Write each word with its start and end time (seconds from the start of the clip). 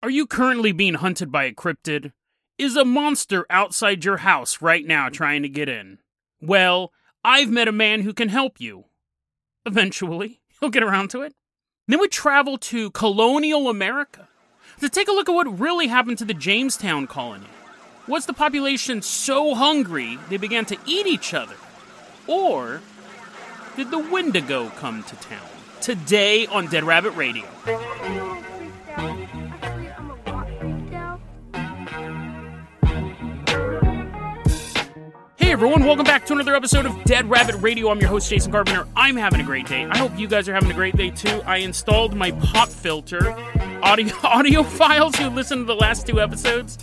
Are 0.00 0.10
you 0.10 0.28
currently 0.28 0.70
being 0.70 0.94
hunted 0.94 1.32
by 1.32 1.44
a 1.44 1.52
cryptid? 1.52 2.12
Is 2.56 2.76
a 2.76 2.84
monster 2.84 3.44
outside 3.50 4.04
your 4.04 4.18
house 4.18 4.62
right 4.62 4.86
now 4.86 5.08
trying 5.08 5.42
to 5.42 5.48
get 5.48 5.68
in? 5.68 5.98
Well, 6.40 6.92
I've 7.24 7.50
met 7.50 7.66
a 7.66 7.72
man 7.72 8.02
who 8.02 8.12
can 8.12 8.28
help 8.28 8.60
you. 8.60 8.84
Eventually, 9.66 10.40
he'll 10.60 10.70
get 10.70 10.84
around 10.84 11.10
to 11.10 11.22
it. 11.22 11.34
Then 11.88 11.98
we 11.98 12.06
travel 12.06 12.58
to 12.58 12.92
colonial 12.92 13.68
America 13.68 14.28
to 14.78 14.88
take 14.88 15.08
a 15.08 15.12
look 15.12 15.28
at 15.28 15.34
what 15.34 15.58
really 15.58 15.88
happened 15.88 16.18
to 16.18 16.24
the 16.24 16.34
Jamestown 16.34 17.08
colony. 17.08 17.48
Was 18.06 18.26
the 18.26 18.32
population 18.32 19.02
so 19.02 19.56
hungry 19.56 20.16
they 20.30 20.36
began 20.36 20.64
to 20.66 20.76
eat 20.86 21.08
each 21.08 21.34
other? 21.34 21.56
Or 22.28 22.82
did 23.74 23.90
the 23.90 23.98
Wendigo 23.98 24.68
come 24.76 25.02
to 25.02 25.16
town? 25.16 25.48
Today 25.80 26.46
on 26.46 26.68
Dead 26.68 26.84
Rabbit 26.84 27.16
Radio. 27.16 27.48
Hey 35.48 35.52
everyone, 35.52 35.86
welcome 35.86 36.04
back 36.04 36.26
to 36.26 36.34
another 36.34 36.54
episode 36.54 36.84
of 36.84 37.04
Dead 37.04 37.30
Rabbit 37.30 37.54
Radio. 37.62 37.88
I'm 37.88 37.98
your 38.00 38.10
host, 38.10 38.28
Jason 38.28 38.52
Carpenter. 38.52 38.86
I'm 38.94 39.16
having 39.16 39.40
a 39.40 39.42
great 39.42 39.66
day. 39.66 39.86
I 39.86 39.96
hope 39.96 40.12
you 40.18 40.28
guys 40.28 40.46
are 40.46 40.52
having 40.52 40.70
a 40.70 40.74
great 40.74 40.94
day 40.94 41.08
too. 41.08 41.40
I 41.46 41.56
installed 41.56 42.14
my 42.14 42.32
pop 42.32 42.68
filter 42.68 43.30
audio 43.82 44.08
audiophiles 44.16 45.16
who 45.16 45.30
listened 45.30 45.62
to 45.62 45.64
the 45.64 45.74
last 45.74 46.06
two 46.06 46.20
episodes. 46.20 46.76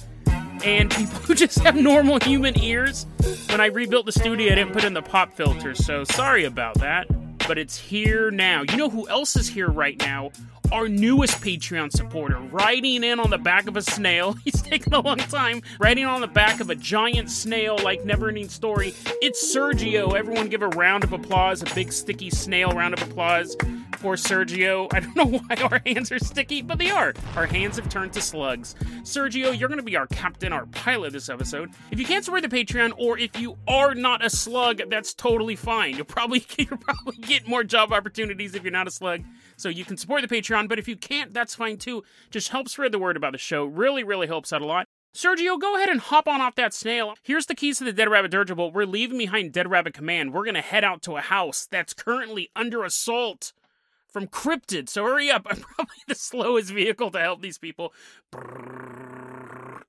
And 0.64 0.90
people 0.90 1.20
who 1.20 1.36
just 1.36 1.60
have 1.60 1.76
normal 1.76 2.20
human 2.20 2.60
ears. 2.60 3.06
When 3.50 3.62
I 3.62 3.68
rebuilt 3.68 4.08
the 4.08 4.12
studio, 4.12 4.52
I 4.52 4.56
didn't 4.56 4.74
put 4.74 4.84
in 4.84 4.96
the 4.96 5.04
pop 5.04 5.32
filter, 5.34 5.76
so 5.76 6.04
sorry 6.04 6.46
about 6.46 6.80
that. 6.80 7.06
But 7.48 7.58
it's 7.58 7.78
here 7.78 8.32
now. 8.32 8.64
You 8.64 8.78
know 8.78 8.90
who 8.90 9.08
else 9.08 9.36
is 9.36 9.48
here 9.48 9.70
right 9.70 9.98
now? 10.00 10.32
our 10.72 10.88
newest 10.88 11.42
Patreon 11.42 11.92
supporter, 11.92 12.40
riding 12.40 13.04
in 13.04 13.20
on 13.20 13.30
the 13.30 13.38
back 13.38 13.68
of 13.68 13.78
a 13.78 13.82
snail. 13.82 14.34
He's 14.44 14.62
taken 14.62 14.94
a 14.94 15.00
long 15.00 15.18
time, 15.18 15.62
riding 15.80 16.06
on 16.06 16.22
the 16.22 16.28
back 16.28 16.60
of 16.60 16.70
a 16.70 16.76
giant 16.76 17.30
snail 17.30 17.78
like 17.84 18.04
never 18.06 18.30
ending 18.30 18.50
story. 18.50 18.94
It's 19.22 19.56
Sergio. 19.56 20.16
Everyone 20.18 20.50
give 20.50 20.62
a 20.62 20.70
round 20.70 21.04
of 21.04 21.14
applause, 21.14 21.62
a 21.62 21.76
big 21.76 21.92
sticky 21.92 22.30
snail 22.30 22.72
round 22.72 22.94
of 22.94 23.02
applause 23.04 23.56
for 24.00 24.16
Sergio. 24.16 24.88
I 24.94 25.00
don't 25.00 25.16
know 25.32 25.40
why 25.40 25.56
our 25.56 25.82
hands 25.86 26.12
are 26.12 26.20
sticky, 26.20 26.62
but 26.62 26.78
they 26.78 26.90
are. 26.90 27.14
Our 27.36 27.46
hands 27.46 27.78
have 27.78 27.90
turned 27.90 28.14
to 28.14 28.22
slugs. 28.22 28.76
Sergio, 29.02 29.58
you're 29.58 29.70
going 29.70 29.80
to 29.80 29.84
be 29.84 29.98
our 29.98 30.08
captain, 30.08 30.54
our 30.54 30.66
pilot 30.68 31.14
this 31.14 31.30
episode. 31.30 31.72
If 31.92 32.00
you 32.00 32.06
can't 32.06 32.24
support 32.24 32.44
the 32.44 32.50
Patreon, 32.50 32.94
or 32.98 33.18
if 33.18 33.40
you 33.40 33.58
are 33.68 33.96
not 33.96 34.24
a 34.24 34.30
slug, 34.30 34.82
that's 34.90 35.14
totally 35.14 35.56
fine. 35.56 35.96
You'll 35.96 36.06
probably 36.06 36.46
you'll 36.58 36.78
probably 36.78 37.18
get 37.18 37.35
more 37.48 37.64
job 37.64 37.92
opportunities 37.92 38.56
if 38.56 38.64
you're 38.64 38.72
not 38.72 38.88
a 38.88 38.92
slug. 38.92 39.24
So 39.58 39.70
you 39.70 39.86
can 39.86 39.98
support 39.98 40.22
the 40.22 40.34
Patreon, 40.34 40.68
but 40.68 40.80
if 40.80 40.88
you 40.88 40.96
can't, 40.96 41.34
that's 41.34 41.56
fine 41.56 41.78
too. 41.78 42.04
Just 42.30 42.50
help 42.50 42.70
spread 42.70 42.92
the 42.92 43.00
word 43.00 43.18
about 43.18 43.32
the 43.34 43.38
show. 43.38 43.66
Really, 43.66 44.04
really 44.04 44.28
helps 44.28 44.52
out 44.54 44.62
a 44.62 44.66
lot. 44.66 44.86
Sergio, 45.16 45.60
go 45.60 45.76
ahead 45.78 45.88
and 45.88 46.02
hop 46.02 46.28
on 46.28 46.42
off 46.42 46.56
that 46.56 46.74
snail. 46.74 47.16
Here's 47.24 47.46
the 47.46 47.56
keys 47.56 47.78
to 47.78 47.86
the 47.86 47.94
Dead 47.94 48.10
Rabbit 48.10 48.32
dirigible. 48.32 48.72
We're 48.72 48.86
leaving 48.86 49.18
behind 49.18 49.54
Dead 49.54 49.70
Rabbit 49.70 49.94
Command. 49.94 50.34
We're 50.34 50.44
going 50.44 50.56
to 50.56 50.62
head 50.62 50.84
out 50.84 51.02
to 51.04 51.16
a 51.16 51.22
house 51.22 51.68
that's 51.72 51.94
currently 51.94 52.50
under 52.54 52.84
assault 52.84 53.54
from 54.10 54.28
cryptids. 54.28 54.90
So 54.90 55.06
hurry 55.06 55.32
up. 55.32 55.48
I'm 55.50 55.62
probably 55.62 55.96
the 56.08 56.16
slowest 56.16 56.72
vehicle 56.72 57.12
to 57.12 57.20
help 57.20 57.42
these 57.42 57.58
people. 57.58 57.94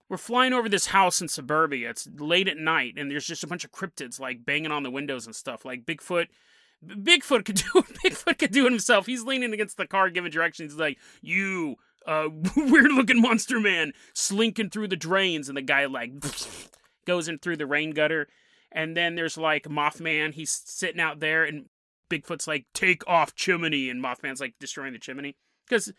We're 0.09 0.17
flying 0.17 0.53
over 0.53 0.69
this 0.69 0.87
house 0.87 1.21
in 1.21 1.27
suburbia. 1.27 1.91
It's 1.91 2.09
late 2.19 2.47
at 2.47 2.57
night, 2.57 2.95
and 2.97 3.11
there's 3.11 3.27
just 3.27 3.43
a 3.43 3.49
bunch 3.49 3.65
of 3.65 3.73
cryptids 3.73 4.21
like 4.21 4.45
banging 4.45 4.71
on 4.71 4.85
the 4.85 4.91
windows 4.93 5.27
and 5.27 5.35
stuff. 5.35 5.65
Like 5.65 5.85
Bigfoot 5.85 6.27
Bigfoot 6.87 7.45
could 7.45 7.57
do 7.73 7.83
Bigfoot 8.05 8.39
could 8.39 8.53
do 8.53 8.67
it 8.67 8.71
himself. 8.71 9.07
He's 9.07 9.23
leaning 9.23 9.53
against 9.53 9.77
the 9.77 9.87
car, 9.87 10.11
giving 10.11 10.31
directions. 10.31 10.73
He's 10.73 10.81
like, 10.81 10.99
"You, 11.21 11.77
uh, 12.07 12.29
weird 12.57 12.93
looking 12.93 13.21
monster 13.21 13.61
man, 13.61 13.93
slinking 14.15 14.71
through 14.71 14.89
the 14.89 14.97
drains," 14.97 15.49
and 15.49 15.57
the 15.57 15.63
guy 15.63 15.87
like 15.87 16.13
goes 17.07 17.29
in 17.29 17.39
through 17.39 17.57
the 17.57 17.67
rain 17.67 17.91
gutter. 17.91 18.29
And 18.73 18.97
then 18.97 19.15
there's 19.15 19.39
like 19.39 19.65
Mothman. 19.65 20.35
He's 20.35 20.51
sitting 20.51 21.01
out 21.01 21.21
there, 21.21 21.45
and 21.45 21.67
Bigfoot's 22.11 22.49
like, 22.49 22.67
"Take 22.75 23.07
off 23.07 23.35
chimney," 23.35 23.91
and 23.91 24.03
Mothman's 24.03 24.41
like 24.41 24.55
destroying 24.61 24.93
the 24.93 24.99
chimney 24.99 25.37
because 25.69 25.93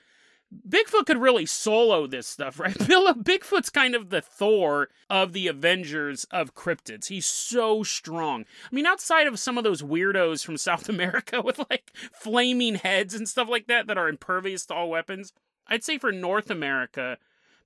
Bigfoot 0.67 1.05
could 1.05 1.17
really 1.17 1.45
solo 1.45 2.07
this 2.07 2.27
stuff, 2.27 2.59
right? 2.59 2.77
Bill 2.87 3.13
Bigfoot's 3.13 3.69
kind 3.69 3.95
of 3.95 4.09
the 4.09 4.21
Thor 4.21 4.89
of 5.09 5.33
the 5.33 5.47
Avengers 5.47 6.25
of 6.31 6.55
cryptids. 6.55 7.07
He's 7.07 7.25
so 7.25 7.83
strong. 7.83 8.45
I 8.71 8.75
mean, 8.75 8.85
outside 8.85 9.27
of 9.27 9.39
some 9.39 9.57
of 9.57 9.63
those 9.63 9.81
weirdos 9.81 10.45
from 10.45 10.57
South 10.57 10.87
America 10.87 11.41
with 11.41 11.59
like 11.69 11.91
flaming 12.13 12.75
heads 12.75 13.13
and 13.13 13.27
stuff 13.27 13.49
like 13.49 13.67
that 13.67 13.87
that 13.87 13.97
are 13.97 14.07
impervious 14.07 14.65
to 14.67 14.73
all 14.73 14.89
weapons, 14.89 15.33
I'd 15.67 15.83
say 15.83 15.97
for 15.97 16.11
North 16.11 16.49
America, 16.49 17.17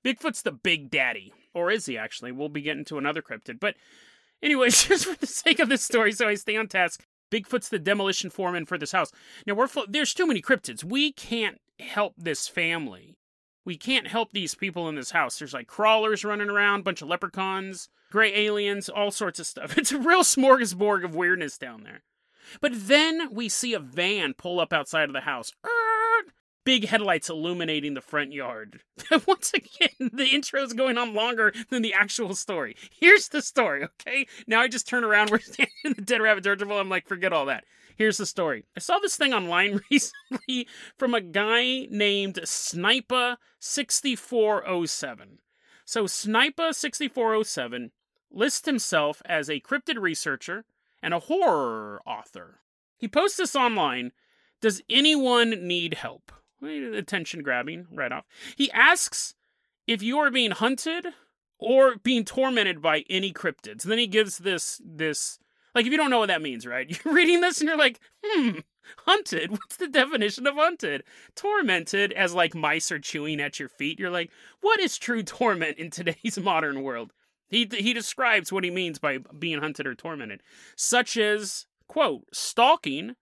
Bigfoot's 0.04 0.42
the 0.42 0.52
big 0.52 0.90
daddy. 0.90 1.32
Or 1.54 1.70
is 1.70 1.86
he 1.86 1.96
actually? 1.96 2.32
We'll 2.32 2.48
be 2.48 2.62
getting 2.62 2.84
to 2.86 2.98
another 2.98 3.22
cryptid. 3.22 3.60
But 3.60 3.76
anyways, 4.42 4.84
just 4.88 5.06
for 5.06 5.16
the 5.16 5.26
sake 5.26 5.60
of 5.60 5.68
this 5.68 5.84
story, 5.84 6.12
so 6.12 6.28
I 6.28 6.34
stay 6.34 6.56
on 6.56 6.66
task. 6.66 7.06
Bigfoot's 7.32 7.70
the 7.70 7.78
demolition 7.78 8.28
foreman 8.28 8.66
for 8.66 8.76
this 8.76 8.92
house. 8.92 9.10
Now 9.46 9.54
we're 9.54 9.68
there's 9.88 10.12
too 10.12 10.26
many 10.26 10.42
cryptids. 10.42 10.84
We 10.84 11.12
can't 11.12 11.58
help 11.80 12.14
this 12.18 12.46
family. 12.46 13.16
We 13.64 13.76
can't 13.76 14.08
help 14.08 14.32
these 14.32 14.54
people 14.54 14.88
in 14.88 14.96
this 14.96 15.12
house. 15.12 15.38
There's 15.38 15.54
like 15.54 15.66
crawlers 15.66 16.24
running 16.24 16.50
around, 16.50 16.84
bunch 16.84 17.00
of 17.00 17.08
leprechauns, 17.08 17.88
gray 18.10 18.34
aliens, 18.34 18.88
all 18.88 19.10
sorts 19.10 19.40
of 19.40 19.46
stuff. 19.46 19.78
It's 19.78 19.92
a 19.92 19.98
real 19.98 20.22
smorgasbord 20.22 21.04
of 21.04 21.14
weirdness 21.14 21.56
down 21.58 21.84
there. 21.84 22.02
But 22.60 22.72
then 22.74 23.32
we 23.32 23.48
see 23.48 23.72
a 23.72 23.78
van 23.78 24.34
pull 24.34 24.60
up 24.60 24.72
outside 24.72 25.08
of 25.08 25.14
the 25.14 25.20
house. 25.20 25.52
Big 26.64 26.86
headlights 26.86 27.28
illuminating 27.28 27.94
the 27.94 28.00
front 28.00 28.32
yard. 28.32 28.82
Once 29.26 29.52
again, 29.52 30.10
the 30.12 30.26
intro 30.26 30.62
is 30.62 30.72
going 30.72 30.96
on 30.96 31.12
longer 31.12 31.52
than 31.70 31.82
the 31.82 31.92
actual 31.92 32.36
story. 32.36 32.76
Here's 32.90 33.28
the 33.28 33.42
story, 33.42 33.84
okay? 33.84 34.28
Now 34.46 34.60
I 34.60 34.68
just 34.68 34.86
turn 34.86 35.02
around, 35.02 35.30
we're 35.30 35.40
standing 35.40 35.74
in 35.84 35.94
the 35.94 36.02
Dead 36.02 36.22
Rabbit 36.22 36.44
Dirigible. 36.44 36.78
I'm 36.78 36.88
like, 36.88 37.08
forget 37.08 37.32
all 37.32 37.46
that. 37.46 37.64
Here's 37.96 38.18
the 38.18 38.26
story. 38.26 38.64
I 38.76 38.80
saw 38.80 38.98
this 38.98 39.16
thing 39.16 39.32
online 39.34 39.80
recently 39.90 40.68
from 40.96 41.14
a 41.14 41.20
guy 41.20 41.86
named 41.90 42.38
Snipa6407. 42.42 45.38
So, 45.84 46.04
Snipa6407 46.04 47.90
lists 48.30 48.66
himself 48.66 49.20
as 49.26 49.50
a 49.50 49.58
cryptid 49.60 50.00
researcher 50.00 50.64
and 51.02 51.12
a 51.12 51.18
horror 51.18 52.00
author. 52.06 52.60
He 52.96 53.08
posts 53.08 53.36
this 53.36 53.56
online 53.56 54.12
Does 54.60 54.80
anyone 54.88 55.66
need 55.66 55.94
help? 55.94 56.30
Attention 56.62 57.42
grabbing 57.42 57.86
right 57.92 58.12
off. 58.12 58.24
He 58.56 58.70
asks 58.72 59.34
if 59.86 60.02
you 60.02 60.18
are 60.18 60.30
being 60.30 60.52
hunted 60.52 61.08
or 61.58 61.96
being 61.96 62.24
tormented 62.24 62.80
by 62.80 63.04
any 63.10 63.32
cryptids. 63.32 63.82
And 63.82 63.90
then 63.90 63.98
he 63.98 64.06
gives 64.06 64.38
this 64.38 64.80
this 64.84 65.38
like, 65.74 65.86
if 65.86 65.92
you 65.92 65.98
don't 65.98 66.10
know 66.10 66.18
what 66.18 66.28
that 66.28 66.42
means, 66.42 66.66
right? 66.66 66.88
You're 67.04 67.14
reading 67.14 67.40
this 67.40 67.60
and 67.60 67.68
you're 67.68 67.78
like, 67.78 68.00
hmm, 68.24 68.58
hunted? 69.06 69.50
What's 69.50 69.76
the 69.76 69.88
definition 69.88 70.46
of 70.46 70.56
hunted? 70.56 71.04
Tormented, 71.34 72.12
as 72.12 72.34
like 72.34 72.54
mice 72.54 72.92
are 72.92 72.98
chewing 72.98 73.40
at 73.40 73.58
your 73.58 73.68
feet. 73.68 73.98
You're 73.98 74.10
like, 74.10 74.30
what 74.60 74.80
is 74.80 74.98
true 74.98 75.22
torment 75.22 75.78
in 75.78 75.90
today's 75.90 76.38
modern 76.42 76.82
world? 76.82 77.12
He, 77.48 77.68
he 77.70 77.92
describes 77.92 78.50
what 78.50 78.64
he 78.64 78.70
means 78.70 78.98
by 78.98 79.18
being 79.38 79.60
hunted 79.60 79.86
or 79.86 79.94
tormented, 79.94 80.42
such 80.74 81.18
as, 81.18 81.66
quote, 81.86 82.24
stalking, 82.32 83.14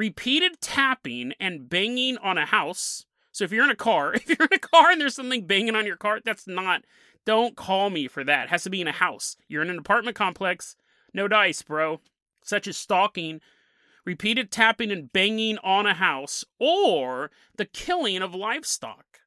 repeated 0.00 0.62
tapping 0.62 1.34
and 1.38 1.68
banging 1.68 2.16
on 2.16 2.38
a 2.38 2.46
house. 2.46 3.04
So 3.32 3.44
if 3.44 3.52
you're 3.52 3.64
in 3.64 3.70
a 3.70 3.76
car, 3.76 4.14
if 4.14 4.26
you're 4.26 4.48
in 4.50 4.56
a 4.56 4.58
car 4.58 4.90
and 4.90 4.98
there's 4.98 5.14
something 5.14 5.46
banging 5.46 5.76
on 5.76 5.84
your 5.84 5.98
car, 5.98 6.20
that's 6.24 6.46
not, 6.46 6.84
don't 7.26 7.54
call 7.54 7.90
me 7.90 8.08
for 8.08 8.24
that. 8.24 8.44
It 8.44 8.50
has 8.50 8.62
to 8.62 8.70
be 8.70 8.80
in 8.80 8.88
a 8.88 8.92
house. 8.92 9.36
You're 9.46 9.60
in 9.60 9.68
an 9.68 9.78
apartment 9.78 10.16
complex 10.16 10.74
no 11.12 11.28
dice, 11.28 11.60
bro. 11.60 12.00
Such 12.42 12.66
as 12.66 12.78
stalking, 12.78 13.42
repeated 14.06 14.50
tapping 14.50 14.90
and 14.90 15.12
banging 15.12 15.58
on 15.58 15.84
a 15.84 15.94
house, 15.94 16.46
or 16.58 17.30
the 17.56 17.66
killing 17.66 18.22
of 18.22 18.34
livestock. 18.34 19.19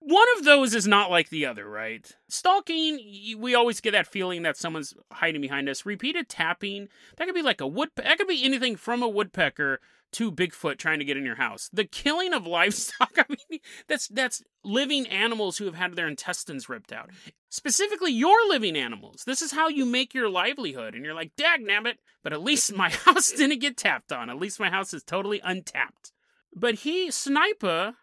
One 0.00 0.26
of 0.38 0.44
those 0.44 0.74
is 0.74 0.86
not 0.86 1.10
like 1.10 1.28
the 1.28 1.46
other, 1.46 1.68
right? 1.68 2.10
Stalking, 2.28 3.36
we 3.38 3.54
always 3.54 3.80
get 3.80 3.92
that 3.92 4.06
feeling 4.06 4.42
that 4.42 4.56
someone's 4.56 4.94
hiding 5.12 5.42
behind 5.42 5.68
us. 5.68 5.84
Repeated 5.84 6.28
tapping, 6.28 6.88
that 7.16 7.26
could 7.26 7.34
be 7.34 7.42
like 7.42 7.60
a 7.60 7.66
woodpecker. 7.66 8.08
that 8.08 8.18
could 8.18 8.26
be 8.26 8.44
anything 8.44 8.76
from 8.76 9.02
a 9.02 9.08
woodpecker 9.08 9.78
to 10.12 10.32
Bigfoot 10.32 10.78
trying 10.78 10.98
to 10.98 11.04
get 11.04 11.18
in 11.18 11.24
your 11.24 11.36
house. 11.36 11.68
The 11.72 11.84
killing 11.84 12.32
of 12.32 12.46
livestock, 12.46 13.12
I 13.18 13.24
mean, 13.28 13.60
that's 13.88 14.08
that's 14.08 14.42
living 14.64 15.06
animals 15.06 15.58
who 15.58 15.66
have 15.66 15.74
had 15.74 15.94
their 15.94 16.08
intestines 16.08 16.68
ripped 16.68 16.92
out. 16.92 17.10
Specifically, 17.50 18.12
your 18.12 18.48
living 18.48 18.76
animals. 18.76 19.24
This 19.26 19.42
is 19.42 19.52
how 19.52 19.68
you 19.68 19.84
make 19.84 20.14
your 20.14 20.30
livelihood. 20.30 20.94
And 20.94 21.04
you're 21.04 21.14
like, 21.14 21.36
dag 21.36 21.60
nabbit, 21.60 21.96
but 22.22 22.32
at 22.32 22.42
least 22.42 22.74
my 22.74 22.90
house 23.04 23.32
didn't 23.32 23.60
get 23.60 23.76
tapped 23.76 24.12
on. 24.12 24.30
At 24.30 24.38
least 24.38 24.60
my 24.60 24.70
house 24.70 24.94
is 24.94 25.02
totally 25.02 25.40
untapped. 25.44 26.12
But 26.54 26.76
he, 26.76 27.10
Sniper, 27.10 27.94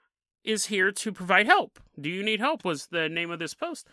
is 0.48 0.68
here 0.68 0.92
to 0.92 1.12
provide 1.12 1.46
help. 1.46 1.80
Do 2.00 2.10
you 2.10 2.24
need 2.24 2.40
help? 2.40 2.64
Was 2.64 2.88
the 2.88 3.10
name 3.10 3.30
of 3.30 3.40
this 3.40 3.54
post. 3.54 3.88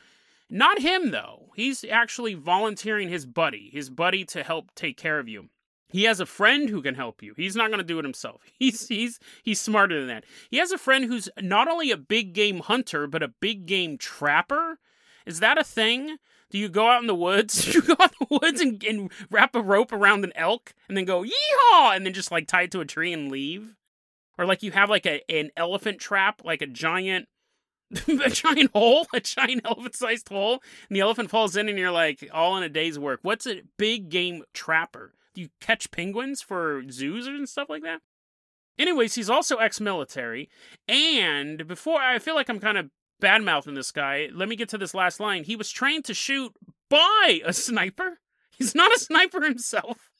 Not 0.48 0.80
him, 0.80 1.10
though. 1.10 1.50
He's 1.56 1.84
actually 1.84 2.34
volunteering 2.34 3.08
his 3.08 3.26
buddy, 3.26 3.70
his 3.72 3.90
buddy 3.90 4.24
to 4.26 4.42
help 4.42 4.74
take 4.74 4.96
care 4.96 5.18
of 5.18 5.28
you. 5.28 5.48
He 5.88 6.04
has 6.04 6.20
a 6.20 6.26
friend 6.26 6.68
who 6.68 6.82
can 6.82 6.94
help 6.94 7.22
you. 7.22 7.34
He's 7.36 7.56
not 7.56 7.68
going 7.68 7.78
to 7.78 7.84
do 7.84 7.98
it 7.98 8.04
himself. 8.04 8.42
He's 8.58 8.88
he's 8.88 9.20
he's 9.44 9.60
smarter 9.60 9.98
than 9.98 10.08
that. 10.08 10.24
He 10.50 10.56
has 10.56 10.72
a 10.72 10.78
friend 10.78 11.04
who's 11.04 11.28
not 11.40 11.68
only 11.68 11.92
a 11.92 11.96
big 11.96 12.32
game 12.32 12.60
hunter 12.60 13.06
but 13.06 13.22
a 13.22 13.28
big 13.28 13.66
game 13.66 13.96
trapper. 13.96 14.80
Is 15.24 15.40
that 15.40 15.56
a 15.56 15.64
thing? 15.64 16.16
Do 16.50 16.58
you 16.58 16.68
go 16.68 16.88
out 16.88 17.00
in 17.00 17.06
the 17.06 17.14
woods? 17.14 17.66
you 17.74 17.80
go 17.80 17.94
out 18.00 18.12
in 18.20 18.26
the 18.28 18.38
woods 18.40 18.60
and, 18.60 18.82
and 18.82 19.10
wrap 19.30 19.54
a 19.54 19.62
rope 19.62 19.92
around 19.92 20.24
an 20.24 20.32
elk 20.34 20.74
and 20.88 20.96
then 20.96 21.04
go 21.04 21.22
yeehaw 21.22 21.94
and 21.94 22.04
then 22.04 22.12
just 22.12 22.32
like 22.32 22.48
tie 22.48 22.62
it 22.62 22.72
to 22.72 22.80
a 22.80 22.84
tree 22.84 23.12
and 23.12 23.30
leave? 23.30 23.74
Or 24.38 24.46
like 24.46 24.62
you 24.62 24.72
have 24.72 24.90
like 24.90 25.06
a 25.06 25.20
an 25.30 25.50
elephant 25.56 25.98
trap, 25.98 26.42
like 26.44 26.62
a 26.62 26.66
giant 26.66 27.28
a 28.08 28.30
giant 28.30 28.70
hole, 28.72 29.06
a 29.12 29.20
giant 29.20 29.62
elephant 29.64 29.94
sized 29.94 30.28
hole, 30.28 30.62
and 30.88 30.96
the 30.96 31.00
elephant 31.00 31.30
falls 31.30 31.56
in 31.56 31.68
and 31.68 31.78
you're 31.78 31.90
like 31.90 32.28
all 32.32 32.56
in 32.56 32.62
a 32.62 32.68
day's 32.68 32.98
work. 32.98 33.20
What's 33.22 33.46
a 33.46 33.62
big 33.78 34.08
game 34.08 34.42
trapper? 34.52 35.14
Do 35.34 35.40
you 35.40 35.48
catch 35.60 35.90
penguins 35.90 36.40
for 36.40 36.82
zoos 36.90 37.26
and 37.26 37.48
stuff 37.48 37.68
like 37.68 37.82
that? 37.82 38.00
Anyways, 38.78 39.14
he's 39.14 39.30
also 39.30 39.56
ex 39.56 39.80
military. 39.80 40.48
And 40.88 41.66
before 41.66 42.00
I 42.00 42.18
feel 42.18 42.34
like 42.34 42.48
I'm 42.48 42.60
kind 42.60 42.78
of 42.78 42.90
bad 43.20 43.42
mouthing 43.42 43.74
this 43.74 43.92
guy, 43.92 44.28
let 44.32 44.48
me 44.48 44.56
get 44.56 44.68
to 44.70 44.78
this 44.78 44.94
last 44.94 45.20
line. 45.20 45.44
He 45.44 45.56
was 45.56 45.70
trained 45.70 46.04
to 46.06 46.14
shoot 46.14 46.52
by 46.88 47.40
a 47.44 47.52
sniper. 47.52 48.20
He's 48.56 48.74
not 48.74 48.94
a 48.94 48.98
sniper 48.98 49.42
himself. 49.42 50.10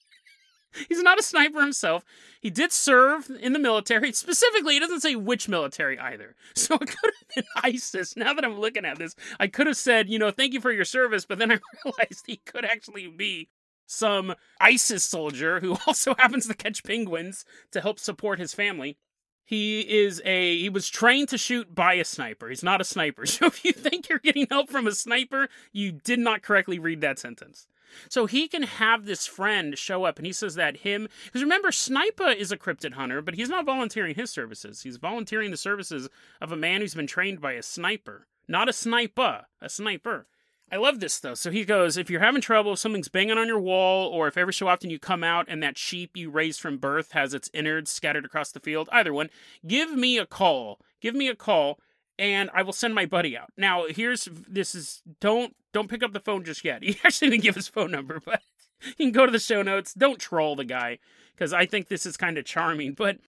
He's 0.89 1.03
not 1.03 1.19
a 1.19 1.23
sniper 1.23 1.61
himself. 1.61 2.05
He 2.41 2.51
did 2.51 2.73
serve 2.73 3.31
in 3.41 3.53
the 3.53 3.59
military. 3.59 4.13
Specifically, 4.13 4.75
he 4.75 4.81
doesn't 4.81 5.01
say 5.01 5.17
which 5.17 5.49
military 5.49 5.99
either. 5.99 6.35
So 6.55 6.75
it 6.77 6.81
could 6.81 7.13
have 7.19 7.35
been 7.35 7.45
ISIS. 7.63 8.17
Now 8.17 8.33
that 8.33 8.45
I'm 8.45 8.59
looking 8.59 8.85
at 8.85 8.99
this, 8.99 9.15
I 9.39 9.49
could 9.49 9.67
have 9.67 9.77
said, 9.77 10.09
you 10.09 10.19
know, 10.19 10.31
thank 10.31 10.55
you 10.55 10.61
for 10.61 10.73
your 10.73 10.85
service, 10.85 11.27
but 11.27 11.39
then 11.39 11.53
I 11.53 11.59
realized 11.85 12.25
he 12.27 12.37
could 12.37 12.65
actually 12.65 13.07
be 13.09 13.49
some 13.87 14.35
ISIS 14.61 15.05
soldier 15.05 15.61
who 15.61 15.77
also 15.87 16.15
happens 16.19 16.47
to 16.47 16.55
catch 16.55 16.85
penguins 16.85 17.45
to 17.73 17.81
help 17.81 17.99
support 17.99 18.39
his 18.39 18.55
family. 18.55 18.97
He 19.45 19.81
is 19.81 20.23
a 20.25 20.59
he 20.59 20.71
was 20.71 20.89
trained 20.89 21.29
to 21.29 21.39
shoot 21.39 21.75
by 21.75 21.95
a 21.95 22.05
sniper. 22.05 22.49
He's 22.49 22.63
not 22.63 22.81
a 22.81 22.85
sniper. 22.85 23.27
So 23.27 23.47
if 23.47 23.65
you 23.65 23.73
think 23.73 24.09
you're 24.09 24.19
getting 24.19 24.47
help 24.51 24.71
from 24.71 24.87
a 24.87 24.93
sniper, 24.93 25.49
you 25.73 25.93
did 25.93 26.19
not 26.19 26.43
correctly 26.43 26.79
read 26.79 27.03
that 27.03 27.19
sentence. 27.19 27.67
So 28.09 28.27
he 28.27 28.49
can 28.49 28.63
have 28.63 29.05
this 29.05 29.27
friend 29.27 29.77
show 29.79 30.05
up 30.05 30.19
and 30.19 30.27
he 30.27 30.33
says 30.33 30.55
that 30.55 30.79
him 30.79 31.09
because 31.27 31.43
remember 31.43 31.73
Sniper 31.73 32.29
is 32.29 32.53
a 32.53 32.57
cryptid 32.57 32.95
hunter, 32.95 33.23
but 33.23 33.35
he's 33.35 33.49
not 33.49 33.67
volunteering 33.67 34.15
his 34.15 34.31
services. 34.31 34.83
He's 34.83 34.97
volunteering 34.97 35.51
the 35.51 35.57
services 35.57 36.09
of 36.41 36.53
a 36.53 36.57
man 36.57 36.81
who's 36.81 36.95
been 36.95 37.07
trained 37.07 37.41
by 37.41 37.53
a 37.53 37.63
sniper. 37.63 38.27
Not 38.47 38.69
a 38.69 38.73
sniper, 38.73 39.47
a 39.61 39.69
sniper. 39.69 40.27
I 40.73 40.77
love 40.77 41.01
this 41.01 41.19
though. 41.19 41.35
So 41.35 41.51
he 41.51 41.65
goes, 41.65 41.97
if 41.97 42.11
you're 42.11 42.21
having 42.21 42.41
trouble, 42.41 42.73
if 42.73 42.79
something's 42.79 43.09
banging 43.09 43.39
on 43.39 43.47
your 43.47 43.61
wall, 43.61 44.09
or 44.09 44.27
if 44.27 44.37
every 44.37 44.53
so 44.53 44.67
often 44.67 44.91
you 44.91 44.99
come 44.99 45.23
out 45.23 45.47
and 45.49 45.63
that 45.63 45.79
sheep 45.79 46.17
you 46.17 46.31
raised 46.31 46.61
from 46.61 46.79
birth 46.79 47.13
has 47.13 47.35
its 47.35 47.51
innards 47.53 47.91
scattered 47.91 48.25
across 48.25 48.51
the 48.51 48.61
field, 48.61 48.89
either 48.91 49.13
one, 49.13 49.31
give 49.67 49.93
me 49.93 50.19
a 50.19 50.27
call. 50.27 50.81
Give 51.01 51.15
me 51.15 51.29
a 51.29 51.37
call 51.37 51.79
and 52.19 52.51
I 52.55 52.63
will 52.63 52.73
send 52.73 52.95
my 52.95 53.07
buddy 53.07 53.37
out. 53.37 53.51
Now, 53.57 53.87
here's 53.89 54.29
this 54.49 54.75
is 54.75 55.03
don't 55.21 55.55
don't 55.73 55.89
pick 55.89 56.03
up 56.03 56.13
the 56.13 56.21
phone 56.21 56.45
just 56.45 56.65
yet. 56.65 56.83
He 56.83 56.99
actually 57.05 57.31
didn't 57.31 57.43
give 57.43 57.55
his 57.55 57.69
phone 57.69 57.91
number, 57.91 58.21
but 58.25 58.43
you 58.85 59.07
can 59.07 59.13
go 59.13 59.27
to 59.27 59.33
the 59.33 59.39
show 59.39 59.63
notes. 59.63 59.95
Don't 59.95 60.21
troll 60.21 60.57
the 60.57 60.65
guy 60.65 60.99
because 61.35 61.53
I 61.53 61.67
think 61.67 61.89
this 61.89 62.07
is 62.07 62.17
kind 62.17 62.39
of 62.39 62.45
charming. 62.45 62.93
But 62.95 63.19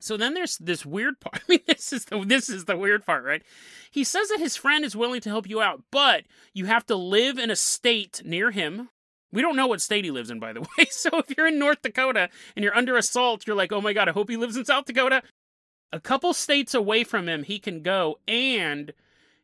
so 0.00 0.16
then 0.16 0.34
there's 0.34 0.56
this 0.58 0.86
weird 0.86 1.20
part. 1.20 1.42
I 1.48 1.52
mean, 1.52 1.60
this 1.66 1.92
is 1.92 2.04
the 2.06 2.24
this 2.24 2.48
is 2.48 2.64
the 2.66 2.76
weird 2.76 3.04
part, 3.04 3.24
right? 3.24 3.42
He 3.90 4.04
says 4.04 4.28
that 4.28 4.40
his 4.40 4.56
friend 4.56 4.84
is 4.84 4.96
willing 4.96 5.20
to 5.22 5.30
help 5.30 5.48
you 5.48 5.60
out, 5.60 5.82
but 5.90 6.24
you 6.52 6.66
have 6.66 6.86
to 6.86 6.96
live 6.96 7.38
in 7.38 7.50
a 7.50 7.56
state 7.56 8.22
near 8.24 8.50
him. 8.50 8.90
We 9.30 9.42
don't 9.42 9.56
know 9.56 9.66
what 9.66 9.82
state 9.82 10.06
he 10.06 10.10
lives 10.10 10.30
in, 10.30 10.40
by 10.40 10.54
the 10.54 10.60
way. 10.60 10.86
So 10.90 11.10
if 11.18 11.36
you're 11.36 11.48
in 11.48 11.58
North 11.58 11.82
Dakota 11.82 12.30
and 12.56 12.64
you're 12.64 12.76
under 12.76 12.96
assault, 12.96 13.46
you're 13.46 13.56
like, 13.56 13.72
oh 13.72 13.80
my 13.80 13.92
god, 13.92 14.08
I 14.08 14.12
hope 14.12 14.30
he 14.30 14.36
lives 14.36 14.56
in 14.56 14.64
South 14.64 14.86
Dakota 14.86 15.22
a 15.92 16.00
couple 16.00 16.32
states 16.32 16.74
away 16.74 17.04
from 17.04 17.28
him 17.28 17.42
he 17.44 17.58
can 17.58 17.82
go 17.82 18.18
and 18.26 18.92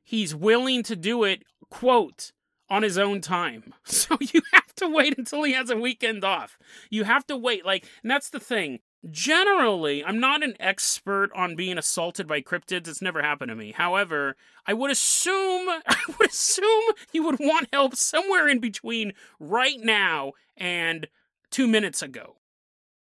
he's 0.02 0.34
willing 0.34 0.82
to 0.82 0.96
do 0.96 1.24
it 1.24 1.44
quote 1.70 2.32
on 2.68 2.82
his 2.82 2.98
own 2.98 3.20
time. 3.20 3.72
So 3.84 4.16
you 4.20 4.42
have 4.52 4.74
to 4.76 4.88
wait 4.88 5.18
until 5.18 5.44
he 5.44 5.52
has 5.52 5.70
a 5.70 5.76
weekend 5.76 6.24
off. 6.24 6.58
You 6.90 7.04
have 7.04 7.26
to 7.26 7.36
wait 7.36 7.64
like 7.64 7.86
and 8.02 8.10
that's 8.10 8.30
the 8.30 8.40
thing. 8.40 8.80
Generally 9.10 10.04
i'm 10.04 10.18
not 10.18 10.42
an 10.42 10.54
expert 10.58 11.30
on 11.34 11.56
being 11.56 11.78
assaulted 11.78 12.26
by 12.26 12.40
cryptids. 12.40 12.88
It's 12.88 13.02
never 13.02 13.22
happened 13.22 13.50
to 13.50 13.54
me. 13.54 13.72
However 13.72 14.36
i 14.66 14.72
would 14.72 14.90
assume 14.90 15.68
i 15.86 15.96
would 16.18 16.30
assume 16.30 16.84
you 17.12 17.22
would 17.24 17.38
want 17.38 17.68
help 17.72 17.94
somewhere 17.94 18.48
in 18.48 18.58
between 18.58 19.12
right 19.38 19.78
now 19.80 20.32
and 20.56 21.08
two 21.50 21.66
minutes 21.66 22.02
ago 22.02 22.36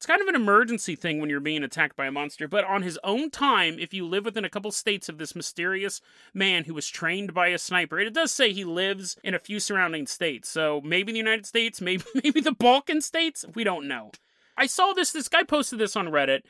it's 0.04 0.10
kind 0.10 0.20
of 0.20 0.28
an 0.28 0.34
emergency 0.34 0.96
thing 0.96 1.18
when 1.18 1.30
you're 1.30 1.40
being 1.40 1.64
attacked 1.64 1.96
by 1.96 2.04
a 2.04 2.12
monster, 2.12 2.46
but 2.46 2.62
on 2.64 2.82
his 2.82 2.98
own 3.02 3.30
time, 3.30 3.78
if 3.78 3.94
you 3.94 4.06
live 4.06 4.26
within 4.26 4.44
a 4.44 4.50
couple 4.50 4.70
states 4.70 5.08
of 5.08 5.16
this 5.16 5.34
mysterious 5.34 6.02
man 6.34 6.64
who 6.64 6.74
was 6.74 6.90
trained 6.90 7.32
by 7.32 7.46
a 7.46 7.56
sniper, 7.56 7.98
it 7.98 8.12
does 8.12 8.30
say 8.30 8.52
he 8.52 8.66
lives 8.66 9.16
in 9.24 9.32
a 9.32 9.38
few 9.38 9.58
surrounding 9.58 10.06
states. 10.06 10.50
So 10.50 10.82
maybe 10.84 11.12
the 11.12 11.16
United 11.16 11.46
States, 11.46 11.80
maybe 11.80 12.04
maybe 12.22 12.42
the 12.42 12.52
Balkan 12.52 13.00
states, 13.00 13.46
we 13.54 13.64
don't 13.64 13.88
know. 13.88 14.10
I 14.58 14.66
saw 14.66 14.92
this 14.92 15.10
this 15.10 15.26
guy 15.26 15.42
posted 15.42 15.78
this 15.78 15.96
on 15.96 16.08
Reddit 16.08 16.42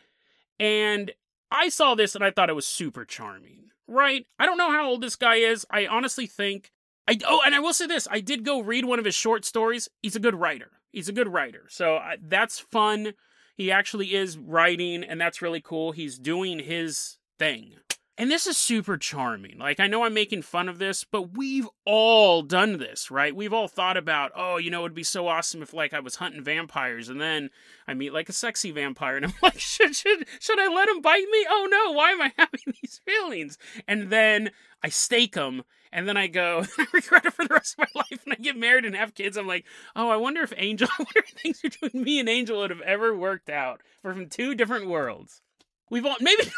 and 0.58 1.12
I 1.52 1.68
saw 1.68 1.94
this 1.94 2.16
and 2.16 2.24
I 2.24 2.32
thought 2.32 2.50
it 2.50 2.56
was 2.56 2.66
super 2.66 3.04
charming. 3.04 3.70
Right? 3.86 4.26
I 4.36 4.46
don't 4.46 4.58
know 4.58 4.72
how 4.72 4.88
old 4.88 5.00
this 5.00 5.14
guy 5.14 5.36
is. 5.36 5.64
I 5.70 5.86
honestly 5.86 6.26
think 6.26 6.72
I 7.06 7.18
oh, 7.24 7.40
and 7.46 7.54
I 7.54 7.60
will 7.60 7.72
say 7.72 7.86
this: 7.86 8.08
I 8.10 8.18
did 8.18 8.44
go 8.44 8.58
read 8.58 8.84
one 8.84 8.98
of 8.98 9.04
his 9.04 9.14
short 9.14 9.44
stories. 9.44 9.88
He's 10.02 10.16
a 10.16 10.20
good 10.20 10.34
writer. 10.34 10.72
He's 10.90 11.08
a 11.08 11.12
good 11.12 11.32
writer, 11.32 11.66
so 11.68 11.98
I, 11.98 12.16
that's 12.20 12.58
fun. 12.58 13.14
He 13.54 13.70
actually 13.70 14.14
is 14.14 14.36
writing, 14.36 15.04
and 15.04 15.20
that's 15.20 15.40
really 15.40 15.60
cool. 15.60 15.92
He's 15.92 16.18
doing 16.18 16.58
his 16.58 17.18
thing. 17.38 17.74
And 18.16 18.30
this 18.30 18.46
is 18.46 18.56
super 18.56 18.96
charming. 18.96 19.58
Like, 19.58 19.80
I 19.80 19.88
know 19.88 20.04
I'm 20.04 20.14
making 20.14 20.42
fun 20.42 20.68
of 20.68 20.78
this, 20.78 21.02
but 21.02 21.36
we've 21.36 21.68
all 21.84 22.42
done 22.42 22.78
this, 22.78 23.10
right? 23.10 23.34
We've 23.34 23.52
all 23.52 23.66
thought 23.66 23.96
about, 23.96 24.30
oh, 24.36 24.56
you 24.56 24.70
know, 24.70 24.80
it'd 24.84 24.94
be 24.94 25.02
so 25.02 25.26
awesome 25.26 25.62
if, 25.62 25.74
like, 25.74 25.92
I 25.92 25.98
was 25.98 26.16
hunting 26.16 26.44
vampires 26.44 27.08
and 27.08 27.20
then 27.20 27.50
I 27.88 27.94
meet, 27.94 28.12
like, 28.12 28.28
a 28.28 28.32
sexy 28.32 28.70
vampire 28.70 29.16
and 29.16 29.26
I'm 29.26 29.34
like, 29.42 29.58
should, 29.58 29.96
should, 29.96 30.26
should 30.38 30.60
I 30.60 30.72
let 30.72 30.88
him 30.88 31.00
bite 31.00 31.26
me? 31.28 31.46
Oh, 31.48 31.66
no, 31.68 31.92
why 31.92 32.12
am 32.12 32.22
I 32.22 32.32
having 32.38 32.74
these 32.80 33.00
feelings? 33.04 33.58
And 33.88 34.10
then 34.10 34.52
I 34.80 34.90
stake 34.90 35.34
him 35.34 35.64
and 35.94 36.08
then 36.08 36.16
I 36.16 36.26
go, 36.26 36.64
I 36.78 36.86
regret 36.92 37.24
it 37.24 37.32
for 37.32 37.46
the 37.46 37.54
rest 37.54 37.76
of 37.78 37.88
my 37.94 38.02
life, 38.02 38.20
and 38.24 38.34
I 38.34 38.36
get 38.36 38.56
married 38.56 38.84
and 38.84 38.94
have 38.96 39.14
kids. 39.14 39.38
I'm 39.38 39.46
like, 39.46 39.64
oh, 39.96 40.10
I 40.10 40.16
wonder 40.16 40.42
if 40.42 40.52
Angel, 40.56 40.88
I 40.98 41.02
wonder 41.02 41.20
if 41.20 41.40
things 41.40 41.60
between 41.60 42.02
me 42.02 42.18
and 42.18 42.28
Angel 42.28 42.58
would 42.58 42.70
have 42.70 42.82
ever 42.82 43.16
worked 43.16 43.48
out. 43.48 43.80
We're 44.02 44.12
from 44.12 44.28
two 44.28 44.54
different 44.54 44.88
worlds. 44.88 45.40
We've 45.88 46.04
all 46.04 46.16
maybe. 46.20 46.42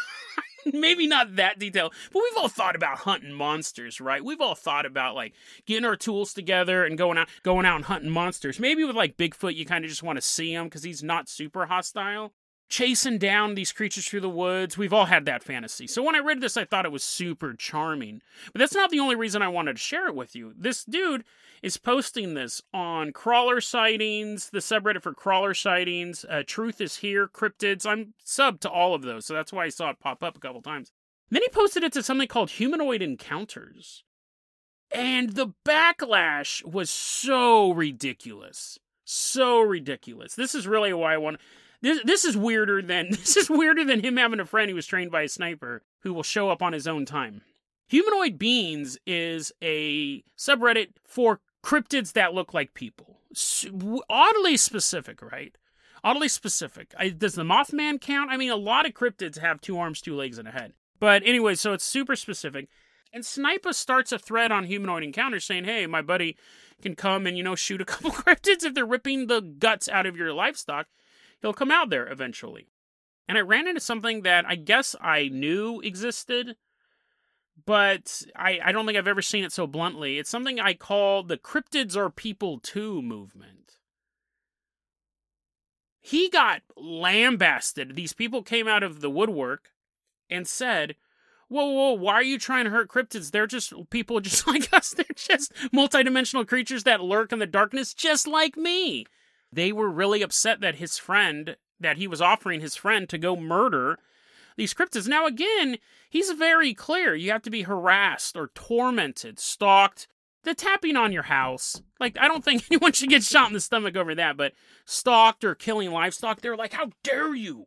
maybe 0.73 1.07
not 1.07 1.37
that 1.37 1.59
detailed, 1.59 1.93
but 2.11 2.21
we've 2.21 2.41
all 2.41 2.49
thought 2.49 2.75
about 2.75 2.97
hunting 2.97 3.31
monsters, 3.31 4.01
right? 4.01 4.25
We've 4.25 4.41
all 4.41 4.55
thought 4.55 4.85
about 4.85 5.15
like 5.15 5.33
getting 5.65 5.85
our 5.85 5.95
tools 5.95 6.33
together 6.33 6.83
and 6.83 6.97
going 6.97 7.17
out, 7.17 7.29
going 7.43 7.65
out 7.65 7.77
and 7.77 7.85
hunting 7.85 8.09
monsters. 8.09 8.59
Maybe 8.59 8.83
with 8.83 8.95
like 8.95 9.15
Bigfoot, 9.15 9.55
you 9.55 9.65
kind 9.65 9.85
of 9.85 9.89
just 9.89 10.03
want 10.03 10.17
to 10.17 10.21
see 10.21 10.53
him 10.53 10.65
because 10.65 10.83
he's 10.83 11.03
not 11.03 11.29
super 11.29 11.67
hostile 11.67 12.33
chasing 12.69 13.17
down 13.17 13.55
these 13.55 13.71
creatures 13.71 14.07
through 14.07 14.21
the 14.21 14.29
woods. 14.29 14.77
We've 14.77 14.93
all 14.93 15.05
had 15.05 15.25
that 15.25 15.43
fantasy. 15.43 15.87
So 15.87 16.03
when 16.03 16.15
I 16.15 16.19
read 16.19 16.41
this, 16.41 16.57
I 16.57 16.65
thought 16.65 16.85
it 16.85 16.91
was 16.91 17.03
super 17.03 17.53
charming. 17.53 18.21
But 18.51 18.59
that's 18.59 18.75
not 18.75 18.89
the 18.89 18.99
only 18.99 19.15
reason 19.15 19.41
I 19.41 19.47
wanted 19.47 19.77
to 19.77 19.81
share 19.81 20.07
it 20.07 20.15
with 20.15 20.35
you. 20.35 20.53
This 20.57 20.83
dude 20.83 21.23
is 21.61 21.77
posting 21.77 22.33
this 22.33 22.61
on 22.73 23.13
crawler 23.13 23.61
sightings, 23.61 24.49
the 24.49 24.59
subreddit 24.59 25.01
for 25.01 25.13
crawler 25.13 25.53
sightings, 25.53 26.25
uh, 26.29 26.43
Truth 26.45 26.81
is 26.81 26.97
Here, 26.97 27.27
cryptids. 27.27 27.85
I'm 27.85 28.13
sub 28.23 28.59
to 28.61 28.69
all 28.69 28.93
of 28.93 29.01
those, 29.01 29.25
so 29.25 29.33
that's 29.33 29.53
why 29.53 29.65
I 29.65 29.69
saw 29.69 29.89
it 29.89 29.99
pop 29.99 30.23
up 30.23 30.37
a 30.37 30.39
couple 30.39 30.61
times. 30.61 30.91
Then 31.29 31.41
he 31.41 31.49
posted 31.49 31.83
it 31.83 31.93
to 31.93 32.03
something 32.03 32.27
called 32.27 32.51
Humanoid 32.51 33.01
Encounters. 33.01 34.03
And 34.91 35.31
the 35.31 35.53
backlash 35.65 36.63
was 36.63 36.89
so 36.89 37.71
ridiculous. 37.71 38.79
So 39.03 39.59
ridiculous. 39.59 40.35
This 40.35 40.55
is 40.55 40.67
really 40.67 40.93
why 40.93 41.13
I 41.13 41.17
want 41.17 41.39
this 41.81 42.01
this 42.03 42.25
is 42.25 42.35
weirder 42.35 42.81
than 42.81 43.07
this 43.11 43.37
is 43.37 43.49
weirder 43.49 43.83
than 43.83 44.03
him 44.03 44.17
having 44.17 44.39
a 44.39 44.45
friend 44.45 44.69
who 44.69 44.75
was 44.75 44.87
trained 44.87 45.11
by 45.11 45.23
a 45.23 45.29
sniper 45.29 45.83
who 46.01 46.13
will 46.13 46.23
show 46.23 46.49
up 46.49 46.61
on 46.61 46.73
his 46.73 46.87
own 46.87 47.05
time. 47.05 47.41
Humanoid 47.89 48.37
Beings 48.37 48.97
is 49.05 49.51
a 49.61 50.23
subreddit 50.37 50.89
for 51.05 51.39
cryptids 51.63 52.13
that 52.13 52.33
look 52.33 52.53
like 52.53 52.73
people. 52.73 53.21
Oddly 54.09 54.57
specific, 54.57 55.21
right? 55.21 55.57
Oddly 56.03 56.27
specific. 56.27 56.93
I, 56.97 57.09
does 57.09 57.35
the 57.35 57.43
Mothman 57.43 57.99
count? 57.99 58.29
I 58.29 58.37
mean, 58.37 58.51
a 58.51 58.57
lot 58.57 58.85
of 58.85 58.93
cryptids 58.93 59.39
have 59.39 59.61
two 59.61 59.77
arms, 59.77 60.01
two 60.01 60.15
legs, 60.15 60.37
and 60.37 60.47
a 60.47 60.51
head. 60.51 60.73
But 60.99 61.23
anyway, 61.25 61.55
so 61.55 61.73
it's 61.73 61.85
super 61.85 62.15
specific. 62.15 62.67
And 63.13 63.23
Snipa 63.23 63.73
starts 63.73 64.11
a 64.11 64.19
thread 64.19 64.51
on 64.51 64.65
Humanoid 64.65 65.03
Encounters 65.03 65.45
saying, 65.45 65.63
hey, 65.63 65.87
my 65.87 66.01
buddy 66.01 66.37
can 66.81 66.95
come 66.95 67.25
and, 67.25 67.37
you 67.37 67.43
know, 67.43 67.55
shoot 67.55 67.81
a 67.81 67.85
couple 67.85 68.11
cryptids 68.11 68.63
if 68.63 68.73
they're 68.73 68.85
ripping 68.85 69.27
the 69.27 69.41
guts 69.41 69.87
out 69.89 70.05
of 70.05 70.17
your 70.17 70.33
livestock. 70.33 70.87
He'll 71.41 71.53
come 71.53 71.71
out 71.71 71.89
there 71.89 72.07
eventually. 72.11 72.67
And 73.27 73.37
I 73.37 73.41
ran 73.41 73.67
into 73.67 73.81
something 73.81 74.21
that 74.21 74.45
I 74.47 74.55
guess 74.55 74.95
I 75.01 75.27
knew 75.27 75.81
existed, 75.81 76.55
but 77.65 78.23
I, 78.35 78.59
I 78.63 78.71
don't 78.71 78.85
think 78.85 78.97
I've 78.97 79.07
ever 79.07 79.21
seen 79.21 79.43
it 79.43 79.51
so 79.51 79.67
bluntly. 79.67 80.17
It's 80.17 80.29
something 80.29 80.59
I 80.59 80.73
call 80.73 81.23
the 81.23 81.37
cryptids 81.37 81.97
are 81.97 82.09
people 82.09 82.59
too 82.59 83.01
movement. 83.01 83.57
He 85.99 86.29
got 86.29 86.61
lambasted. 86.77 87.95
These 87.95 88.13
people 88.13 88.41
came 88.41 88.67
out 88.67 88.81
of 88.81 89.01
the 89.01 89.09
woodwork 89.09 89.71
and 90.29 90.47
said, 90.47 90.95
Whoa, 91.49 91.65
whoa, 91.65 91.93
why 91.93 92.13
are 92.13 92.23
you 92.23 92.37
trying 92.37 92.65
to 92.65 92.71
hurt 92.71 92.89
cryptids? 92.89 93.31
They're 93.31 93.47
just 93.47 93.73
people 93.89 94.19
just 94.21 94.47
like 94.47 94.71
us. 94.73 94.91
They're 94.91 95.05
just 95.15 95.53
multidimensional 95.73 96.47
creatures 96.47 96.83
that 96.83 97.03
lurk 97.03 97.33
in 97.33 97.39
the 97.39 97.45
darkness, 97.45 97.93
just 97.93 98.27
like 98.27 98.55
me. 98.55 99.05
They 99.51 99.71
were 99.71 99.89
really 99.89 100.21
upset 100.21 100.59
that 100.61 100.75
his 100.75 100.97
friend 100.97 101.55
that 101.79 101.97
he 101.97 102.07
was 102.07 102.21
offering 102.21 102.59
his 102.61 102.75
friend 102.75 103.07
to 103.09 103.17
go 103.17 103.35
murder 103.35 103.99
these 104.57 104.73
cryptids. 104.73 105.07
Now, 105.07 105.25
again, 105.25 105.77
he's 106.09 106.31
very 106.31 106.73
clear. 106.73 107.15
You 107.15 107.31
have 107.31 107.43
to 107.43 107.49
be 107.49 107.61
harassed 107.61 108.35
or 108.35 108.49
tormented, 108.53 109.39
stalked. 109.39 110.07
The 110.43 110.55
tapping 110.55 110.95
on 110.95 111.11
your 111.11 111.23
house. 111.23 111.81
Like, 111.99 112.17
I 112.17 112.27
don't 112.27 112.43
think 112.43 112.63
anyone 112.71 112.93
should 112.93 113.09
get 113.09 113.23
shot 113.23 113.47
in 113.47 113.53
the 113.53 113.59
stomach 113.59 113.95
over 113.95 114.15
that, 114.15 114.37
but 114.37 114.53
stalked 114.85 115.43
or 115.43 115.55
killing 115.55 115.91
livestock, 115.91 116.41
they're 116.41 116.55
like, 116.55 116.73
how 116.73 116.91
dare 117.03 117.35
you? 117.35 117.65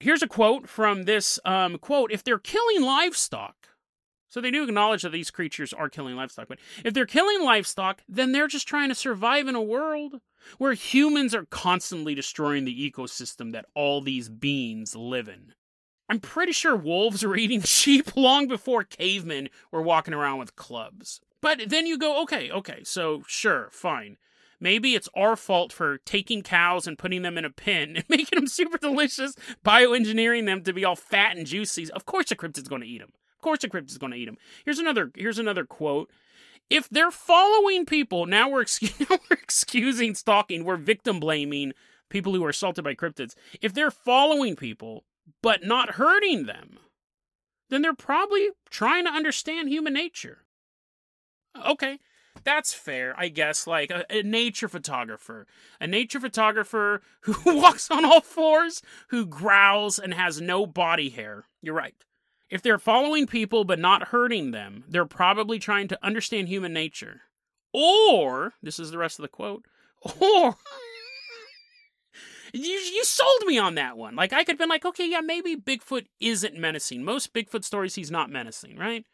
Here's 0.00 0.22
a 0.22 0.28
quote 0.28 0.68
from 0.68 1.02
this 1.02 1.40
um, 1.44 1.78
quote 1.78 2.12
If 2.12 2.24
they're 2.24 2.38
killing 2.38 2.82
livestock, 2.82 3.54
so 4.28 4.40
they 4.40 4.50
do 4.50 4.64
acknowledge 4.64 5.02
that 5.02 5.12
these 5.12 5.30
creatures 5.30 5.72
are 5.72 5.88
killing 5.88 6.14
livestock, 6.16 6.48
but 6.48 6.58
if 6.84 6.94
they're 6.94 7.04
killing 7.04 7.42
livestock, 7.42 8.02
then 8.08 8.32
they're 8.32 8.46
just 8.46 8.68
trying 8.68 8.88
to 8.88 8.94
survive 8.94 9.48
in 9.48 9.54
a 9.54 9.62
world 9.62 10.20
where 10.58 10.72
humans 10.72 11.34
are 11.34 11.46
constantly 11.46 12.14
destroying 12.14 12.64
the 12.64 12.90
ecosystem 12.90 13.52
that 13.52 13.66
all 13.74 14.00
these 14.00 14.28
beings 14.28 14.94
live 14.94 15.28
in. 15.28 15.54
I'm 16.08 16.20
pretty 16.20 16.52
sure 16.52 16.76
wolves 16.76 17.24
were 17.24 17.36
eating 17.38 17.62
sheep 17.62 18.16
long 18.16 18.48
before 18.48 18.84
cavemen 18.84 19.48
were 19.70 19.82
walking 19.82 20.14
around 20.14 20.38
with 20.38 20.56
clubs. 20.56 21.20
But 21.40 21.68
then 21.68 21.86
you 21.86 21.98
go, 21.98 22.22
okay, 22.22 22.50
okay, 22.50 22.82
so 22.84 23.22
sure, 23.26 23.68
fine. 23.70 24.16
Maybe 24.60 24.96
it's 24.96 25.08
our 25.14 25.36
fault 25.36 25.72
for 25.72 25.98
taking 25.98 26.42
cows 26.42 26.88
and 26.88 26.98
putting 26.98 27.22
them 27.22 27.38
in 27.38 27.44
a 27.44 27.50
pen 27.50 27.90
and 27.96 28.04
making 28.08 28.38
them 28.38 28.48
super 28.48 28.78
delicious, 28.78 29.34
bioengineering 29.64 30.46
them 30.46 30.62
to 30.62 30.72
be 30.72 30.84
all 30.84 30.96
fat 30.96 31.36
and 31.36 31.46
juicy. 31.46 31.90
Of 31.92 32.06
course, 32.06 32.28
the 32.28 32.36
cryptid's 32.36 32.68
going 32.68 32.82
to 32.82 32.88
eat 32.88 32.98
them. 32.98 33.12
Of 33.36 33.42
course, 33.42 33.60
the 33.60 33.68
cryptid's 33.68 33.98
going 33.98 34.12
to 34.12 34.18
eat 34.18 34.26
them. 34.26 34.38
Here's 34.64 34.80
another. 34.80 35.12
Here's 35.14 35.38
another 35.38 35.64
quote 35.64 36.10
if 36.70 36.88
they're 36.88 37.10
following 37.10 37.86
people, 37.86 38.26
now 38.26 38.48
we're, 38.48 38.66
we're 39.10 39.18
excusing 39.30 40.14
stalking, 40.14 40.64
we're 40.64 40.76
victim 40.76 41.20
blaming 41.20 41.72
people 42.08 42.34
who 42.34 42.44
are 42.44 42.50
assaulted 42.50 42.84
by 42.84 42.94
cryptids. 42.94 43.34
If 43.60 43.74
they're 43.74 43.90
following 43.90 44.56
people 44.56 45.04
but 45.42 45.64
not 45.64 45.92
hurting 45.92 46.46
them, 46.46 46.78
then 47.70 47.82
they're 47.82 47.94
probably 47.94 48.48
trying 48.70 49.04
to 49.04 49.10
understand 49.10 49.68
human 49.68 49.92
nature. 49.92 50.44
Okay, 51.66 51.98
that's 52.44 52.72
fair, 52.72 53.14
I 53.18 53.28
guess. 53.28 53.66
Like 53.66 53.90
a, 53.90 54.04
a, 54.10 54.22
nature 54.22 54.68
photographer, 54.68 55.46
a 55.80 55.86
nature 55.86 56.20
photographer 56.20 57.02
who 57.22 57.56
walks 57.56 57.90
on 57.90 58.04
all 58.04 58.20
fours, 58.20 58.82
who 59.08 59.26
growls 59.26 59.98
and 59.98 60.14
has 60.14 60.40
no 60.40 60.66
body 60.66 61.10
hair. 61.10 61.44
You're 61.62 61.74
right. 61.74 61.94
If 62.50 62.62
they're 62.62 62.78
following 62.78 63.26
people 63.26 63.64
but 63.64 63.78
not 63.78 64.08
hurting 64.08 64.52
them, 64.52 64.84
they're 64.88 65.04
probably 65.04 65.58
trying 65.58 65.88
to 65.88 65.98
understand 66.02 66.48
human 66.48 66.72
nature. 66.72 67.22
Or, 67.72 68.54
this 68.62 68.78
is 68.78 68.90
the 68.90 68.98
rest 68.98 69.18
of 69.18 69.22
the 69.22 69.28
quote, 69.28 69.66
or 70.02 70.56
you 72.54 72.62
you 72.62 73.04
sold 73.04 73.42
me 73.46 73.58
on 73.58 73.74
that 73.74 73.98
one. 73.98 74.16
Like 74.16 74.32
I 74.32 74.38
could 74.44 74.52
have 74.52 74.58
been 74.58 74.70
like, 74.70 74.86
okay, 74.86 75.08
yeah, 75.08 75.20
maybe 75.20 75.54
Bigfoot 75.54 76.06
isn't 76.20 76.56
menacing. 76.56 77.04
Most 77.04 77.34
Bigfoot 77.34 77.64
stories 77.64 77.94
he's 77.94 78.10
not 78.10 78.30
menacing, 78.30 78.78
right? 78.78 79.04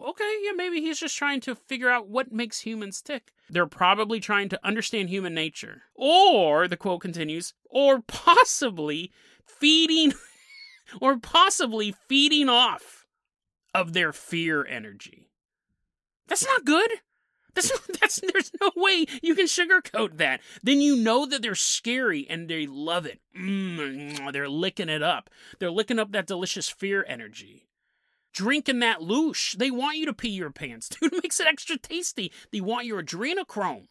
Okay, 0.00 0.36
yeah, 0.42 0.52
maybe 0.52 0.80
he's 0.80 1.00
just 1.00 1.16
trying 1.16 1.40
to 1.40 1.54
figure 1.54 1.90
out 1.90 2.08
what 2.08 2.32
makes 2.32 2.60
humans 2.60 3.02
tick. 3.02 3.32
They're 3.50 3.66
probably 3.66 4.20
trying 4.20 4.48
to 4.50 4.60
understand 4.64 5.10
human 5.10 5.34
nature. 5.34 5.82
Or, 5.94 6.68
the 6.68 6.76
quote 6.76 7.02
continues, 7.02 7.52
or 7.68 8.00
possibly 8.00 9.12
feeding 9.44 10.14
or 11.00 11.18
possibly 11.18 11.94
feeding 12.08 12.48
off 12.48 13.06
of 13.74 13.92
their 13.92 14.12
fear 14.12 14.64
energy. 14.66 15.30
That's 16.26 16.46
not 16.46 16.64
good. 16.64 16.90
That's 17.54 17.72
that's 18.00 18.20
there's 18.20 18.52
no 18.60 18.70
way 18.76 19.06
you 19.22 19.34
can 19.34 19.46
sugarcoat 19.46 20.16
that. 20.18 20.40
Then 20.62 20.80
you 20.80 20.96
know 20.96 21.26
that 21.26 21.42
they're 21.42 21.54
scary 21.54 22.26
and 22.28 22.48
they 22.48 22.66
love 22.66 23.06
it. 23.06 23.20
Mm, 23.38 24.32
they're 24.32 24.48
licking 24.48 24.88
it 24.88 25.02
up. 25.02 25.30
They're 25.58 25.70
licking 25.70 25.98
up 25.98 26.12
that 26.12 26.26
delicious 26.26 26.68
fear 26.68 27.04
energy. 27.08 27.66
Drinking 28.32 28.78
that 28.80 29.00
loosh. 29.00 29.56
They 29.56 29.70
want 29.70 29.98
you 29.98 30.06
to 30.06 30.14
pee 30.14 30.28
your 30.28 30.50
pants. 30.50 30.88
Dude, 31.00 31.12
makes 31.12 31.40
it 31.40 31.48
extra 31.48 31.76
tasty. 31.76 32.32
They 32.52 32.60
want 32.60 32.86
your 32.86 33.02
adrenochrome. 33.02 33.88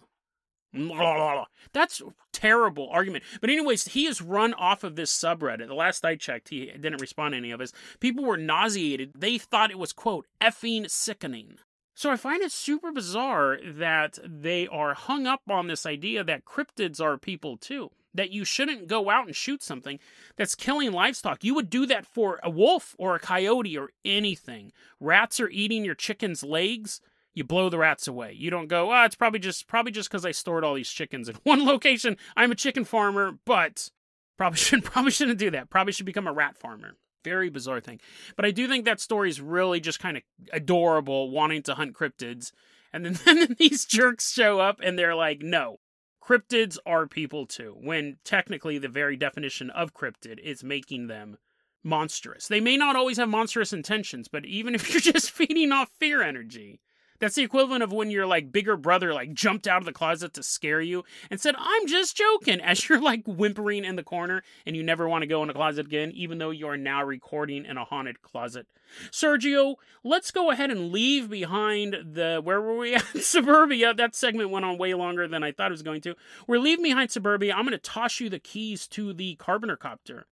That's 1.73 2.01
terrible 2.31 2.89
argument. 2.91 3.23
But 3.41 3.49
anyways, 3.49 3.89
he 3.89 4.05
has 4.05 4.21
run 4.21 4.53
off 4.53 4.83
of 4.83 4.95
this 4.95 5.11
subreddit. 5.11 5.67
The 5.67 5.73
last 5.73 6.05
I 6.05 6.15
checked, 6.15 6.49
he 6.49 6.67
didn't 6.67 7.01
respond 7.01 7.33
to 7.33 7.38
any 7.38 7.51
of 7.51 7.59
his. 7.59 7.73
People 7.99 8.23
were 8.23 8.38
nauseated. 8.38 9.13
They 9.17 9.38
thought 9.38 9.71
it 9.71 9.79
was 9.79 9.93
quote 9.93 10.27
effing 10.41 10.89
sickening. 10.89 11.57
So 11.95 12.09
I 12.09 12.15
find 12.15 12.41
it 12.41 12.51
super 12.51 12.91
bizarre 12.91 13.59
that 13.61 14.19
they 14.23 14.67
are 14.67 14.93
hung 14.93 15.27
up 15.27 15.41
on 15.49 15.67
this 15.67 15.85
idea 15.85 16.23
that 16.23 16.45
cryptids 16.45 17.01
are 17.01 17.17
people 17.17 17.57
too. 17.57 17.91
That 18.13 18.31
you 18.31 18.45
shouldn't 18.45 18.88
go 18.88 19.09
out 19.09 19.27
and 19.27 19.35
shoot 19.35 19.61
something 19.61 19.99
that's 20.35 20.55
killing 20.55 20.91
livestock. 20.91 21.43
You 21.43 21.53
would 21.55 21.69
do 21.69 21.85
that 21.88 22.07
for 22.07 22.39
a 22.41 22.49
wolf 22.49 22.95
or 22.97 23.15
a 23.15 23.19
coyote 23.19 23.77
or 23.77 23.89
anything. 24.05 24.71
Rats 24.99 25.39
are 25.39 25.49
eating 25.49 25.83
your 25.83 25.93
chicken's 25.93 26.43
legs 26.43 27.01
you 27.33 27.43
blow 27.43 27.69
the 27.69 27.77
rats 27.77 28.07
away. 28.07 28.33
You 28.38 28.50
don't 28.50 28.67
go, 28.67 28.91
ah, 28.91 29.01
oh, 29.01 29.05
it's 29.05 29.15
probably 29.15 29.39
just 29.39 29.67
probably 29.67 29.91
just 29.91 30.09
because 30.09 30.25
I 30.25 30.31
stored 30.31 30.63
all 30.63 30.74
these 30.74 30.89
chickens 30.89 31.29
in 31.29 31.36
one 31.43 31.65
location. 31.65 32.17
I'm 32.36 32.51
a 32.51 32.55
chicken 32.55 32.86
farmer, 32.86 33.38
but 33.45 33.89
probably 34.38 34.57
shouldn't 34.59 34.86
probably 34.86 35.12
shouldn't 35.12 35.39
do 35.39 35.51
that. 35.51 35.69
Probably 35.69 35.93
should 35.93 36.05
become 36.05 36.27
a 36.27 36.33
rat 36.33 36.57
farmer. 36.57 36.95
Very 37.24 37.50
bizarre 37.50 37.81
thing. 37.81 38.00
But 38.36 38.45
I 38.45 38.51
do 38.51 38.67
think 38.67 38.86
that 38.86 39.01
story 39.01 39.29
is 39.29 39.41
really 39.41 39.79
just 39.79 40.00
kind 40.00 40.17
of 40.17 40.24
adorable, 40.53 41.29
wanting 41.29 41.63
to 41.63 41.75
hunt 41.75 41.93
cryptids. 41.93 42.51
And 42.93 43.05
then, 43.05 43.19
then 43.25 43.55
these 43.59 43.86
jerks 43.86 44.31
show 44.31 44.59
up 44.59 44.79
and 44.81 44.98
they're 44.98 45.15
like, 45.15 45.41
no, 45.41 45.79
cryptids 46.24 46.77
are 46.86 47.07
people 47.07 47.45
too. 47.45 47.75
When 47.77 48.17
technically 48.24 48.77
the 48.77 48.88
very 48.88 49.17
definition 49.17 49.69
of 49.69 49.93
cryptid 49.93 50.39
is 50.39 50.63
making 50.63 51.07
them 51.07 51.38
monstrous. 51.83 52.48
They 52.48 52.62
may 52.62 52.77
not 52.77 52.95
always 52.95 53.17
have 53.17 53.29
monstrous 53.29 53.74
intentions, 53.74 54.27
but 54.27 54.45
even 54.45 54.75
if 54.75 54.89
you're 54.89 55.01
just 55.01 55.31
feeding 55.31 55.71
off 55.71 55.89
fear 56.00 56.21
energy, 56.21 56.79
that's 57.19 57.35
the 57.35 57.43
equivalent 57.43 57.83
of 57.83 57.91
when 57.91 58.09
your 58.11 58.25
like 58.25 58.51
bigger 58.51 58.77
brother 58.77 59.13
like 59.13 59.33
jumped 59.33 59.67
out 59.67 59.81
of 59.81 59.85
the 59.85 59.93
closet 59.93 60.33
to 60.33 60.43
scare 60.43 60.81
you 60.81 61.03
and 61.29 61.39
said, 61.39 61.55
"I'm 61.57 61.88
just 61.88 62.17
joking," 62.17 62.61
as 62.61 62.88
you're 62.88 63.01
like 63.01 63.25
whimpering 63.25 63.85
in 63.85 63.95
the 63.95 64.03
corner 64.03 64.43
and 64.65 64.75
you 64.75 64.83
never 64.83 65.07
want 65.07 65.23
to 65.23 65.27
go 65.27 65.43
in 65.43 65.49
a 65.49 65.53
closet 65.53 65.85
again, 65.85 66.11
even 66.11 66.38
though 66.38 66.51
you 66.51 66.67
are 66.67 66.77
now 66.77 67.03
recording 67.03 67.65
in 67.65 67.77
a 67.77 67.85
haunted 67.85 68.21
closet. 68.21 68.67
Sergio, 69.11 69.75
let's 70.03 70.31
go 70.31 70.51
ahead 70.51 70.71
and 70.71 70.91
leave 70.91 71.29
behind 71.29 71.95
the 72.13 72.41
where 72.43 72.61
were 72.61 72.77
we 72.77 72.95
at? 72.95 73.05
Suburbia. 73.21 73.93
That 73.93 74.15
segment 74.15 74.49
went 74.49 74.65
on 74.65 74.77
way 74.77 74.93
longer 74.93 75.27
than 75.27 75.43
I 75.43 75.51
thought 75.51 75.71
it 75.71 75.71
was 75.71 75.83
going 75.83 76.01
to. 76.01 76.15
We're 76.47 76.59
leaving 76.59 76.83
behind 76.83 77.11
Suburbia. 77.11 77.53
I'm 77.53 77.65
going 77.65 77.71
to 77.71 77.77
toss 77.77 78.19
you 78.19 78.29
the 78.29 78.39
keys 78.39 78.88
to 78.89 79.13
the 79.13 79.35
Carpenter 79.35 79.77
copter. 79.77 80.25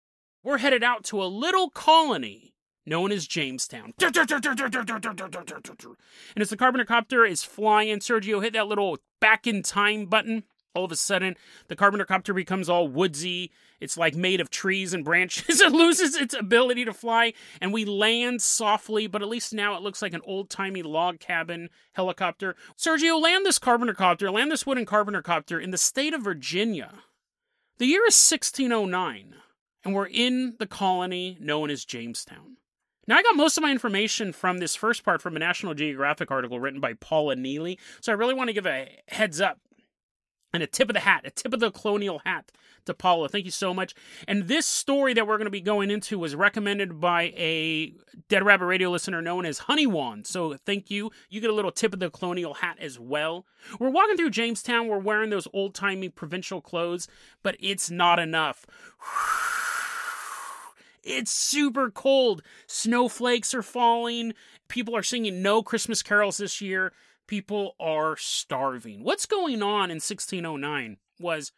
We're 0.43 0.59
headed 0.59 0.83
out 0.83 1.05
to 1.05 1.23
a 1.23 1.25
little 1.25 1.71
colony 1.71 2.54
known 2.87 3.13
as 3.13 3.27
Jamestown. 3.27 3.95
And 6.35 6.43
as 6.43 6.51
the 6.51 6.57
Carpenter 6.57 6.85
copter 6.85 7.25
is 7.25 7.43
flying, 7.45 7.99
Sergio 7.99 8.43
hit 8.43 8.53
that 8.53 8.69
little 8.69 8.99
back 9.21 9.47
in 9.47 9.63
time 9.63 10.07
button. 10.07 10.45
All 10.75 10.85
of 10.85 10.91
a 10.91 10.97
sudden, 10.97 11.37
the 11.69 11.77
Carpenter 11.77 12.05
copter 12.05 12.35
becomes 12.35 12.69
all 12.69 12.89
woodsy. 12.89 13.53
It's 13.81 13.97
like 13.97 14.17
made 14.17 14.41
of 14.41 14.51
trees 14.51 14.93
and 14.93 15.05
branches. 15.05 15.61
it 15.61 15.71
loses 15.71 16.17
its 16.17 16.35
ability 16.35 16.85
to 16.85 16.93
fly, 16.93 17.33
and 17.61 17.73
we 17.73 17.85
land 17.85 18.43
softly, 18.43 19.07
but 19.07 19.23
at 19.23 19.29
least 19.29 19.55
now 19.55 19.77
it 19.77 19.83
looks 19.83 20.03
like 20.03 20.15
an 20.15 20.21
old 20.25 20.51
timey 20.51 20.83
log 20.83 21.21
cabin 21.21 21.69
helicopter. 21.93 22.57
Sergio, 22.77 23.23
land 23.23 23.47
this 23.47 23.61
Carpenter 23.61 23.95
copter, 23.95 24.33
land 24.33 24.51
this 24.51 24.67
wooden 24.67 24.85
Carpenter 24.85 25.23
copter 25.23 25.61
in 25.61 25.71
the 25.71 25.79
state 25.79 26.13
of 26.13 26.23
Virginia. 26.23 27.05
The 27.79 27.87
year 27.87 28.03
is 28.07 28.15
1609, 28.15 29.35
and 29.85 29.95
we're 29.95 30.07
in 30.07 30.57
the 30.59 30.67
colony 30.67 31.37
known 31.41 31.71
as 31.71 31.85
Jamestown. 31.85 32.57
Now, 33.07 33.17
I 33.17 33.23
got 33.23 33.37
most 33.37 33.57
of 33.57 33.63
my 33.63 33.71
information 33.71 34.33
from 34.33 34.59
this 34.59 34.75
first 34.75 35.05
part 35.05 35.21
from 35.21 35.37
a 35.37 35.39
National 35.39 35.75
Geographic 35.75 36.31
article 36.31 36.61
written 36.61 36.81
by 36.81 36.95
Paula 36.95 37.37
Neely. 37.37 37.79
So 38.01 38.13
I 38.13 38.17
really 38.17 38.35
want 38.35 38.49
to 38.49 38.55
give 38.55 38.67
a 38.67 38.89
heads 39.09 39.41
up 39.41 39.59
and 40.55 40.63
a 40.63 40.67
tip 40.67 40.89
of 40.89 40.95
the 40.95 41.01
hat, 41.01 41.23
a 41.25 41.31
tip 41.31 41.53
of 41.53 41.61
the 41.61 41.71
colonial 41.71 42.21
hat 42.25 42.53
to 42.87 42.95
Paula. 42.95 43.29
Thank 43.29 43.45
you 43.45 43.51
so 43.51 43.75
much. 43.75 43.95
And 44.29 44.47
this 44.47 44.67
story 44.67 45.13
that 45.15 45.27
we're 45.27 45.37
going 45.37 45.47
to 45.47 45.51
be 45.51 45.61
going 45.61 45.91
into 45.91 46.19
was 46.19 46.35
recommended 46.35 47.01
by 47.01 47.35
a 47.37 47.93
Dead 48.29 48.45
Rabbit 48.45 48.67
Radio 48.67 48.91
listener 48.91 49.21
known 49.21 49.45
as 49.45 49.61
Honeywan. 49.61 50.27
So 50.27 50.55
thank 50.65 50.91
you. 50.91 51.11
You 51.29 51.41
get 51.41 51.51
a 51.51 51.55
little 51.55 51.73
tip 51.73 51.93
of 51.93 52.01
the 52.01 52.11
colonial 52.11 52.55
hat 52.55 52.79
as 52.81 52.99
well. 52.99 53.47
We're 53.81 53.91
walking 53.91 54.17
through 54.17 54.31
Jamestown. 54.31 54.87
We're 54.87 54.99
wearing 54.99 55.31
those 55.31 55.49
old 55.53 55.75
timey 55.75 56.09
provincial 56.09 56.61
clothes, 56.61 57.09
but 57.43 57.57
it's 57.59 57.91
not 57.91 58.19
enough. 58.19 58.65
It's 61.05 61.31
super 61.31 61.91
cold. 61.91 62.43
Snowflakes 62.67 63.55
are 63.55 63.63
falling. 63.63 64.35
People 64.69 64.97
are 64.97 65.03
singing 65.03 65.43
no 65.43 65.63
Christmas 65.63 66.03
carols 66.03 66.39
this 66.39 66.61
year. 66.61 66.93
People 67.27 67.75
are 67.79 68.17
starving. 68.17 69.03
What's 69.03 69.27
going 69.27 69.63
on 69.63 69.91
in 69.91 69.97
1609 69.97 70.97
was 71.21 71.53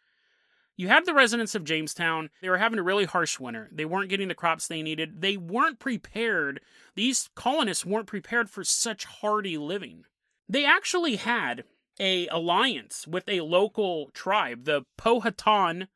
you 0.77 0.89
had 0.89 1.05
the 1.05 1.13
residents 1.13 1.55
of 1.55 1.63
Jamestown. 1.63 2.29
They 2.41 2.49
were 2.49 2.59
having 2.59 2.77
a 2.77 2.83
really 2.83 3.05
harsh 3.05 3.39
winter. 3.39 3.69
They 3.71 3.85
weren't 3.85 4.09
getting 4.09 4.27
the 4.27 4.35
crops 4.35 4.67
they 4.67 4.83
needed. 4.83 5.21
They 5.21 5.35
weren't 5.35 5.79
prepared. 5.79 6.61
These 6.95 7.29
colonists 7.35 7.85
weren't 7.85 8.05
prepared 8.05 8.49
for 8.49 8.63
such 8.63 9.05
hardy 9.05 9.57
living. 9.57 10.03
They 10.47 10.65
actually 10.65 11.15
had 11.15 11.63
a 11.99 12.27
alliance 12.27 13.07
with 13.07 13.27
a 13.27 13.41
local 13.41 14.11
tribe, 14.13 14.65
the 14.65 14.83
Powhatan 14.97 15.87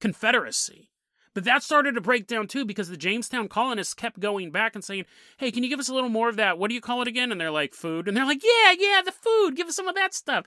Confederacy. 0.00 0.90
But 1.34 1.44
that 1.44 1.62
started 1.62 1.94
to 1.94 2.00
break 2.00 2.26
down 2.26 2.48
too 2.48 2.64
because 2.64 2.88
the 2.88 2.96
Jamestown 2.96 3.48
colonists 3.48 3.94
kept 3.94 4.18
going 4.18 4.50
back 4.50 4.74
and 4.74 4.82
saying, 4.82 5.04
Hey, 5.38 5.52
can 5.52 5.62
you 5.62 5.70
give 5.70 5.78
us 5.78 5.88
a 5.88 5.94
little 5.94 6.08
more 6.08 6.28
of 6.28 6.36
that? 6.36 6.58
What 6.58 6.68
do 6.68 6.74
you 6.74 6.80
call 6.80 7.02
it 7.02 7.08
again? 7.08 7.30
And 7.30 7.40
they're 7.40 7.50
like, 7.50 7.72
Food. 7.72 8.08
And 8.08 8.16
they're 8.16 8.26
like, 8.26 8.42
Yeah, 8.42 8.74
yeah, 8.76 9.00
the 9.04 9.12
food. 9.12 9.56
Give 9.56 9.68
us 9.68 9.76
some 9.76 9.88
of 9.88 9.94
that 9.94 10.12
stuff. 10.12 10.46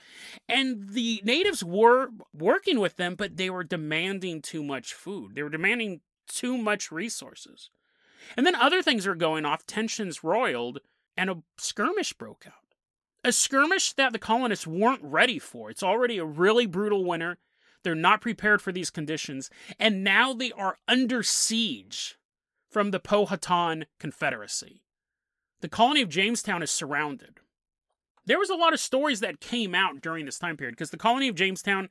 And 0.49 0.89
the 0.89 1.21
natives 1.23 1.63
were 1.63 2.09
working 2.33 2.79
with 2.79 2.97
them, 2.97 3.15
but 3.15 3.37
they 3.37 3.49
were 3.49 3.63
demanding 3.63 4.41
too 4.41 4.63
much 4.63 4.93
food. 4.93 5.35
They 5.35 5.43
were 5.43 5.49
demanding 5.49 6.01
too 6.27 6.57
much 6.57 6.91
resources. 6.91 7.69
And 8.35 8.45
then 8.45 8.55
other 8.55 8.81
things 8.81 9.07
are 9.07 9.15
going 9.15 9.45
off, 9.45 9.65
tensions 9.65 10.23
roiled, 10.23 10.79
and 11.15 11.29
a 11.29 11.43
skirmish 11.57 12.13
broke 12.13 12.45
out. 12.47 12.53
A 13.23 13.31
skirmish 13.31 13.93
that 13.93 14.11
the 14.11 14.19
colonists 14.19 14.67
weren't 14.67 15.03
ready 15.03 15.39
for. 15.39 15.69
It's 15.69 15.83
already 15.83 16.17
a 16.17 16.25
really 16.25 16.65
brutal 16.65 17.05
winter. 17.05 17.37
They're 17.83 17.95
not 17.95 18.21
prepared 18.21 18.61
for 18.61 18.71
these 18.71 18.89
conditions, 18.89 19.49
and 19.79 20.03
now 20.03 20.33
they 20.33 20.51
are 20.53 20.77
under 20.87 21.21
siege 21.23 22.17
from 22.69 22.91
the 22.91 22.99
Powhatan 22.99 23.85
Confederacy. 23.99 24.81
The 25.61 25.69
colony 25.69 26.01
of 26.01 26.09
Jamestown 26.09 26.63
is 26.63 26.71
surrounded. 26.71 27.39
There 28.25 28.39
was 28.39 28.49
a 28.49 28.55
lot 28.55 28.73
of 28.73 28.79
stories 28.79 29.19
that 29.19 29.41
came 29.41 29.75
out 29.75 30.01
during 30.01 30.25
this 30.25 30.39
time 30.39 30.57
period 30.57 30.75
because 30.75 30.91
the 30.91 30.97
colony 30.97 31.27
of 31.27 31.35
Jamestown 31.35 31.89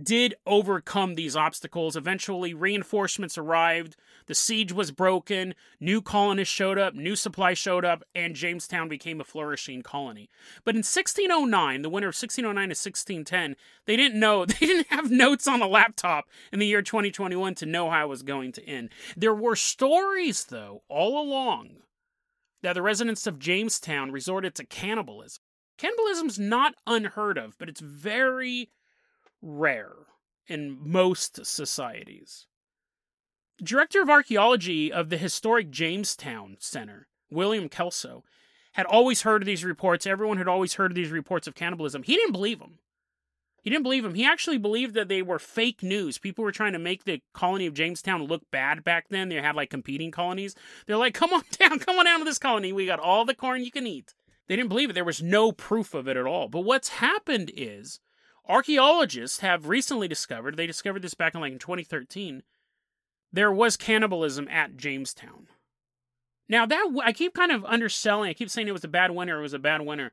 did 0.00 0.34
overcome 0.46 1.14
these 1.14 1.36
obstacles. 1.36 1.96
Eventually, 1.96 2.54
reinforcements 2.54 3.38
arrived, 3.38 3.96
the 4.28 4.34
siege 4.34 4.72
was 4.72 4.92
broken, 4.92 5.54
new 5.80 6.00
colonists 6.00 6.54
showed 6.54 6.78
up, 6.78 6.94
new 6.94 7.16
supplies 7.16 7.58
showed 7.58 7.84
up, 7.84 8.04
and 8.14 8.36
Jamestown 8.36 8.88
became 8.88 9.20
a 9.20 9.24
flourishing 9.24 9.82
colony. 9.82 10.30
But 10.64 10.74
in 10.74 10.80
1609, 10.80 11.82
the 11.82 11.88
winter 11.88 12.08
of 12.08 12.14
1609 12.14 12.68
to 12.68 12.72
1610, 12.72 13.56
they 13.86 13.96
didn't 13.96 14.20
know, 14.20 14.44
they 14.46 14.66
didn't 14.66 14.88
have 14.90 15.10
notes 15.10 15.48
on 15.48 15.62
a 15.62 15.66
laptop 15.66 16.26
in 16.52 16.60
the 16.60 16.66
year 16.66 16.82
2021 16.82 17.56
to 17.56 17.66
know 17.66 17.90
how 17.90 18.04
it 18.04 18.08
was 18.08 18.22
going 18.22 18.52
to 18.52 18.68
end. 18.68 18.90
There 19.16 19.34
were 19.34 19.56
stories, 19.56 20.44
though, 20.44 20.82
all 20.88 21.20
along 21.20 21.70
that 22.62 22.74
the 22.74 22.82
residents 22.82 23.26
of 23.26 23.38
Jamestown 23.38 24.12
resorted 24.12 24.54
to 24.56 24.64
cannibalism. 24.64 25.42
Cannibalism's 25.78 26.38
not 26.38 26.74
unheard 26.86 27.38
of, 27.38 27.56
but 27.58 27.68
it's 27.68 27.80
very 27.80 28.70
rare 29.40 29.94
in 30.48 30.76
most 30.80 31.46
societies. 31.46 32.46
Director 33.62 34.00
of 34.02 34.08
Archaeology 34.08 34.92
of 34.92 35.10
the 35.10 35.16
historic 35.16 35.70
Jamestown 35.70 36.56
Center, 36.60 37.08
William 37.28 37.68
Kelso, 37.68 38.22
had 38.74 38.86
always 38.86 39.22
heard 39.22 39.42
of 39.42 39.46
these 39.46 39.64
reports. 39.64 40.06
Everyone 40.06 40.38
had 40.38 40.46
always 40.46 40.74
heard 40.74 40.92
of 40.92 40.94
these 40.94 41.10
reports 41.10 41.48
of 41.48 41.56
cannibalism. 41.56 42.04
He 42.04 42.14
didn't 42.14 42.32
believe 42.32 42.60
them. 42.60 42.78
He 43.60 43.70
didn't 43.70 43.82
believe 43.82 44.04
them. 44.04 44.14
He 44.14 44.24
actually 44.24 44.58
believed 44.58 44.94
that 44.94 45.08
they 45.08 45.22
were 45.22 45.40
fake 45.40 45.82
news. 45.82 46.18
People 46.18 46.44
were 46.44 46.52
trying 46.52 46.72
to 46.74 46.78
make 46.78 47.02
the 47.02 47.20
colony 47.34 47.66
of 47.66 47.74
Jamestown 47.74 48.22
look 48.22 48.42
bad 48.52 48.84
back 48.84 49.08
then. 49.08 49.28
They 49.28 49.42
had 49.42 49.56
like 49.56 49.70
competing 49.70 50.12
colonies. 50.12 50.54
They're 50.86 50.96
like, 50.96 51.14
come 51.14 51.32
on 51.32 51.42
down, 51.58 51.80
come 51.80 51.98
on 51.98 52.04
down 52.04 52.20
to 52.20 52.24
this 52.24 52.38
colony. 52.38 52.72
We 52.72 52.86
got 52.86 53.00
all 53.00 53.24
the 53.24 53.34
corn 53.34 53.64
you 53.64 53.72
can 53.72 53.88
eat. 53.88 54.14
They 54.46 54.54
didn't 54.54 54.68
believe 54.68 54.90
it. 54.90 54.92
There 54.92 55.04
was 55.04 55.20
no 55.20 55.50
proof 55.50 55.94
of 55.94 56.06
it 56.06 56.16
at 56.16 56.26
all. 56.26 56.48
But 56.48 56.60
what's 56.60 56.88
happened 56.88 57.50
is 57.56 57.98
archaeologists 58.48 59.40
have 59.40 59.66
recently 59.66 60.06
discovered, 60.06 60.56
they 60.56 60.66
discovered 60.66 61.02
this 61.02 61.14
back 61.14 61.34
in 61.34 61.40
like 61.40 61.52
in 61.52 61.58
2013, 61.58 62.44
there 63.32 63.52
was 63.52 63.76
cannibalism 63.76 64.48
at 64.48 64.76
Jamestown. 64.76 65.48
Now 66.48 66.64
that 66.66 67.00
I 67.04 67.12
keep 67.12 67.34
kind 67.34 67.52
of 67.52 67.64
underselling, 67.64 68.30
I 68.30 68.34
keep 68.34 68.50
saying 68.50 68.68
it 68.68 68.72
was 68.72 68.84
a 68.84 68.88
bad 68.88 69.10
winter, 69.10 69.38
it 69.38 69.42
was 69.42 69.52
a 69.52 69.58
bad 69.58 69.82
winter. 69.82 70.12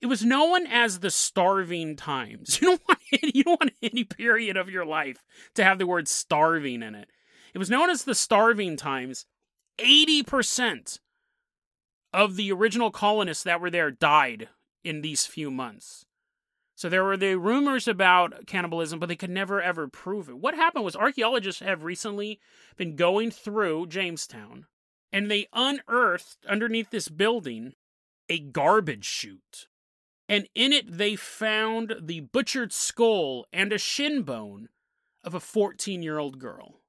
It 0.00 0.06
was 0.06 0.24
known 0.24 0.66
as 0.66 1.00
the 1.00 1.10
starving 1.10 1.96
times. 1.96 2.60
You 2.62 2.68
don't 2.68 2.82
want 2.88 3.00
any, 3.12 3.32
you 3.34 3.44
don't 3.44 3.60
want 3.60 3.72
any 3.82 4.04
period 4.04 4.56
of 4.56 4.70
your 4.70 4.84
life 4.84 5.24
to 5.54 5.64
have 5.64 5.78
the 5.78 5.86
word 5.86 6.08
starving 6.08 6.82
in 6.82 6.94
it. 6.94 7.08
It 7.52 7.58
was 7.58 7.70
known 7.70 7.90
as 7.90 8.04
the 8.04 8.14
starving 8.14 8.76
times. 8.76 9.26
80% 9.78 11.00
of 12.12 12.36
the 12.36 12.52
original 12.52 12.90
colonists 12.90 13.44
that 13.44 13.60
were 13.60 13.70
there 13.70 13.90
died 13.90 14.48
in 14.84 15.00
these 15.00 15.26
few 15.26 15.50
months. 15.50 16.06
So 16.80 16.88
there 16.88 17.04
were 17.04 17.18
the 17.18 17.36
rumors 17.36 17.86
about 17.86 18.46
cannibalism, 18.46 18.98
but 18.98 19.10
they 19.10 19.14
could 19.14 19.28
never 19.28 19.60
ever 19.60 19.86
prove 19.86 20.30
it. 20.30 20.38
What 20.38 20.54
happened 20.54 20.82
was 20.82 20.96
archaeologists 20.96 21.60
have 21.60 21.84
recently 21.84 22.40
been 22.78 22.96
going 22.96 23.30
through 23.30 23.88
Jamestown 23.88 24.64
and 25.12 25.30
they 25.30 25.46
unearthed 25.52 26.38
underneath 26.48 26.88
this 26.88 27.10
building 27.10 27.74
a 28.30 28.38
garbage 28.38 29.04
chute. 29.04 29.68
And 30.26 30.48
in 30.54 30.72
it, 30.72 30.96
they 30.96 31.16
found 31.16 31.96
the 32.00 32.20
butchered 32.20 32.72
skull 32.72 33.44
and 33.52 33.74
a 33.74 33.78
shin 33.78 34.22
bone 34.22 34.70
of 35.22 35.34
a 35.34 35.40
14 35.40 36.02
year 36.02 36.16
old 36.16 36.38
girl 36.38 36.80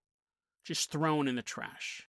just 0.63 0.89
thrown 0.89 1.27
in 1.27 1.35
the 1.35 1.41
trash. 1.41 2.07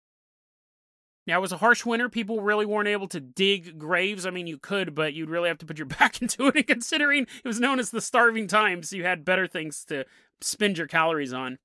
Now, 1.25 1.37
it 1.37 1.41
was 1.41 1.53
a 1.53 1.57
harsh 1.57 1.85
winter. 1.85 2.09
People 2.09 2.41
really 2.41 2.65
weren't 2.65 2.89
able 2.89 3.07
to 3.07 3.19
dig 3.19 3.79
graves. 3.79 4.25
I 4.25 4.29
mean, 4.29 4.47
you 4.47 4.57
could, 4.57 4.93
but 4.93 5.13
you'd 5.13 5.29
really 5.29 5.47
have 5.47 5.57
to 5.59 5.65
put 5.65 5.77
your 5.77 5.87
back 5.99 6.21
into 6.21 6.47
it. 6.47 6.55
And 6.55 6.67
considering 6.67 7.23
it 7.23 7.47
was 7.47 7.59
known 7.59 7.79
as 7.79 7.91
the 7.91 8.01
starving 8.01 8.47
times, 8.47 8.91
you 8.91 9.03
had 9.03 9.25
better 9.25 9.47
things 9.47 9.85
to 9.85 10.05
spend 10.41 10.77
your 10.77 10.87
calories 10.87 11.33
on. 11.33 11.59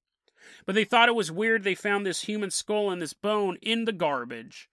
But 0.65 0.75
they 0.75 0.85
thought 0.85 1.09
it 1.09 1.15
was 1.15 1.33
weird 1.33 1.65
they 1.65 1.75
found 1.75 2.07
this 2.07 2.23
human 2.23 2.51
skull 2.51 2.91
and 2.91 3.03
this 3.03 3.13
bone 3.13 3.59
in 3.61 3.85
the 3.85 3.93
garbage. 3.93 4.69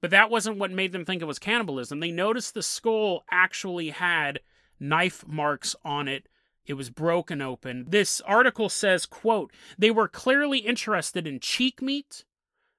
But 0.00 0.10
that 0.10 0.30
wasn't 0.30 0.58
what 0.58 0.70
made 0.70 0.92
them 0.92 1.04
think 1.04 1.22
it 1.22 1.26
was 1.26 1.38
cannibalism. 1.38 2.00
They 2.00 2.10
noticed 2.10 2.54
the 2.54 2.62
skull 2.62 3.24
actually 3.30 3.90
had 3.90 4.40
knife 4.78 5.26
marks 5.26 5.74
on 5.84 6.08
it. 6.08 6.28
It 6.66 6.74
was 6.74 6.90
broken 6.90 7.40
open. 7.40 7.86
This 7.88 8.20
article 8.22 8.68
says, 8.68 9.06
quote, 9.06 9.52
they 9.78 9.90
were 9.90 10.06
clearly 10.06 10.58
interested 10.58 11.26
in 11.26 11.40
cheek 11.40 11.80
meat, 11.80 12.24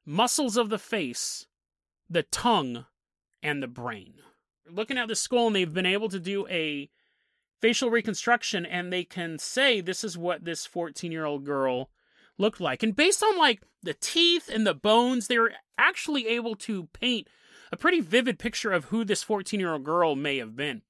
muscles 0.10 0.58
of 0.58 0.70
the 0.70 0.80
face, 0.80 1.46
the 2.10 2.24
tongue, 2.24 2.86
and 3.44 3.62
the 3.62 3.68
brain. 3.68 4.16
Looking 4.68 4.98
at 4.98 5.08
the 5.08 5.16
skull, 5.16 5.48
and 5.48 5.56
they've 5.56 5.72
been 5.72 5.86
able 5.86 6.10
to 6.10 6.20
do 6.20 6.48
a 6.48 6.90
facial 7.62 7.92
reconstruction, 7.92 8.66
and 8.66 8.92
they 8.92 9.04
can 9.04 9.38
say 9.38 9.82
this 9.82 10.04
is 10.04 10.18
what 10.18 10.46
this 10.46 10.66
14 10.66 11.12
year 11.12 11.26
old 11.26 11.46
girl 11.46 11.92
looked 12.40 12.60
like. 12.60 12.82
And 12.82 12.96
based 12.96 13.22
on 13.22 13.38
like 13.38 13.62
the 13.84 13.94
teeth 13.94 14.50
and 14.52 14.66
the 14.66 14.74
bones, 14.74 15.28
they 15.28 15.38
were 15.38 15.54
actually 15.78 16.28
able 16.28 16.56
to 16.56 16.88
paint 16.88 17.28
a 17.72 17.78
pretty 17.78 18.00
vivid 18.02 18.40
picture 18.40 18.72
of 18.72 18.86
who 18.86 19.06
this 19.06 19.22
14 19.22 19.60
year 19.60 19.74
old 19.74 19.84
girl 19.84 20.16
may 20.16 20.38
have 20.38 20.56
been. 20.56 20.82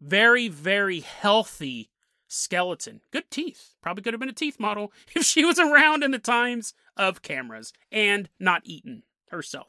Very, 0.00 0.46
very 0.46 1.00
healthy 1.00 1.90
skeleton. 2.32 3.00
Good 3.10 3.30
teeth. 3.30 3.74
Probably 3.82 4.02
could 4.02 4.14
have 4.14 4.20
been 4.20 4.28
a 4.28 4.32
teeth 4.32 4.58
model 4.58 4.92
if 5.14 5.24
she 5.24 5.44
was 5.44 5.58
around 5.58 6.02
in 6.02 6.10
the 6.10 6.18
times 6.18 6.74
of 6.96 7.22
cameras 7.22 7.72
and 7.90 8.28
not 8.40 8.62
eaten 8.64 9.02
herself. 9.30 9.68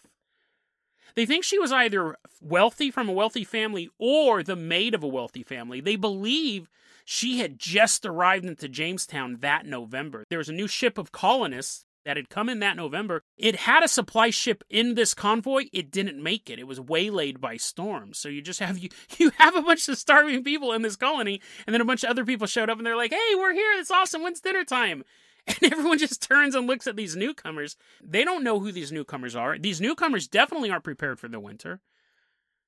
They 1.15 1.26
think 1.26 1.43
she 1.43 1.60
was 1.60 1.71
either 1.71 2.17
wealthy 2.41 2.89
from 2.89 3.08
a 3.08 3.13
wealthy 3.13 3.43
family 3.43 3.89
or 3.99 4.41
the 4.41 4.56
maid 4.56 4.95
of 4.95 5.04
a 5.04 5.08
wealthy 5.08 5.43
family. 5.43 5.80
They 5.80 5.95
believe 5.95 6.69
she 7.06 7.39
had 7.39 7.60
just 7.60 8.06
arrived 8.06 8.45
into 8.45 8.67
Jamestown 8.67 9.38
that 9.41 9.65
November. 9.65 10.23
There 10.30 10.39
was 10.39 10.49
a 10.49 10.54
new 10.54 10.67
ship 10.67 10.97
of 10.97 11.12
colonists 11.12 11.86
that 12.06 12.18
had 12.18 12.30
come 12.30 12.50
in 12.50 12.60
that 12.60 12.76
November. 12.76 13.24
It 13.38 13.56
had 13.56 13.84
a 13.84 13.88
supply 13.88 14.30
ship 14.30 14.63
in 14.70 14.96
this 14.96 15.13
convoy. 15.13 15.66
It 15.72 15.92
didn't 15.92 16.22
make 16.22 16.50
it. 16.50 16.60
It 16.60 16.68
was 16.68 16.80
waylaid 16.80 17.39
by 17.39 17.58
storms. 17.58 18.18
So 18.18 18.30
you 18.30 18.42
just 18.42 18.60
have 18.60 18.78
you 18.78 18.89
you 19.18 19.32
have 19.38 19.56
a 19.56 19.62
bunch 19.62 19.88
of 19.89 19.98
starving 19.98 20.44
people 20.44 20.74
in 20.74 20.82
this 20.82 20.96
colony, 20.96 21.42
and 21.66 21.74
then 21.74 21.82
a 21.82 21.86
bunch 21.86 22.04
of 22.04 22.10
other 22.10 22.26
people 22.26 22.48
showed 22.48 22.70
up 22.70 22.78
and 22.78 22.86
they're 22.86 22.98
like, 22.98 23.12
"Hey, 23.12 23.36
we're 23.36 23.54
here. 23.54 23.72
It's 23.78 23.92
awesome. 23.92 24.24
When's 24.24 24.42
dinner 24.42 24.63
time?" 24.63 25.04
And 25.46 25.74
everyone 25.74 25.98
just 25.98 26.22
turns 26.22 26.56
and 26.56 26.68
looks 26.68 26.88
at 26.88 26.96
these 26.96 27.18
newcomers. 27.18 27.76
They 28.02 28.24
don't 28.24 28.46
know 28.46 28.62
who 28.62 28.72
these 28.72 28.94
newcomers 28.94 29.36
are. 29.36 29.58
These 29.58 29.82
newcomers 29.82 30.26
definitely 30.26 30.72
aren't 30.72 30.86
prepared 30.86 31.20
for 31.20 31.28
the 31.28 31.38
winter. 31.38 31.82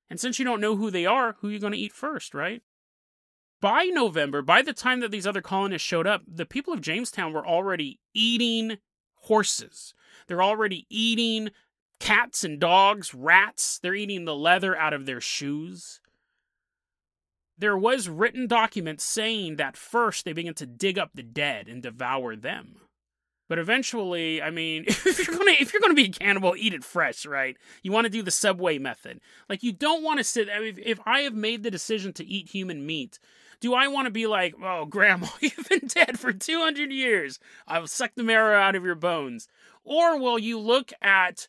And 0.10 0.20
since 0.20 0.40
you 0.40 0.44
don't 0.44 0.60
know 0.60 0.76
who 0.76 0.92
they 0.92 1.06
are, 1.06 1.38
who 1.40 1.48
are 1.48 1.52
you 1.52 1.60
going 1.60 1.72
to 1.72 1.80
eat 1.80 1.94
first, 1.94 2.34
right? 2.34 2.62
By 3.62 3.86
November, 3.86 4.42
by 4.42 4.62
the 4.62 4.74
time 4.74 5.00
that 5.00 5.12
these 5.12 5.26
other 5.26 5.42
colonists 5.42 5.88
showed 5.88 6.06
up, 6.06 6.24
the 6.28 6.46
people 6.46 6.74
of 6.74 6.82
Jamestown 6.82 7.34
were 7.34 7.48
already 7.48 8.00
eating 8.14 8.78
horses. 9.26 9.94
They're 10.28 10.44
already 10.44 10.86
eating 10.90 11.50
cats 12.00 12.44
and 12.44 12.60
dogs, 12.60 13.14
rats. 13.14 13.80
They're 13.80 13.96
eating 13.96 14.26
the 14.26 14.36
leather 14.36 14.76
out 14.76 14.94
of 14.94 15.06
their 15.06 15.22
shoes 15.22 16.00
there 17.58 17.78
was 17.78 18.10
written 18.10 18.48
documents 18.48 19.04
saying 19.04 19.56
that 19.56 19.78
first 19.78 20.26
they 20.26 20.34
began 20.34 20.54
to 20.56 20.66
dig 20.66 21.00
up 21.00 21.12
the 21.14 21.24
dead 21.24 21.68
and 21.68 21.82
devour 21.82 22.36
them. 22.36 22.76
But 23.48 23.60
eventually, 23.60 24.42
I 24.42 24.50
mean, 24.50 24.86
if 24.88 25.28
you're 25.28 25.38
gonna 25.38 25.56
if 25.60 25.72
you're 25.72 25.82
gonna 25.82 25.94
be 25.94 26.06
a 26.06 26.12
cannibal, 26.12 26.56
eat 26.58 26.74
it 26.74 26.84
fresh, 26.84 27.26
right? 27.26 27.56
You 27.84 27.92
want 27.92 28.06
to 28.06 28.10
do 28.10 28.24
the 28.24 28.32
subway 28.32 28.78
method. 28.78 29.22
Like 29.48 29.64
you 29.64 29.72
don't 29.72 30.04
want 30.04 30.20
to 30.20 30.24
sit. 30.24 30.50
I 30.54 30.60
mean, 30.60 30.80
if 30.84 31.00
I 31.06 31.22
have 31.22 31.36
made 31.36 31.64
the 31.64 31.72
decision 31.72 32.12
to 32.14 32.26
eat 32.26 32.50
human 32.50 32.86
meat, 32.86 33.20
do 33.66 33.74
I 33.74 33.88
want 33.88 34.06
to 34.06 34.12
be 34.12 34.28
like, 34.28 34.54
oh, 34.62 34.86
grandma, 34.86 35.28
you've 35.40 35.68
been 35.68 35.88
dead 35.88 36.20
for 36.20 36.32
200 36.32 36.92
years. 36.92 37.40
I 37.68 37.80
will 37.80 37.88
suck 37.88 38.12
the 38.16 38.24
marrow 38.24 38.60
out 38.60 38.76
of 38.76 38.86
your 38.86 38.96
bones. 38.96 39.48
Or 39.84 40.20
will 40.20 40.38
you 40.38 40.60
look 40.60 40.94
at 41.02 41.48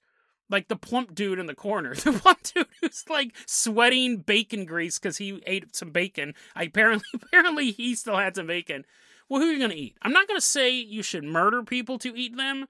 like 0.48 0.68
the 0.68 0.76
plump 0.76 1.14
dude 1.14 1.38
in 1.38 1.44
the 1.44 1.54
corner, 1.54 1.94
the 1.94 2.12
plump 2.12 2.42
dude 2.42 2.66
who's 2.80 3.04
like 3.10 3.34
sweating 3.46 4.18
bacon 4.18 4.64
grease 4.64 4.98
because 4.98 5.18
he 5.18 5.42
ate 5.46 5.76
some 5.76 5.90
bacon. 5.90 6.34
I 6.54 6.64
apparently, 6.64 7.06
apparently, 7.14 7.70
he 7.70 7.94
still 7.94 8.16
had 8.16 8.34
some 8.34 8.46
bacon. 8.46 8.86
Well, 9.28 9.42
who 9.42 9.50
are 9.50 9.52
you 9.52 9.58
gonna 9.58 9.74
eat? 9.74 9.96
I'm 10.00 10.12
not 10.12 10.26
gonna 10.26 10.40
say 10.40 10.70
you 10.70 11.02
should 11.02 11.24
murder 11.24 11.62
people 11.62 11.98
to 11.98 12.16
eat 12.16 12.36
them, 12.36 12.66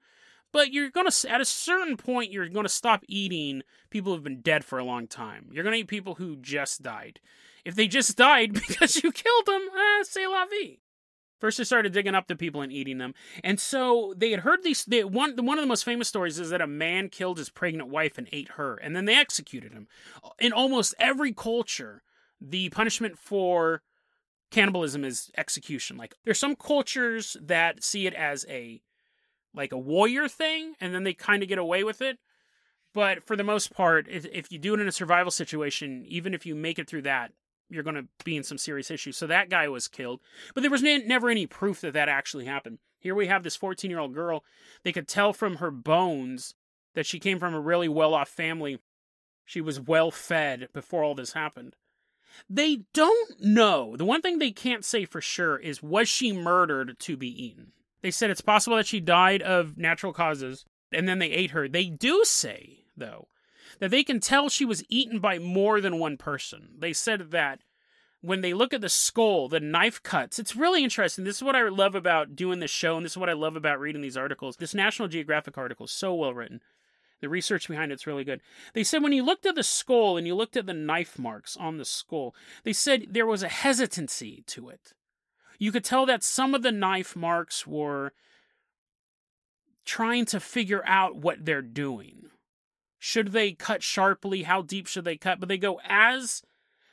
but 0.51 0.71
you're 0.73 0.89
gonna 0.89 1.11
at 1.29 1.41
a 1.41 1.45
certain 1.45 1.97
point 1.97 2.31
you're 2.31 2.49
gonna 2.49 2.69
stop 2.69 3.03
eating 3.07 3.63
people 3.89 4.13
who've 4.13 4.23
been 4.23 4.41
dead 4.41 4.63
for 4.65 4.79
a 4.79 4.83
long 4.83 5.07
time. 5.07 5.49
You're 5.51 5.63
gonna 5.63 5.77
eat 5.77 5.87
people 5.87 6.15
who 6.15 6.35
just 6.35 6.81
died. 6.81 7.19
If 7.65 7.75
they 7.75 7.87
just 7.87 8.15
died 8.17 8.53
because 8.67 9.03
you 9.03 9.11
killed 9.11 9.45
them, 9.45 9.67
eh, 9.75 10.27
la 10.27 10.45
vie. 10.45 10.79
First, 11.39 11.59
they 11.59 11.63
started 11.63 11.93
digging 11.93 12.15
up 12.15 12.27
the 12.27 12.35
people 12.35 12.61
and 12.61 12.73
eating 12.73 12.97
them, 12.97 13.13
and 13.43 13.59
so 13.59 14.13
they 14.17 14.31
had 14.31 14.39
heard 14.39 14.63
these. 14.63 14.83
They, 14.85 15.03
one 15.03 15.35
one 15.35 15.59
of 15.59 15.63
the 15.63 15.67
most 15.67 15.85
famous 15.85 16.07
stories 16.07 16.39
is 16.39 16.49
that 16.49 16.61
a 16.61 16.67
man 16.67 17.09
killed 17.09 17.37
his 17.37 17.51
pregnant 17.51 17.89
wife 17.89 18.17
and 18.17 18.27
ate 18.31 18.51
her, 18.53 18.75
and 18.77 18.95
then 18.95 19.05
they 19.05 19.15
executed 19.15 19.71
him. 19.71 19.87
In 20.39 20.51
almost 20.51 20.95
every 20.97 21.33
culture, 21.33 22.01
the 22.41 22.69
punishment 22.69 23.19
for 23.19 23.83
cannibalism 24.49 25.03
is 25.03 25.29
execution. 25.37 25.97
Like 25.97 26.15
there's 26.25 26.39
some 26.39 26.55
cultures 26.55 27.37
that 27.39 27.83
see 27.83 28.07
it 28.07 28.15
as 28.15 28.45
a 28.49 28.81
like 29.57 29.73
a 29.73 29.77
warrior 29.77 30.29
thing, 30.29 30.75
and 30.79 30.93
then 30.93 31.03
they 31.03 31.13
kind 31.13 31.43
of 31.43 31.49
get 31.49 31.57
away 31.57 31.83
with 31.83 32.01
it. 32.01 32.19
But 32.93 33.27
for 33.27 33.35
the 33.35 33.43
most 33.43 33.73
part, 33.73 34.07
if, 34.09 34.25
if 34.31 34.51
you 34.51 34.57
do 34.57 34.73
it 34.73 34.79
in 34.79 34.87
a 34.87 34.91
survival 34.91 35.31
situation, 35.31 36.05
even 36.07 36.33
if 36.33 36.45
you 36.45 36.55
make 36.55 36.79
it 36.79 36.87
through 36.87 37.03
that, 37.03 37.31
you're 37.69 37.83
going 37.83 37.95
to 37.95 38.07
be 38.23 38.37
in 38.37 38.43
some 38.43 38.57
serious 38.57 38.89
issues. 38.89 39.17
So 39.17 39.27
that 39.27 39.49
guy 39.49 39.67
was 39.67 39.87
killed, 39.87 40.21
but 40.53 40.61
there 40.61 40.71
was 40.71 40.81
never 40.81 41.29
any 41.29 41.45
proof 41.45 41.81
that 41.81 41.93
that 41.93 42.07
actually 42.07 42.45
happened. 42.45 42.79
Here 42.99 43.13
we 43.13 43.27
have 43.27 43.43
this 43.43 43.55
14 43.55 43.91
year 43.91 43.99
old 43.99 44.13
girl. 44.13 44.43
They 44.83 44.91
could 44.91 45.07
tell 45.07 45.33
from 45.33 45.57
her 45.57 45.71
bones 45.71 46.55
that 46.95 47.05
she 47.05 47.19
came 47.19 47.39
from 47.39 47.53
a 47.53 47.59
really 47.59 47.89
well 47.89 48.13
off 48.13 48.29
family. 48.29 48.79
She 49.45 49.61
was 49.61 49.79
well 49.79 50.11
fed 50.11 50.69
before 50.73 51.03
all 51.03 51.15
this 51.15 51.33
happened. 51.33 51.75
They 52.49 52.83
don't 52.93 53.39
know. 53.39 53.95
The 53.95 54.05
one 54.05 54.21
thing 54.21 54.39
they 54.39 54.51
can't 54.51 54.85
say 54.85 55.05
for 55.05 55.21
sure 55.21 55.57
is 55.57 55.83
was 55.83 56.09
she 56.09 56.33
murdered 56.33 56.97
to 56.99 57.17
be 57.17 57.45
eaten? 57.45 57.71
They 58.01 58.11
said 58.11 58.29
it's 58.29 58.41
possible 58.41 58.77
that 58.77 58.87
she 58.87 58.99
died 58.99 59.41
of 59.41 59.77
natural 59.77 60.13
causes 60.13 60.65
and 60.91 61.07
then 61.07 61.19
they 61.19 61.31
ate 61.31 61.51
her. 61.51 61.67
They 61.67 61.85
do 61.85 62.23
say, 62.23 62.85
though, 62.95 63.27
that 63.79 63.91
they 63.91 64.03
can 64.03 64.19
tell 64.19 64.49
she 64.49 64.65
was 64.65 64.83
eaten 64.89 65.19
by 65.19 65.39
more 65.39 65.81
than 65.81 65.99
one 65.99 66.17
person. 66.17 66.69
They 66.77 66.93
said 66.93 67.31
that 67.31 67.59
when 68.21 68.41
they 68.41 68.53
look 68.53 68.73
at 68.73 68.81
the 68.81 68.89
skull, 68.89 69.47
the 69.47 69.59
knife 69.59 70.01
cuts, 70.01 70.39
it's 70.39 70.55
really 70.55 70.83
interesting. 70.83 71.23
This 71.23 71.37
is 71.37 71.43
what 71.43 71.55
I 71.55 71.67
love 71.69 71.95
about 71.95 72.35
doing 72.35 72.59
this 72.59 72.71
show, 72.71 72.97
and 72.97 73.05
this 73.05 73.13
is 73.13 73.17
what 73.17 73.29
I 73.29 73.33
love 73.33 73.55
about 73.55 73.79
reading 73.79 74.01
these 74.01 74.17
articles. 74.17 74.57
This 74.57 74.73
National 74.73 75.07
Geographic 75.07 75.57
article 75.57 75.85
is 75.85 75.91
so 75.91 76.13
well 76.13 76.33
written. 76.33 76.61
The 77.19 77.29
research 77.29 77.67
behind 77.67 77.91
it's 77.91 78.05
really 78.05 78.23
good. 78.23 78.41
They 78.73 78.83
said 78.83 79.01
when 79.01 79.11
you 79.11 79.23
looked 79.23 79.45
at 79.45 79.55
the 79.55 79.63
skull 79.63 80.17
and 80.17 80.27
you 80.27 80.35
looked 80.35 80.55
at 80.55 80.67
the 80.67 80.73
knife 80.73 81.17
marks 81.17 81.57
on 81.57 81.77
the 81.77 81.85
skull, 81.85 82.35
they 82.63 82.73
said 82.73 83.07
there 83.09 83.25
was 83.25 83.41
a 83.43 83.49
hesitancy 83.49 84.43
to 84.47 84.69
it. 84.69 84.93
You 85.57 85.71
could 85.71 85.83
tell 85.83 86.05
that 86.05 86.23
some 86.23 86.53
of 86.53 86.61
the 86.61 86.71
knife 86.71 87.15
marks 87.15 87.65
were 87.65 88.13
trying 89.85 90.25
to 90.25 90.39
figure 90.39 90.83
out 90.85 91.15
what 91.15 91.45
they're 91.45 91.61
doing. 91.61 92.29
Should 92.99 93.29
they 93.29 93.53
cut 93.53 93.83
sharply? 93.83 94.43
How 94.43 94.61
deep 94.61 94.87
should 94.87 95.05
they 95.05 95.17
cut? 95.17 95.39
But 95.39 95.49
they 95.49 95.57
go 95.57 95.79
as 95.87 96.43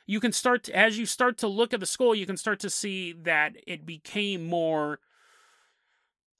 you 0.07 0.19
can 0.19 0.31
start 0.31 0.63
to, 0.65 0.75
as 0.75 0.97
you 0.97 1.05
start 1.05 1.37
to 1.39 1.47
look 1.47 1.73
at 1.73 1.79
the 1.79 1.85
skull, 1.85 2.13
you 2.13 2.25
can 2.25 2.37
start 2.37 2.59
to 2.59 2.69
see 2.69 3.11
that 3.11 3.55
it 3.65 3.85
became 3.85 4.45
more 4.45 4.99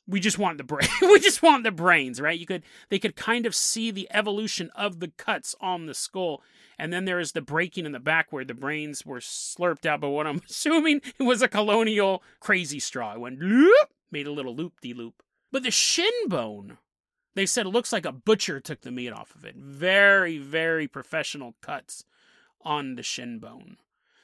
we 0.07 0.19
just 0.19 0.37
want 0.37 0.57
the 0.57 0.63
brain 0.63 0.87
we 1.01 1.19
just 1.19 1.41
want 1.41 1.63
the 1.63 1.71
brains 1.71 2.21
right 2.21 2.39
you 2.39 2.45
could 2.45 2.63
they 2.89 2.99
could 2.99 3.15
kind 3.15 3.45
of 3.45 3.55
see 3.55 3.91
the 3.91 4.07
evolution 4.11 4.69
of 4.75 4.99
the 4.99 5.09
cuts 5.17 5.55
on 5.59 5.85
the 5.85 5.93
skull 5.93 6.41
and 6.77 6.91
then 6.91 7.05
there 7.05 7.19
is 7.19 7.31
the 7.31 7.41
breaking 7.41 7.85
in 7.85 7.91
the 7.91 7.99
back 7.99 8.31
where 8.31 8.45
the 8.45 8.53
brains 8.53 9.05
were 9.05 9.19
slurped 9.19 9.85
out 9.85 10.01
but 10.01 10.09
what 10.09 10.27
i'm 10.27 10.41
assuming 10.49 11.01
it 11.19 11.23
was 11.23 11.41
a 11.41 11.47
colonial 11.47 12.23
crazy 12.39 12.79
straw 12.79 13.13
it 13.13 13.19
went 13.19 13.39
loop 13.39 13.89
made 14.11 14.27
a 14.27 14.31
little 14.31 14.55
loop 14.55 14.79
de 14.81 14.93
loop 14.93 15.23
but 15.51 15.63
the 15.63 15.71
shin 15.71 16.27
bone 16.27 16.77
they 17.35 17.45
said 17.45 17.65
it 17.65 17.69
looks 17.69 17.93
like 17.93 18.05
a 18.05 18.13
butcher 18.13 18.59
took 18.59 18.81
the 18.81 18.91
meat 18.91 19.11
off 19.11 19.35
of 19.35 19.43
it. 19.45 19.55
Very, 19.57 20.37
very 20.37 20.87
professional 20.87 21.55
cuts 21.61 22.05
on 22.61 22.95
the 22.95 23.03
shin 23.03 23.39
bone. 23.39 23.77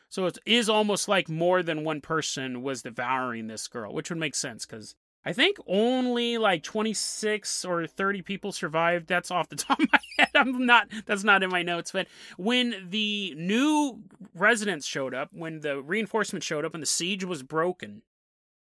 So 0.10 0.26
it 0.26 0.38
is 0.46 0.70
almost 0.70 1.08
like 1.08 1.30
more 1.30 1.62
than 1.62 1.84
one 1.84 2.02
person 2.02 2.64
was 2.64 2.82
devouring 2.82 3.48
this 3.48 3.68
girl, 3.68 3.94
which 3.94 4.10
would 4.10 4.20
make 4.20 4.36
sense 4.36 4.66
because 4.66 4.96
I 5.24 5.34
think 5.34 5.58
only 5.68 6.38
like 6.38 6.64
26 6.64 7.64
or 7.66 7.86
30 7.86 8.22
people 8.24 8.52
survived. 8.52 9.08
That's 9.08 9.30
off 9.30 9.50
the 9.50 9.56
top 9.58 9.80
of 9.80 9.88
my 9.92 10.00
head. 10.18 10.30
I'm 10.34 10.66
not, 10.66 10.88
that's 11.06 11.24
not 11.24 11.44
in 11.44 11.50
my 11.50 11.62
notes. 11.62 11.92
But 11.92 12.08
when 12.38 12.88
the 12.90 13.36
new 13.38 14.02
residents 14.34 14.88
showed 14.88 15.14
up, 15.14 15.30
when 15.32 15.60
the 15.60 15.82
reinforcements 15.82 16.46
showed 16.46 16.66
up 16.66 16.74
and 16.74 16.82
the 16.82 16.88
siege 16.88 17.24
was 17.24 17.44
broken, 17.44 18.02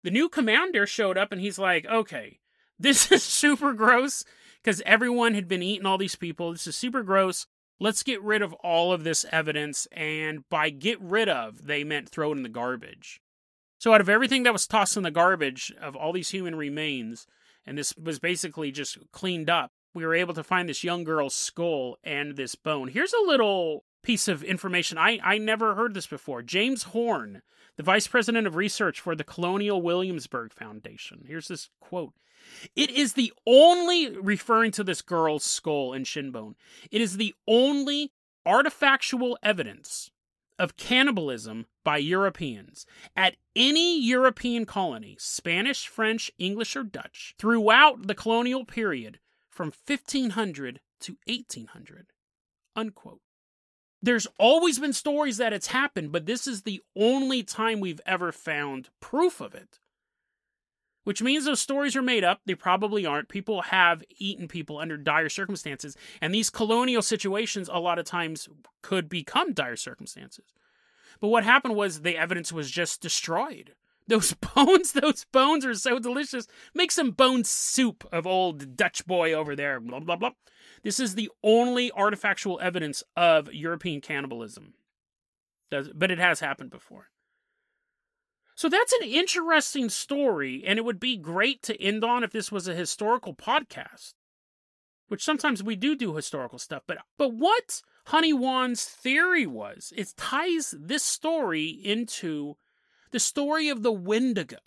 the 0.02 0.10
new 0.10 0.28
commander 0.28 0.86
showed 0.86 1.16
up 1.16 1.30
and 1.30 1.40
he's 1.40 1.58
like, 1.58 1.86
okay, 1.86 2.40
this 2.78 3.12
is 3.12 3.22
super 3.22 3.72
gross 3.72 4.24
because 4.62 4.82
everyone 4.84 5.34
had 5.34 5.46
been 5.46 5.62
eating 5.62 5.86
all 5.86 5.98
these 5.98 6.16
people. 6.16 6.52
This 6.52 6.66
is 6.66 6.76
super 6.76 7.02
gross. 7.02 7.46
Let's 7.78 8.02
get 8.02 8.22
rid 8.22 8.42
of 8.42 8.52
all 8.54 8.92
of 8.92 9.04
this 9.04 9.24
evidence. 9.30 9.86
And 9.92 10.46
by 10.48 10.70
get 10.70 11.00
rid 11.00 11.28
of, 11.28 11.66
they 11.66 11.84
meant 11.84 12.08
throw 12.08 12.32
it 12.32 12.36
in 12.36 12.42
the 12.42 12.48
garbage. 12.48 13.20
So, 13.80 13.94
out 13.94 14.02
of 14.02 14.10
everything 14.10 14.42
that 14.42 14.52
was 14.52 14.66
tossed 14.66 14.98
in 14.98 15.04
the 15.04 15.10
garbage 15.10 15.72
of 15.80 15.96
all 15.96 16.12
these 16.12 16.28
human 16.28 16.54
remains, 16.54 17.26
and 17.64 17.78
this 17.78 17.96
was 17.96 18.18
basically 18.18 18.70
just 18.70 18.98
cleaned 19.10 19.48
up, 19.48 19.72
we 19.94 20.04
were 20.04 20.14
able 20.14 20.34
to 20.34 20.44
find 20.44 20.68
this 20.68 20.84
young 20.84 21.02
girl's 21.02 21.34
skull 21.34 21.96
and 22.04 22.36
this 22.36 22.54
bone. 22.54 22.88
Here's 22.88 23.14
a 23.14 23.26
little 23.26 23.84
piece 24.02 24.28
of 24.28 24.44
information. 24.44 24.98
I, 24.98 25.18
I 25.24 25.38
never 25.38 25.76
heard 25.76 25.94
this 25.94 26.06
before. 26.06 26.42
James 26.42 26.82
Horn, 26.82 27.40
the 27.78 27.82
vice 27.82 28.06
president 28.06 28.46
of 28.46 28.54
research 28.54 29.00
for 29.00 29.16
the 29.16 29.24
Colonial 29.24 29.80
Williamsburg 29.80 30.52
Foundation. 30.52 31.24
Here's 31.26 31.48
this 31.48 31.70
quote 31.80 32.12
it 32.76 32.90
is 32.90 33.14
the 33.14 33.32
only, 33.46 34.14
referring 34.14 34.72
to 34.72 34.84
this 34.84 35.00
girl's 35.00 35.44
skull 35.44 35.94
and 35.94 36.06
shin 36.06 36.32
bone, 36.32 36.54
it 36.90 37.00
is 37.00 37.16
the 37.16 37.34
only 37.48 38.12
artifactual 38.46 39.36
evidence 39.42 40.10
of 40.60 40.76
cannibalism 40.76 41.66
by 41.82 41.96
Europeans 41.96 42.86
at 43.16 43.36
any 43.56 43.98
European 43.98 44.66
colony, 44.66 45.16
Spanish, 45.18 45.88
French, 45.88 46.30
English, 46.38 46.76
or 46.76 46.84
Dutch, 46.84 47.34
throughout 47.38 48.06
the 48.06 48.14
colonial 48.14 48.64
period 48.64 49.18
from 49.48 49.72
1500 49.86 50.80
to 51.00 51.16
1800. 51.26 52.06
Unquote. 52.76 53.20
There's 54.02 54.26
always 54.38 54.78
been 54.78 54.92
stories 54.92 55.38
that 55.38 55.52
it's 55.52 55.68
happened, 55.68 56.12
but 56.12 56.26
this 56.26 56.46
is 56.46 56.62
the 56.62 56.80
only 56.94 57.42
time 57.42 57.80
we've 57.80 58.00
ever 58.06 58.30
found 58.30 58.90
proof 59.00 59.40
of 59.40 59.54
it 59.54 59.78
which 61.10 61.22
means 61.22 61.44
those 61.44 61.60
stories 61.60 61.96
are 61.96 62.02
made 62.02 62.22
up. 62.22 62.40
They 62.46 62.54
probably 62.54 63.04
aren't. 63.04 63.28
People 63.28 63.62
have 63.62 64.04
eaten 64.18 64.46
people 64.46 64.78
under 64.78 64.96
dire 64.96 65.28
circumstances, 65.28 65.96
and 66.20 66.32
these 66.32 66.50
colonial 66.50 67.02
situations 67.02 67.68
a 67.68 67.80
lot 67.80 67.98
of 67.98 68.04
times 68.04 68.48
could 68.80 69.08
become 69.08 69.52
dire 69.52 69.74
circumstances. 69.74 70.54
But 71.20 71.30
what 71.30 71.42
happened 71.42 71.74
was 71.74 72.02
the 72.02 72.16
evidence 72.16 72.52
was 72.52 72.70
just 72.70 73.02
destroyed. 73.02 73.74
Those 74.06 74.34
bones, 74.34 74.92
those 74.92 75.24
bones 75.32 75.64
are 75.66 75.74
so 75.74 75.98
delicious. 75.98 76.46
Make 76.74 76.92
some 76.92 77.10
bone 77.10 77.42
soup 77.42 78.06
of 78.12 78.24
old 78.24 78.76
Dutch 78.76 79.04
boy 79.04 79.32
over 79.32 79.56
there. 79.56 79.80
Blah 79.80 79.98
blah 79.98 80.14
blah. 80.14 80.30
This 80.84 81.00
is 81.00 81.16
the 81.16 81.28
only 81.42 81.90
artifactual 81.90 82.62
evidence 82.62 83.02
of 83.16 83.52
European 83.52 84.00
cannibalism. 84.00 84.74
But 85.70 86.12
it 86.12 86.18
has 86.18 86.38
happened 86.38 86.70
before. 86.70 87.08
So 88.60 88.68
that's 88.68 88.92
an 88.92 89.08
interesting 89.08 89.88
story, 89.88 90.62
and 90.66 90.78
it 90.78 90.84
would 90.84 91.00
be 91.00 91.16
great 91.16 91.62
to 91.62 91.82
end 91.82 92.04
on 92.04 92.22
if 92.22 92.30
this 92.30 92.52
was 92.52 92.68
a 92.68 92.74
historical 92.74 93.32
podcast. 93.34 94.12
Which 95.08 95.24
sometimes 95.24 95.62
we 95.62 95.76
do 95.76 95.96
do 95.96 96.14
historical 96.14 96.58
stuff, 96.58 96.82
but 96.86 96.98
but 97.16 97.32
what 97.32 97.80
Honey 98.08 98.34
Wan's 98.34 98.84
theory 98.84 99.46
was, 99.46 99.94
it 99.96 100.12
ties 100.14 100.74
this 100.78 101.02
story 101.02 101.68
into 101.68 102.58
the 103.12 103.18
story 103.18 103.70
of 103.70 103.82
the 103.82 103.92
Wendigo. 103.92 104.58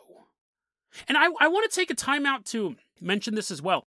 And 1.07 1.15
I, 1.15 1.25
I 1.39 1.47
want 1.47 1.69
to 1.69 1.75
take 1.75 1.91
a 1.91 1.93
time 1.93 2.25
out 2.25 2.45
to 2.45 2.75
mention 2.99 3.35
this 3.35 3.51
as 3.51 3.61
well. 3.61 3.85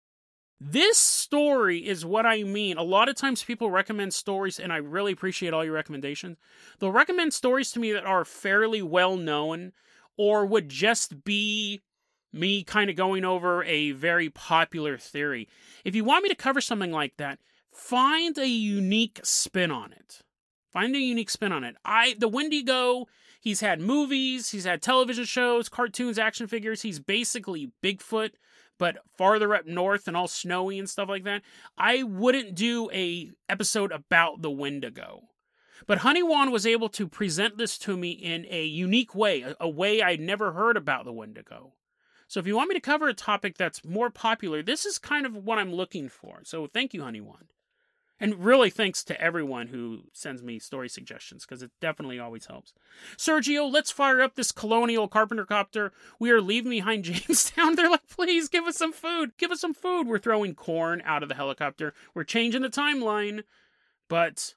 This 0.61 0.97
story 0.97 1.85
is 1.85 2.05
what 2.05 2.25
I 2.25 2.43
mean. 2.43 2.77
A 2.77 2.83
lot 2.83 3.09
of 3.09 3.17
times 3.17 3.43
people 3.43 3.69
recommend 3.69 4.13
stories, 4.13 4.61
and 4.61 4.71
I 4.71 4.77
really 4.77 5.11
appreciate 5.11 5.53
all 5.53 5.65
your 5.65 5.73
recommendations. 5.73 6.37
They'll 6.79 6.89
recommend 6.93 7.33
stories 7.33 7.73
to 7.73 7.81
me 7.81 7.91
that 7.91 8.05
are 8.05 8.23
fairly 8.23 8.81
well 8.81 9.17
known 9.17 9.73
or 10.19 10.45
would 10.45 10.67
just 10.67 11.23
be 11.23 11.81
me 12.33 12.61
kind 12.61 12.89
of 12.89 12.97
going 12.97 13.23
over 13.23 13.63
a 13.63 13.91
very 13.91 14.29
popular 14.29 14.97
theory. 14.97 15.47
If 15.85 15.95
you 15.95 16.03
want 16.03 16.23
me 16.23 16.29
to 16.29 16.35
cover 16.35 16.59
something 16.59 16.91
like 16.91 17.15
that, 17.15 17.39
find 17.71 18.37
a 18.37 18.45
unique 18.45 19.21
spin 19.23 19.71
on 19.71 19.93
it. 19.93 20.19
Find 20.73 20.93
a 20.93 20.99
unique 20.99 21.29
spin 21.29 21.53
on 21.53 21.63
it. 21.63 21.77
I 21.85 22.15
the 22.19 22.27
Wendigo, 22.27 23.05
he's 23.39 23.61
had 23.61 23.79
movies, 23.79 24.49
he's 24.49 24.65
had 24.65 24.81
television 24.81 25.23
shows, 25.23 25.69
cartoons, 25.69 26.19
action 26.19 26.47
figures. 26.47 26.81
He's 26.81 26.99
basically 26.99 27.71
Bigfoot 27.81 28.31
but 28.77 28.97
farther 29.17 29.55
up 29.55 29.67
north 29.67 30.07
and 30.07 30.17
all 30.17 30.27
snowy 30.27 30.79
and 30.79 30.89
stuff 30.89 31.09
like 31.09 31.25
that, 31.25 31.43
I 31.77 32.03
wouldn't 32.03 32.55
do 32.55 32.89
a 32.91 33.31
episode 33.47 33.91
about 33.91 34.41
the 34.41 34.49
Wendigo. 34.49 35.28
But 35.87 35.99
Honey 35.99 36.23
Wan 36.23 36.51
was 36.51 36.65
able 36.65 36.89
to 36.89 37.07
present 37.07 37.57
this 37.57 37.77
to 37.79 37.97
me 37.97 38.11
in 38.11 38.45
a 38.49 38.65
unique 38.65 39.15
way, 39.15 39.41
a, 39.41 39.55
a 39.59 39.69
way 39.69 40.01
I'd 40.01 40.19
never 40.19 40.53
heard 40.53 40.77
about 40.77 41.05
the 41.05 41.13
Wendigo. 41.13 41.73
So 42.27 42.39
if 42.39 42.45
you 42.45 42.55
want 42.55 42.69
me 42.69 42.75
to 42.75 42.81
cover 42.81 43.07
a 43.07 43.13
topic 43.13 43.57
that's 43.57 43.83
more 43.83 44.11
popular, 44.11 44.61
this 44.61 44.85
is 44.85 44.99
kind 44.99 45.25
of 45.25 45.35
what 45.35 45.57
I'm 45.57 45.73
looking 45.73 46.09
for. 46.09 46.41
So 46.43 46.67
thank 46.67 46.93
you, 46.93 47.03
Honey 47.03 47.21
Wan. 47.21 47.47
And 48.19 48.43
really 48.43 48.69
thanks 48.69 49.03
to 49.05 49.19
everyone 49.19 49.67
who 49.67 50.01
sends 50.11 50.43
me 50.43 50.59
story 50.59 50.89
suggestions, 50.89 51.45
because 51.45 51.63
it 51.63 51.71
definitely 51.79 52.19
always 52.19 52.47
helps. 52.47 52.73
Sergio, 53.17 53.71
let's 53.71 53.91
fire 53.91 54.21
up 54.21 54.35
this 54.35 54.51
colonial 54.51 55.07
carpenter 55.07 55.45
copter. 55.45 55.93
We 56.19 56.29
are 56.29 56.41
leaving 56.41 56.69
behind 56.69 57.03
Jamestown. 57.05 57.75
They're 57.75 57.89
like, 57.89 58.09
please 58.09 58.49
give 58.49 58.65
us 58.65 58.77
some 58.77 58.91
food. 58.91 59.31
Give 59.37 59.51
us 59.51 59.61
some 59.61 59.73
food. 59.73 60.05
We're 60.05 60.19
throwing 60.19 60.53
corn 60.53 61.01
out 61.05 61.23
of 61.23 61.29
the 61.29 61.35
helicopter. 61.35 61.93
We're 62.13 62.25
changing 62.25 62.61
the 62.61 62.69
timeline. 62.69 63.43
But 64.09 64.55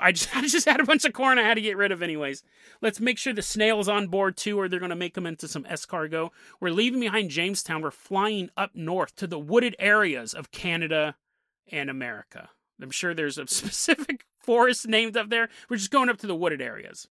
I 0.00 0.12
just, 0.12 0.34
I 0.36 0.46
just 0.46 0.68
had 0.68 0.80
a 0.80 0.84
bunch 0.84 1.04
of 1.04 1.12
corn 1.12 1.38
I 1.38 1.42
had 1.42 1.54
to 1.54 1.60
get 1.60 1.76
rid 1.76 1.92
of 1.92 2.02
anyways. 2.02 2.42
Let's 2.80 3.00
make 3.00 3.18
sure 3.18 3.32
the 3.32 3.42
snail's 3.42 3.88
on 3.88 4.08
board 4.08 4.36
too, 4.36 4.58
or 4.58 4.68
they're 4.68 4.78
going 4.78 4.90
to 4.90 4.96
make 4.96 5.14
them 5.14 5.26
into 5.26 5.48
some 5.48 5.64
escargot. 5.64 6.30
We're 6.60 6.70
leaving 6.70 7.00
behind 7.00 7.30
Jamestown. 7.30 7.82
We're 7.82 7.90
flying 7.90 8.50
up 8.56 8.72
north 8.74 9.16
to 9.16 9.26
the 9.26 9.38
wooded 9.38 9.76
areas 9.78 10.34
of 10.34 10.50
Canada 10.50 11.16
and 11.70 11.90
America. 11.90 12.50
I'm 12.80 12.90
sure 12.90 13.14
there's 13.14 13.38
a 13.38 13.46
specific 13.48 14.26
forest 14.40 14.86
named 14.86 15.16
up 15.16 15.30
there. 15.30 15.48
We're 15.68 15.76
just 15.76 15.90
going 15.90 16.08
up 16.08 16.18
to 16.18 16.26
the 16.26 16.34
wooded 16.34 16.60
areas. 16.60 17.08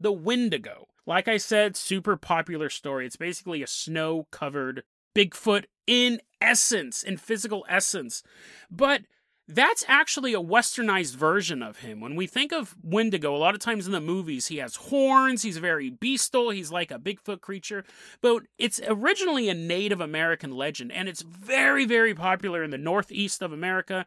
The 0.00 0.12
Wendigo. 0.12 0.88
Like 1.06 1.26
I 1.26 1.38
said, 1.38 1.74
super 1.74 2.16
popular 2.16 2.68
story. 2.68 3.06
It's 3.06 3.16
basically 3.16 3.62
a 3.62 3.66
snow 3.66 4.26
covered 4.30 4.84
Bigfoot 5.14 5.64
in 5.86 6.20
essence, 6.40 7.02
in 7.02 7.16
physical 7.16 7.64
essence. 7.68 8.22
But 8.70 9.02
that's 9.48 9.84
actually 9.88 10.34
a 10.34 10.40
westernized 10.40 11.16
version 11.16 11.62
of 11.62 11.78
him. 11.78 12.00
When 12.00 12.14
we 12.14 12.26
think 12.26 12.52
of 12.52 12.76
Wendigo, 12.82 13.34
a 13.34 13.38
lot 13.38 13.54
of 13.54 13.60
times 13.60 13.86
in 13.86 13.92
the 13.92 14.00
movies, 14.00 14.48
he 14.48 14.58
has 14.58 14.76
horns, 14.76 15.42
he's 15.42 15.56
very 15.56 15.90
bestial, 15.90 16.50
he's 16.50 16.70
like 16.70 16.90
a 16.90 16.98
Bigfoot 16.98 17.40
creature. 17.40 17.84
But 18.20 18.42
it's 18.58 18.80
originally 18.86 19.48
a 19.48 19.54
Native 19.54 20.00
American 20.00 20.52
legend, 20.52 20.92
and 20.92 21.08
it's 21.08 21.22
very, 21.22 21.84
very 21.84 22.14
popular 22.14 22.62
in 22.62 22.70
the 22.70 22.78
northeast 22.78 23.42
of 23.42 23.52
America 23.52 24.06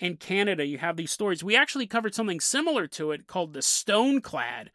and 0.00 0.18
Canada, 0.18 0.64
you 0.64 0.78
have 0.78 0.96
these 0.96 1.12
stories. 1.12 1.44
We 1.44 1.56
actually 1.56 1.86
covered 1.86 2.14
something 2.14 2.40
similar 2.40 2.86
to 2.88 3.12
it 3.12 3.26
called 3.26 3.52
the 3.52 3.60
Stoneclad 3.60 4.68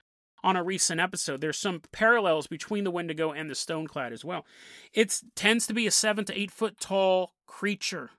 on 0.43 0.55
a 0.55 0.63
recent 0.63 1.01
episode. 1.01 1.41
There's 1.41 1.57
some 1.57 1.81
parallels 1.91 2.45
between 2.45 2.83
the 2.83 2.91
Wendigo 2.91 3.31
and 3.31 3.49
the 3.49 3.55
Stoneclad 3.55 4.11
as 4.11 4.23
well. 4.23 4.45
It 4.93 5.19
tends 5.35 5.65
to 5.67 5.73
be 5.73 5.87
a 5.87 5.91
seven 5.91 6.25
to 6.25 6.39
eight 6.39 6.51
foot 6.51 6.79
tall 6.79 7.33
creature. 7.47 8.11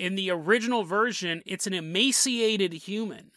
In 0.00 0.14
the 0.14 0.30
original 0.30 0.82
version, 0.82 1.42
it's 1.44 1.66
an 1.66 1.74
emaciated 1.74 2.72
human, 2.72 3.32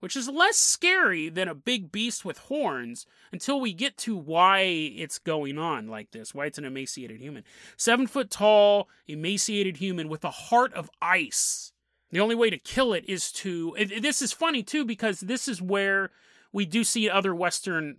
which 0.00 0.16
is 0.16 0.26
less 0.26 0.56
scary 0.56 1.28
than 1.28 1.48
a 1.48 1.54
big 1.54 1.92
beast 1.92 2.24
with 2.24 2.38
horns 2.38 3.04
until 3.30 3.60
we 3.60 3.74
get 3.74 3.98
to 3.98 4.16
why 4.16 4.60
it's 4.60 5.18
going 5.18 5.58
on 5.58 5.88
like 5.88 6.12
this, 6.12 6.34
why 6.34 6.46
it's 6.46 6.56
an 6.56 6.64
emaciated 6.64 7.20
human. 7.20 7.44
Seven 7.76 8.06
foot 8.06 8.30
tall, 8.30 8.88
emaciated 9.06 9.76
human 9.76 10.08
with 10.08 10.24
a 10.24 10.30
heart 10.30 10.72
of 10.72 10.88
ice 11.02 11.72
the 12.10 12.20
only 12.20 12.34
way 12.34 12.48
to 12.48 12.58
kill 12.58 12.94
it 12.94 13.04
is 13.06 13.30
to. 13.32 13.76
This 14.00 14.22
is 14.22 14.32
funny 14.32 14.62
too 14.62 14.86
because 14.86 15.20
this 15.20 15.46
is 15.46 15.60
where 15.60 16.10
we 16.54 16.64
do 16.64 16.84
see 16.84 17.10
other 17.10 17.34
Western 17.34 17.96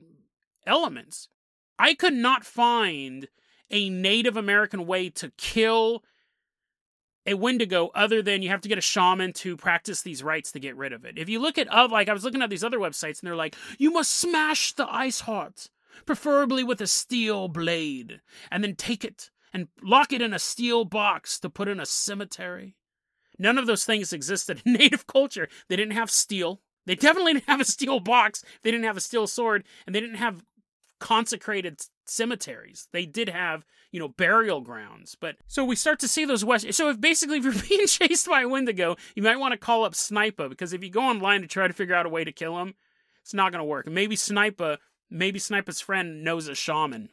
elements. 0.66 1.30
I 1.78 1.94
could 1.94 2.14
not 2.14 2.44
find 2.44 3.28
a 3.70 3.90
Native 3.92 4.36
American 4.36 4.88
way 4.88 5.12
to 5.12 5.32
kill 5.38 6.04
a 7.26 7.34
Wendigo 7.34 7.90
other 7.96 8.22
than 8.22 8.42
you 8.42 8.50
have 8.50 8.62
to 8.62 8.70
get 8.70 8.78
a 8.78 8.82
shaman 8.82 9.34
to 9.34 9.56
practice 9.56 10.02
these 10.02 10.24
rites 10.24 10.52
to 10.52 10.60
get 10.60 10.76
rid 10.76 10.94
of 10.94 11.06
it. 11.06 11.18
If 11.18 11.30
you 11.30 11.40
look 11.40 11.58
at 11.58 11.72
uh, 11.72 11.88
like 11.90 12.10
I 12.10 12.14
was 12.14 12.24
looking 12.24 12.42
at 12.42 12.50
these 12.50 12.64
other 12.64 12.80
websites 12.80 13.20
and 13.20 13.28
they're 13.28 13.36
like, 13.36 13.56
you 13.78 13.92
must 13.92 14.12
smash 14.12 14.74
the 14.74 14.88
ice 14.94 15.22
heart, 15.22 15.70
preferably 16.06 16.64
with 16.64 16.82
a 16.82 16.88
steel 16.88 17.48
blade, 17.48 18.22
and 18.52 18.64
then 18.64 18.76
take 18.76 19.06
it 19.06 19.30
and 19.54 19.68
lock 19.82 20.12
it 20.12 20.22
in 20.22 20.34
a 20.34 20.40
steel 20.40 20.84
box 20.84 21.40
to 21.40 21.50
put 21.50 21.68
in 21.68 21.80
a 21.80 21.86
cemetery. 21.86 22.76
None 23.40 23.58
of 23.58 23.68
those 23.68 23.86
things 23.86 24.14
existed 24.14 24.62
in 24.66 24.74
native 24.74 25.08
culture. 25.08 25.48
They 25.70 25.76
didn't 25.76 25.94
have 25.94 26.10
steel. 26.10 26.62
They 26.86 26.96
definitely 26.96 27.34
didn't 27.34 27.50
have 27.50 27.62
a 27.62 27.66
steel 27.66 28.00
box. 28.00 28.44
They 28.62 28.72
didn't 28.72 28.86
have 28.86 28.98
a 28.98 29.02
steel 29.02 29.28
sword, 29.28 29.64
and 29.86 29.96
they 29.96 30.02
didn't 30.02 30.18
have 30.18 30.44
consecrated 31.04 31.82
cemeteries. 32.06 32.88
They 32.94 33.06
did 33.06 33.30
have, 33.30 33.66
you 33.92 34.00
know, 34.00 34.08
burial 34.08 34.62
grounds. 34.62 35.16
But 35.20 35.36
so 35.48 35.66
we 35.66 35.76
start 35.76 36.00
to 36.00 36.08
see 36.08 36.24
those 36.24 36.46
west. 36.46 36.74
So 36.74 36.90
if 36.90 37.02
basically 37.02 37.38
if 37.40 37.44
you're 37.44 37.54
being 37.70 37.88
chased 37.88 38.28
by 38.28 38.42
a 38.42 38.48
Wendigo, 38.48 38.96
you 39.16 39.22
might 39.22 39.40
want 39.40 39.52
to 39.52 39.58
call 39.58 39.84
up 39.84 39.96
Sniper 39.96 40.48
because 40.48 40.74
if 40.74 40.84
you 40.84 40.90
go 40.90 41.02
online 41.02 41.42
to 41.42 41.48
try 41.48 41.68
to 41.68 41.74
figure 41.74 41.96
out 41.96 42.06
a 42.06 42.10
way 42.10 42.24
to 42.24 42.32
kill 42.32 42.58
him, 42.60 42.76
it's 43.22 43.34
not 43.34 43.52
going 43.52 43.60
to 43.60 43.66
work. 43.66 43.88
maybe 43.88 44.16
Sniper, 44.16 44.78
maybe 45.10 45.40
Sniper's 45.40 45.82
friend 45.82 46.24
knows 46.24 46.48
a 46.48 46.56
shaman. 46.56 47.10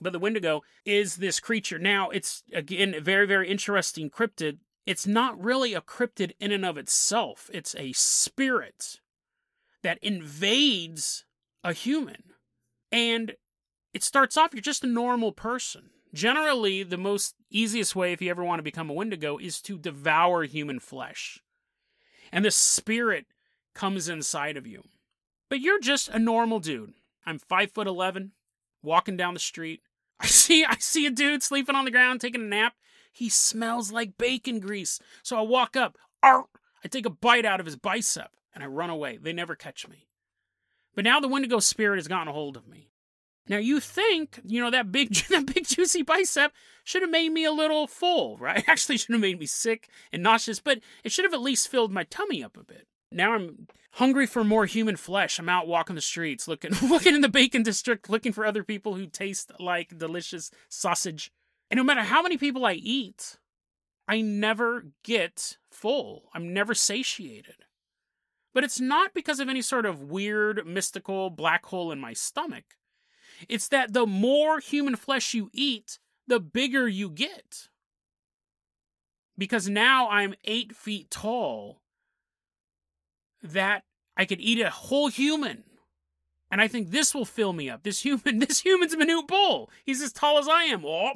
But 0.00 0.12
the 0.12 0.18
Wendigo 0.18 0.62
is 0.86 1.16
this 1.16 1.40
creature. 1.40 1.78
Now, 1.78 2.08
it's 2.08 2.42
again 2.54 2.94
a 2.94 3.00
very, 3.00 3.26
very 3.26 3.50
interesting 3.50 4.08
cryptid 4.08 4.58
it's 4.86 5.06
not 5.06 5.40
really 5.40 5.74
a 5.74 5.80
cryptid 5.80 6.32
in 6.40 6.50
and 6.52 6.64
of 6.64 6.76
itself, 6.78 7.50
it's 7.52 7.76
a 7.76 7.92
spirit 7.92 9.00
that 9.82 9.98
invades 10.02 11.24
a 11.62 11.72
human. 11.72 12.24
And 12.92 13.34
it 13.92 14.02
starts 14.02 14.36
off, 14.36 14.52
you're 14.52 14.60
just 14.60 14.84
a 14.84 14.88
normal 14.88 15.32
person. 15.32 15.90
Generally, 16.12 16.84
the 16.84 16.96
most 16.96 17.34
easiest 17.50 17.94
way, 17.94 18.12
if 18.12 18.20
you 18.20 18.30
ever 18.30 18.44
want 18.44 18.58
to 18.58 18.64
become 18.64 18.90
a 18.90 18.92
Wendigo, 18.92 19.38
is 19.38 19.60
to 19.62 19.78
devour 19.78 20.44
human 20.44 20.80
flesh. 20.80 21.40
And 22.32 22.44
the 22.44 22.50
spirit 22.50 23.26
comes 23.74 24.08
inside 24.08 24.56
of 24.56 24.66
you. 24.66 24.82
But 25.48 25.60
you're 25.60 25.80
just 25.80 26.08
a 26.08 26.18
normal 26.18 26.60
dude. 26.60 26.94
I'm 27.24 27.38
five 27.38 27.72
foot 27.72 27.86
eleven, 27.86 28.32
walking 28.82 29.16
down 29.16 29.34
the 29.34 29.40
street. 29.40 29.82
I 30.20 30.26
see 30.26 30.64
I 30.64 30.76
see 30.78 31.06
a 31.06 31.10
dude 31.10 31.42
sleeping 31.42 31.74
on 31.74 31.84
the 31.84 31.90
ground 31.90 32.20
taking 32.20 32.42
a 32.42 32.44
nap. 32.44 32.74
He 33.12 33.28
smells 33.28 33.90
like 33.90 34.18
bacon 34.18 34.60
grease. 34.60 35.00
So 35.22 35.36
I 35.36 35.42
walk 35.42 35.76
up, 35.76 35.96
Arr! 36.22 36.46
I 36.84 36.88
take 36.88 37.06
a 37.06 37.10
bite 37.10 37.44
out 37.44 37.60
of 37.60 37.66
his 37.66 37.76
bicep, 37.76 38.30
and 38.54 38.62
I 38.62 38.66
run 38.66 38.90
away. 38.90 39.18
They 39.20 39.32
never 39.32 39.54
catch 39.54 39.88
me. 39.88 40.06
But 40.94 41.04
now 41.04 41.20
the 41.20 41.28
Wendigo 41.28 41.60
spirit 41.60 41.98
has 41.98 42.08
gotten 42.08 42.28
a 42.28 42.32
hold 42.32 42.56
of 42.56 42.66
me. 42.66 42.90
Now 43.48 43.58
you 43.58 43.80
think, 43.80 44.40
you 44.44 44.60
know, 44.60 44.70
that 44.70 44.92
big 44.92 45.14
that 45.30 45.52
big 45.52 45.66
juicy 45.66 46.02
bicep 46.02 46.52
should 46.84 47.02
have 47.02 47.10
made 47.10 47.30
me 47.30 47.44
a 47.44 47.52
little 47.52 47.86
full, 47.86 48.36
right? 48.38 48.64
Actually 48.68 48.98
should 48.98 49.12
have 49.12 49.20
made 49.20 49.40
me 49.40 49.46
sick 49.46 49.88
and 50.12 50.22
nauseous, 50.22 50.60
but 50.60 50.80
it 51.04 51.12
should 51.12 51.24
have 51.24 51.34
at 51.34 51.40
least 51.40 51.68
filled 51.68 51.92
my 51.92 52.04
tummy 52.04 52.42
up 52.42 52.56
a 52.56 52.64
bit. 52.64 52.86
Now 53.12 53.34
I'm 53.34 53.66
hungry 53.92 54.26
for 54.26 54.44
more 54.44 54.66
human 54.66 54.96
flesh. 54.96 55.38
I'm 55.38 55.48
out 55.48 55.66
walking 55.66 55.96
the 55.96 56.02
streets, 56.02 56.46
looking 56.46 56.70
looking 56.88 57.14
in 57.14 57.22
the 57.22 57.28
bacon 57.28 57.62
district, 57.62 58.08
looking 58.08 58.32
for 58.32 58.46
other 58.46 58.62
people 58.62 58.94
who 58.94 59.06
taste 59.06 59.50
like 59.58 59.98
delicious 59.98 60.50
sausage. 60.68 61.32
And 61.70 61.78
no 61.78 61.84
matter 61.84 62.02
how 62.02 62.22
many 62.22 62.36
people 62.36 62.64
I 62.64 62.74
eat, 62.74 63.36
I 64.06 64.20
never 64.20 64.86
get 65.04 65.58
full. 65.70 66.30
I'm 66.34 66.52
never 66.52 66.74
satiated. 66.74 67.64
But 68.52 68.64
it's 68.64 68.80
not 68.80 69.14
because 69.14 69.40
of 69.40 69.48
any 69.48 69.62
sort 69.62 69.86
of 69.86 70.02
weird, 70.02 70.66
mystical 70.66 71.30
black 71.30 71.66
hole 71.66 71.92
in 71.92 72.00
my 72.00 72.12
stomach. 72.12 72.64
It's 73.48 73.68
that 73.68 73.92
the 73.92 74.06
more 74.06 74.58
human 74.58 74.96
flesh 74.96 75.34
you 75.34 75.50
eat, 75.52 75.98
the 76.26 76.40
bigger 76.40 76.88
you 76.88 77.08
get. 77.08 77.68
Because 79.38 79.68
now 79.68 80.08
I'm 80.10 80.34
eight 80.44 80.74
feet 80.74 81.10
tall, 81.10 81.80
that 83.42 83.84
I 84.16 84.24
could 84.24 84.40
eat 84.40 84.60
a 84.60 84.70
whole 84.70 85.08
human 85.08 85.64
And 86.50 86.60
I 86.60 86.66
think 86.66 86.90
this 86.90 87.14
will 87.14 87.24
fill 87.24 87.52
me 87.52 87.70
up. 87.70 87.84
This 87.84 88.00
human, 88.00 88.38
this 88.40 88.60
human's 88.60 88.96
Manute 88.96 89.28
Bol. 89.28 89.70
He's 89.84 90.02
as 90.02 90.12
tall 90.12 90.38
as 90.38 90.48
I 90.48 90.64
am. 90.64 90.84
Oh. 90.84 91.12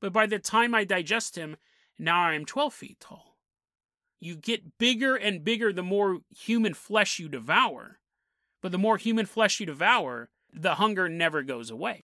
But 0.00 0.12
by 0.12 0.26
the 0.26 0.40
time 0.40 0.74
I 0.74 0.84
digest 0.84 1.36
him, 1.36 1.56
now 1.98 2.26
I 2.26 2.34
am 2.34 2.44
12 2.44 2.74
feet 2.74 3.00
tall. 3.00 3.33
You 4.24 4.36
get 4.36 4.78
bigger 4.78 5.16
and 5.16 5.44
bigger 5.44 5.70
the 5.70 5.82
more 5.82 6.20
human 6.34 6.72
flesh 6.72 7.18
you 7.18 7.28
devour. 7.28 7.98
But 8.62 8.72
the 8.72 8.78
more 8.78 8.96
human 8.96 9.26
flesh 9.26 9.60
you 9.60 9.66
devour, 9.66 10.30
the 10.50 10.76
hunger 10.76 11.10
never 11.10 11.42
goes 11.42 11.70
away. 11.70 12.04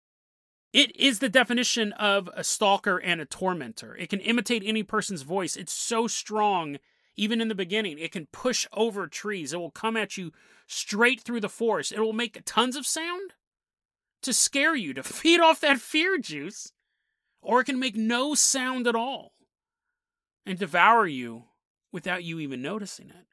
It 0.74 0.94
is 0.98 1.20
the 1.20 1.30
definition 1.30 1.94
of 1.94 2.30
a 2.34 2.44
stalker 2.44 2.98
and 2.98 3.22
a 3.22 3.26
tormentor. 3.26 3.96
It 3.96 4.10
can 4.10 4.20
imitate 4.20 4.64
any 4.66 4.84
person's 4.84 5.22
voice. 5.22 5.56
It's 5.56 5.72
so 5.72 6.08
strong, 6.08 6.80
even 7.16 7.40
in 7.40 7.48
the 7.48 7.56
beginning. 7.56 7.98
It 7.98 8.12
can 8.12 8.28
push 8.34 8.68
over 8.74 9.08
trees. 9.08 9.54
It 9.54 9.58
will 9.62 9.72
come 9.72 9.96
at 9.96 10.18
you 10.18 10.34
straight 10.68 11.22
through 11.22 11.40
the 11.40 11.48
forest. 11.48 11.94
It 11.94 12.02
will 12.02 12.12
make 12.12 12.42
tons 12.44 12.76
of 12.76 12.86
sound 12.86 13.32
to 14.24 14.34
scare 14.34 14.76
you, 14.76 14.94
to 14.94 15.04
feed 15.04 15.40
off 15.40 15.62
that 15.62 15.80
fear 15.80 16.18
juice. 16.18 16.74
Or 17.42 17.62
it 17.62 17.66
can 17.66 17.80
make 17.80 17.96
no 17.96 18.36
sound 18.36 18.88
at 18.88 18.96
all 18.96 19.32
and 20.46 20.60
devour 20.60 21.08
you 21.08 21.46
without 21.92 22.24
you 22.24 22.40
even 22.40 22.62
noticing 22.62 23.10
it. 23.10 23.26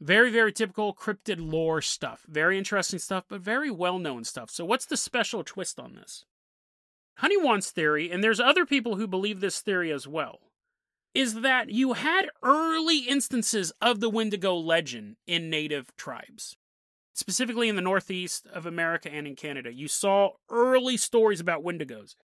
Very, 0.00 0.30
very 0.30 0.52
typical 0.52 0.94
cryptid 0.94 1.36
lore 1.38 1.80
stuff. 1.80 2.24
Very 2.28 2.58
interesting 2.58 2.98
stuff, 2.98 3.24
but 3.28 3.40
very 3.40 3.70
well 3.70 3.98
known 3.98 4.24
stuff. 4.24 4.50
So, 4.50 4.64
what's 4.64 4.86
the 4.86 4.96
special 4.96 5.44
twist 5.44 5.78
on 5.78 5.94
this? 5.94 6.24
Honeywan's 7.18 7.70
theory, 7.70 8.10
and 8.10 8.22
there's 8.22 8.40
other 8.40 8.66
people 8.66 8.96
who 8.96 9.06
believe 9.06 9.40
this 9.40 9.60
theory 9.60 9.92
as 9.92 10.06
well, 10.06 10.40
is 11.14 11.42
that 11.42 11.70
you 11.70 11.92
had 11.92 12.28
early 12.42 13.00
instances 13.00 13.72
of 13.80 14.00
the 14.00 14.10
Wendigo 14.10 14.54
legend 14.56 15.16
in 15.26 15.48
native 15.48 15.94
tribes. 15.96 16.56
Specifically 17.12 17.68
in 17.68 17.76
the 17.76 17.82
northeast 17.82 18.48
of 18.52 18.66
America 18.66 19.08
and 19.12 19.26
in 19.26 19.36
Canada, 19.36 19.72
you 19.72 19.86
saw 19.86 20.30
early 20.50 20.96
stories 20.96 21.38
about 21.38 21.62
Wendigos. 21.62 22.16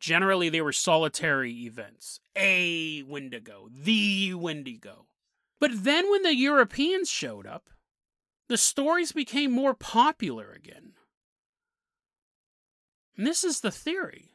Generally, 0.00 0.50
they 0.50 0.60
were 0.60 0.72
solitary 0.72 1.52
events. 1.64 2.20
A 2.36 3.02
Wendigo, 3.04 3.68
the 3.72 4.34
Wendigo. 4.34 5.06
But 5.60 5.70
then 5.84 6.10
when 6.10 6.22
the 6.22 6.36
Europeans 6.36 7.08
showed 7.10 7.46
up, 7.46 7.70
the 8.48 8.58
stories 8.58 9.12
became 9.12 9.50
more 9.50 9.74
popular 9.74 10.52
again. 10.52 10.92
And 13.16 13.26
this 13.26 13.44
is 13.44 13.60
the 13.60 13.70
theory 13.70 14.32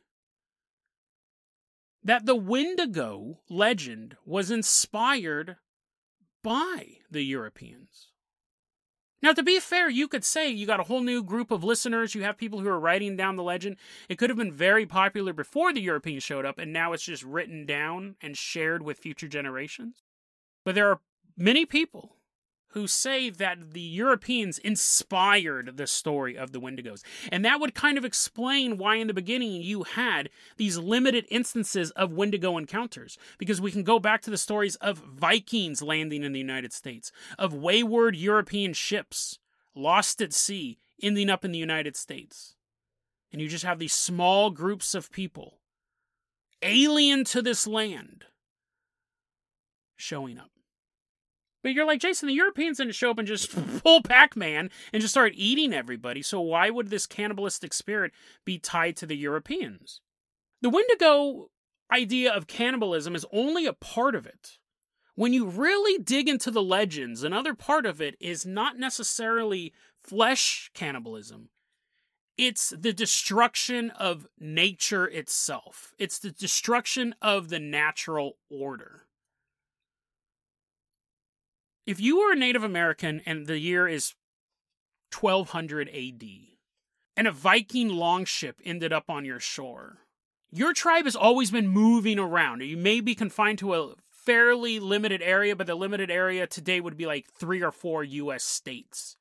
that 2.03 2.25
the 2.25 2.35
Wendigo 2.35 3.39
legend 3.49 4.15
was 4.25 4.49
inspired 4.49 5.57
by 6.43 6.97
the 7.11 7.23
Europeans. 7.23 8.08
Now, 9.21 9.33
to 9.33 9.43
be 9.43 9.59
fair, 9.59 9.89
you 9.89 10.07
could 10.07 10.23
say 10.23 10.49
you 10.49 10.65
got 10.65 10.79
a 10.79 10.83
whole 10.83 11.01
new 11.01 11.23
group 11.23 11.51
of 11.51 11.63
listeners. 11.63 12.15
You 12.15 12.23
have 12.23 12.37
people 12.37 12.61
who 12.61 12.69
are 12.69 12.79
writing 12.79 13.17
down 13.17 13.35
the 13.35 13.43
legend. 13.43 13.75
It 14.07 14.17
could 14.17 14.29
have 14.29 14.37
been 14.37 14.51
very 14.51 14.85
popular 14.85 15.33
before 15.33 15.73
the 15.73 15.81
Europeans 15.81 16.23
showed 16.23 16.45
up, 16.45 16.57
and 16.57 16.71
now 16.71 16.93
it's 16.93 17.03
just 17.03 17.23
written 17.23 17.65
down 17.65 18.15
and 18.21 18.37
shared 18.37 18.81
with 18.81 18.99
future 18.99 19.27
generations. 19.27 20.03
But 20.63 20.75
there 20.75 20.89
are 20.89 21.01
many 21.37 21.65
people 21.65 22.15
who 22.69 22.87
say 22.87 23.29
that 23.29 23.71
the 23.73 23.81
Europeans 23.81 24.59
inspired 24.59 25.77
the 25.77 25.87
story 25.87 26.37
of 26.37 26.51
the 26.51 26.59
Wendigos. 26.59 27.01
And 27.31 27.43
that 27.43 27.59
would 27.59 27.73
kind 27.73 27.97
of 27.97 28.05
explain 28.05 28.77
why, 28.77 28.95
in 28.95 29.07
the 29.07 29.13
beginning, 29.13 29.61
you 29.61 29.83
had 29.83 30.29
these 30.57 30.77
limited 30.77 31.25
instances 31.29 31.91
of 31.91 32.13
Wendigo 32.13 32.57
encounters. 32.57 33.17
Because 33.37 33.59
we 33.59 33.71
can 33.71 33.83
go 33.83 33.99
back 33.99 34.21
to 34.21 34.29
the 34.29 34.37
stories 34.37 34.75
of 34.75 34.99
Vikings 34.99 35.81
landing 35.81 36.23
in 36.23 36.31
the 36.31 36.39
United 36.39 36.71
States, 36.71 37.11
of 37.37 37.53
wayward 37.53 38.15
European 38.15 38.73
ships 38.73 39.39
lost 39.75 40.21
at 40.21 40.33
sea 40.33 40.77
ending 41.01 41.29
up 41.29 41.43
in 41.43 41.51
the 41.51 41.59
United 41.59 41.95
States. 41.95 42.55
And 43.31 43.41
you 43.41 43.47
just 43.47 43.65
have 43.65 43.79
these 43.79 43.93
small 43.93 44.49
groups 44.49 44.93
of 44.93 45.11
people, 45.11 45.59
alien 46.61 47.23
to 47.25 47.41
this 47.41 47.65
land, 47.65 48.25
showing 49.95 50.37
up. 50.37 50.51
But 51.61 51.73
you're 51.73 51.85
like, 51.85 51.99
Jason, 51.99 52.27
the 52.27 52.33
Europeans 52.33 52.77
didn't 52.77 52.95
show 52.95 53.11
up 53.11 53.17
and 53.19 53.27
just 53.27 53.53
pull 53.83 54.01
Pac 54.01 54.35
Man 54.35 54.69
and 54.93 55.01
just 55.01 55.13
start 55.13 55.33
eating 55.35 55.73
everybody. 55.73 56.21
So 56.21 56.39
why 56.39 56.69
would 56.69 56.89
this 56.89 57.05
cannibalistic 57.05 57.73
spirit 57.73 58.11
be 58.45 58.57
tied 58.57 58.95
to 58.97 59.05
the 59.05 59.17
Europeans? 59.17 60.01
The 60.61 60.69
Wendigo 60.69 61.49
idea 61.91 62.31
of 62.31 62.47
cannibalism 62.47 63.15
is 63.15 63.25
only 63.31 63.65
a 63.65 63.73
part 63.73 64.15
of 64.15 64.25
it. 64.25 64.57
When 65.15 65.33
you 65.33 65.47
really 65.47 66.01
dig 66.01 66.29
into 66.29 66.49
the 66.49 66.61
legends, 66.61 67.23
another 67.23 67.53
part 67.53 67.85
of 67.85 67.99
it 67.99 68.15
is 68.21 68.45
not 68.45 68.77
necessarily 68.77 69.73
flesh 70.01 70.71
cannibalism. 70.73 71.49
It's 72.37 72.69
the 72.69 72.93
destruction 72.93 73.89
of 73.91 74.27
nature 74.39 75.05
itself. 75.05 75.93
It's 75.97 76.19
the 76.19 76.31
destruction 76.31 77.15
of 77.21 77.49
the 77.49 77.59
natural 77.59 78.37
order 78.49 79.08
if 81.89 81.99
you 81.99 82.19
were 82.19 82.33
a 82.33 82.35
Native 82.35 82.63
American 82.63 83.19
and 83.25 83.47
the 83.47 83.57
year 83.57 83.87
is 83.87 84.13
1200 85.19 85.89
AD 85.89 86.23
and 87.17 87.27
a 87.27 87.31
Viking 87.31 87.89
longship 87.89 88.61
ended 88.63 88.93
up 88.93 89.09
on 89.09 89.25
your 89.25 89.39
shore, 89.39 89.97
your 90.51 90.71
tribe 90.71 91.05
has 91.05 91.15
always 91.15 91.49
been 91.49 91.67
moving 91.67 92.19
around. 92.19 92.61
You 92.61 92.77
may 92.77 93.01
be 93.01 93.15
confined 93.15 93.57
to 93.59 93.73
a 93.73 93.95
fairly 94.11 94.79
limited 94.79 95.23
area, 95.23 95.55
but 95.55 95.65
the 95.65 95.73
limited 95.73 96.11
area 96.11 96.45
today 96.45 96.79
would 96.79 96.95
be 96.95 97.07
like 97.07 97.25
three 97.33 97.63
or 97.63 97.71
four 97.71 98.03
US 98.03 98.43
states. 98.43 99.17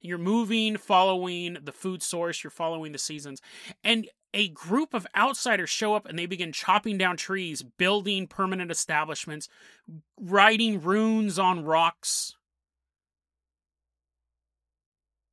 You're 0.00 0.16
moving, 0.16 0.76
following 0.76 1.58
the 1.60 1.72
food 1.72 2.04
source, 2.04 2.44
you're 2.44 2.52
following 2.52 2.92
the 2.92 2.98
seasons. 2.98 3.42
And 3.82 4.08
a 4.32 4.48
group 4.48 4.94
of 4.94 5.06
outsiders 5.16 5.70
show 5.70 5.94
up 5.94 6.06
and 6.06 6.18
they 6.18 6.26
begin 6.26 6.52
chopping 6.52 6.98
down 6.98 7.16
trees, 7.16 7.62
building 7.62 8.26
permanent 8.26 8.70
establishments, 8.70 9.48
writing 10.20 10.80
runes 10.80 11.38
on 11.38 11.64
rocks. 11.64 12.36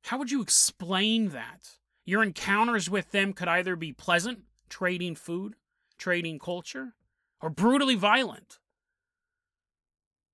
How 0.04 0.18
would 0.18 0.30
you 0.30 0.40
explain 0.40 1.30
that? 1.30 1.76
Your 2.04 2.22
encounters 2.22 2.88
with 2.88 3.10
them 3.10 3.34
could 3.34 3.48
either 3.48 3.76
be 3.76 3.92
pleasant, 3.92 4.40
trading 4.70 5.14
food, 5.14 5.54
trading 5.98 6.38
culture, 6.38 6.94
or 7.42 7.50
brutally 7.50 7.94
violent. 7.94 8.58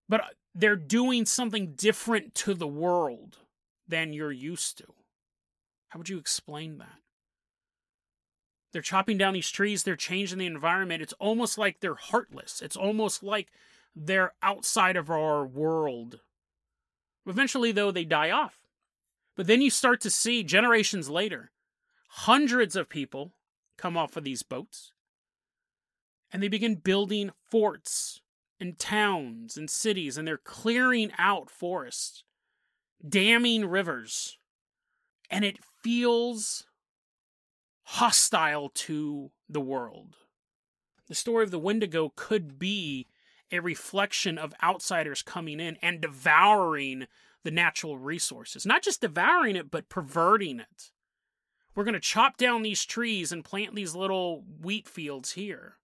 But 0.08 0.20
uh, 0.20 0.26
they're 0.54 0.76
doing 0.76 1.26
something 1.26 1.74
different 1.74 2.34
to 2.36 2.54
the 2.54 2.68
world 2.68 3.38
than 3.88 4.12
you're 4.12 4.32
used 4.32 4.78
to. 4.78 4.84
How 5.88 5.98
would 5.98 6.08
you 6.08 6.18
explain 6.18 6.78
that? 6.78 7.03
They're 8.74 8.82
chopping 8.82 9.18
down 9.18 9.34
these 9.34 9.52
trees, 9.52 9.84
they're 9.84 9.94
changing 9.94 10.38
the 10.38 10.46
environment. 10.46 11.00
It's 11.00 11.12
almost 11.20 11.56
like 11.56 11.78
they're 11.78 11.94
heartless. 11.94 12.60
It's 12.60 12.74
almost 12.74 13.22
like 13.22 13.52
they're 13.94 14.32
outside 14.42 14.96
of 14.96 15.08
our 15.08 15.46
world. 15.46 16.18
Eventually, 17.24 17.70
though, 17.70 17.92
they 17.92 18.04
die 18.04 18.32
off. 18.32 18.58
But 19.36 19.46
then 19.46 19.62
you 19.62 19.70
start 19.70 20.00
to 20.00 20.10
see 20.10 20.42
generations 20.42 21.08
later, 21.08 21.52
hundreds 22.08 22.74
of 22.74 22.88
people 22.88 23.30
come 23.78 23.96
off 23.96 24.16
of 24.16 24.24
these 24.24 24.42
boats 24.42 24.90
and 26.32 26.42
they 26.42 26.48
begin 26.48 26.74
building 26.74 27.30
forts 27.48 28.22
and 28.58 28.76
towns 28.76 29.56
and 29.56 29.70
cities 29.70 30.18
and 30.18 30.26
they're 30.26 30.36
clearing 30.36 31.12
out 31.16 31.48
forests, 31.48 32.24
damming 33.08 33.66
rivers. 33.66 34.36
And 35.30 35.44
it 35.44 35.60
feels 35.80 36.66
hostile 37.84 38.70
to 38.70 39.30
the 39.48 39.60
world. 39.60 40.16
The 41.08 41.14
story 41.14 41.44
of 41.44 41.50
the 41.50 41.58
Wendigo 41.58 42.12
could 42.16 42.58
be 42.58 43.06
a 43.52 43.60
reflection 43.60 44.38
of 44.38 44.54
outsiders 44.62 45.22
coming 45.22 45.60
in 45.60 45.76
and 45.82 46.00
devouring 46.00 47.06
the 47.42 47.50
natural 47.50 47.98
resources. 47.98 48.64
Not 48.64 48.82
just 48.82 49.02
devouring 49.02 49.54
it, 49.54 49.70
but 49.70 49.88
perverting 49.88 50.60
it. 50.60 50.90
We're 51.74 51.84
going 51.84 51.94
to 51.94 52.00
chop 52.00 52.36
down 52.36 52.62
these 52.62 52.84
trees 52.84 53.32
and 53.32 53.44
plant 53.44 53.74
these 53.74 53.94
little 53.94 54.44
wheat 54.62 54.88
fields 54.88 55.32
here. 55.32 55.76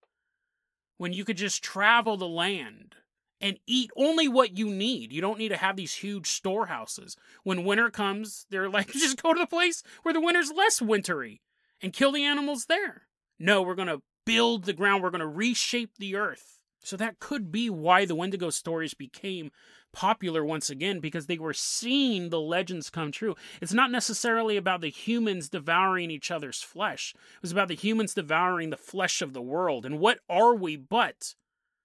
When 0.96 1.12
you 1.12 1.24
could 1.24 1.36
just 1.36 1.62
travel 1.62 2.16
the 2.16 2.28
land 2.28 2.96
and 3.40 3.58
eat 3.66 3.90
only 3.96 4.28
what 4.28 4.58
you 4.58 4.68
need. 4.68 5.12
You 5.12 5.20
don't 5.20 5.38
need 5.38 5.48
to 5.48 5.56
have 5.56 5.76
these 5.76 5.94
huge 5.94 6.28
storehouses. 6.28 7.16
When 7.42 7.64
winter 7.64 7.90
comes, 7.90 8.46
they're 8.50 8.68
like, 8.68 8.88
just 8.92 9.22
go 9.22 9.32
to 9.32 9.40
the 9.40 9.46
place 9.46 9.82
where 10.02 10.12
the 10.12 10.20
winter's 10.20 10.52
less 10.52 10.82
wintry 10.82 11.40
and 11.82 11.92
kill 11.92 12.12
the 12.12 12.24
animals 12.24 12.66
there. 12.66 13.02
No, 13.38 13.62
we're 13.62 13.74
going 13.74 13.88
to 13.88 14.02
build 14.26 14.64
the 14.64 14.72
ground, 14.72 15.02
we're 15.02 15.10
going 15.10 15.20
to 15.20 15.26
reshape 15.26 15.96
the 15.98 16.16
earth. 16.16 16.58
So 16.82 16.96
that 16.96 17.18
could 17.18 17.52
be 17.52 17.68
why 17.68 18.04
the 18.04 18.14
Wendigo 18.14 18.50
stories 18.50 18.94
became 18.94 19.50
popular 19.92 20.44
once 20.44 20.70
again 20.70 21.00
because 21.00 21.26
they 21.26 21.38
were 21.38 21.52
seeing 21.52 22.28
the 22.28 22.40
legends 22.40 22.90
come 22.90 23.12
true. 23.12 23.34
It's 23.60 23.72
not 23.72 23.90
necessarily 23.90 24.56
about 24.56 24.80
the 24.80 24.90
humans 24.90 25.48
devouring 25.48 26.10
each 26.10 26.30
other's 26.30 26.62
flesh. 26.62 27.14
It 27.14 27.42
was 27.42 27.52
about 27.52 27.68
the 27.68 27.74
humans 27.74 28.14
devouring 28.14 28.70
the 28.70 28.76
flesh 28.76 29.20
of 29.20 29.32
the 29.32 29.42
world. 29.42 29.84
And 29.84 29.98
what 29.98 30.20
are 30.28 30.54
we 30.54 30.76
but 30.76 31.34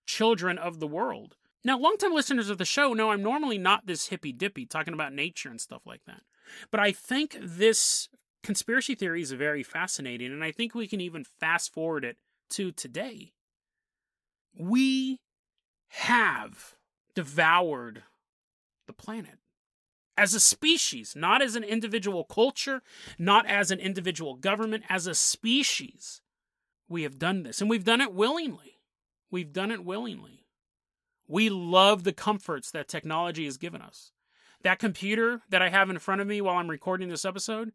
children 0.06 0.58
of 0.58 0.80
the 0.80 0.88
world? 0.88 1.36
Now, 1.64 1.80
longtime 1.80 2.14
listeners 2.14 2.50
of 2.50 2.60
the 2.60 2.66
show 2.66 2.94
know 2.94 3.10
I'm 3.10 3.24
normally 3.24 3.58
not 3.58 3.88
this 3.88 4.08
hippy 4.08 4.32
dippy 4.32 4.66
talking 4.66 4.94
about 4.94 5.14
nature 5.14 5.50
and 5.50 5.60
stuff 5.60 5.82
like 5.86 6.06
that. 6.06 6.22
But 6.70 6.80
I 6.80 6.92
think 6.92 7.38
this 7.42 8.08
conspiracy 8.46 8.96
theory 8.96 9.22
is 9.22 9.32
very 9.32 9.64
fascinating, 9.64 10.32
and 10.32 10.44
I 10.44 10.52
think 10.52 10.74
we 10.74 10.88
can 10.88 11.02
even 11.02 11.24
fast 11.24 11.74
forward 11.74 12.06
it 12.06 12.18
to 12.52 12.72
today. 12.72 13.34
We 14.58 15.20
have 15.90 16.76
devoured 17.16 18.04
the 18.88 18.94
planet 18.94 19.40
as 20.18 20.34
a 20.34 20.40
species, 20.40 21.14
not 21.16 21.42
as 21.42 21.56
an 21.56 21.64
individual 21.64 22.24
culture, 22.24 22.82
not 23.18 23.46
as 23.48 23.72
an 23.72 23.80
individual 23.80 24.36
government, 24.36 24.84
as 24.90 25.08
a 25.08 25.16
species. 25.16 26.22
We 26.88 27.04
have 27.04 27.20
done 27.20 27.44
this, 27.44 27.62
and 27.62 27.70
we've 27.70 27.84
done 27.84 28.02
it 28.02 28.14
willingly. 28.14 28.80
We've 29.32 29.52
done 29.52 29.72
it 29.72 29.84
willingly. 29.84 30.46
We 31.28 31.50
love 31.50 32.04
the 32.04 32.14
comforts 32.14 32.72
that 32.72 32.88
technology 32.88 33.46
has 33.46 33.58
given 33.58 33.82
us. 33.82 34.12
That 34.62 34.80
computer 34.80 35.42
that 35.50 35.62
I 35.62 35.70
have 35.70 35.90
in 35.90 36.00
front 36.00 36.22
of 36.22 36.28
me 36.28 36.42
while 36.42 36.58
I'm 36.58 36.70
recording 36.70 37.10
this 37.10 37.26
episode, 37.26 37.72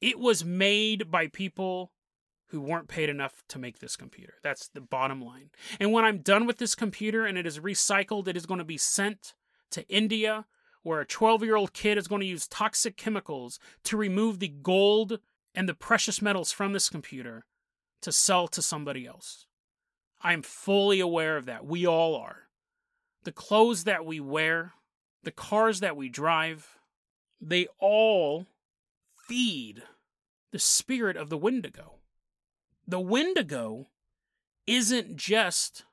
it 0.00 0.18
was 0.18 0.44
made 0.44 1.10
by 1.10 1.26
people 1.26 1.92
who 2.48 2.60
weren't 2.60 2.88
paid 2.88 3.08
enough 3.08 3.42
to 3.48 3.58
make 3.58 3.78
this 3.78 3.96
computer. 3.96 4.34
That's 4.42 4.68
the 4.68 4.80
bottom 4.80 5.22
line. 5.22 5.50
And 5.78 5.92
when 5.92 6.04
I'm 6.04 6.18
done 6.18 6.46
with 6.46 6.58
this 6.58 6.74
computer 6.74 7.26
and 7.26 7.36
it 7.36 7.46
is 7.46 7.58
recycled, 7.58 8.26
it 8.26 8.36
is 8.36 8.46
going 8.46 8.58
to 8.58 8.64
be 8.64 8.78
sent 8.78 9.34
to 9.70 9.86
India, 9.88 10.46
where 10.82 11.00
a 11.00 11.06
12 11.06 11.44
year 11.44 11.56
old 11.56 11.74
kid 11.74 11.98
is 11.98 12.08
going 12.08 12.20
to 12.20 12.26
use 12.26 12.48
toxic 12.48 12.96
chemicals 12.96 13.58
to 13.84 13.96
remove 13.96 14.38
the 14.38 14.48
gold 14.48 15.18
and 15.54 15.68
the 15.68 15.74
precious 15.74 16.22
metals 16.22 16.52
from 16.52 16.72
this 16.72 16.88
computer 16.88 17.44
to 18.00 18.12
sell 18.12 18.48
to 18.48 18.62
somebody 18.62 19.06
else. 19.06 19.46
I'm 20.22 20.42
fully 20.42 21.00
aware 21.00 21.36
of 21.36 21.46
that. 21.46 21.66
We 21.66 21.86
all 21.86 22.16
are. 22.16 22.48
The 23.24 23.32
clothes 23.32 23.84
that 23.84 24.06
we 24.06 24.20
wear, 24.20 24.72
the 25.22 25.30
cars 25.30 25.80
that 25.80 25.96
we 25.96 26.08
drive, 26.08 26.78
they 27.40 27.66
all 27.78 28.46
feed 29.28 29.82
the 30.50 30.58
spirit 30.58 31.16
of 31.16 31.28
the 31.28 31.36
Wendigo. 31.36 31.96
The 32.86 33.00
Wendigo 33.00 33.88
isn't 34.66 35.16
just 35.16 35.84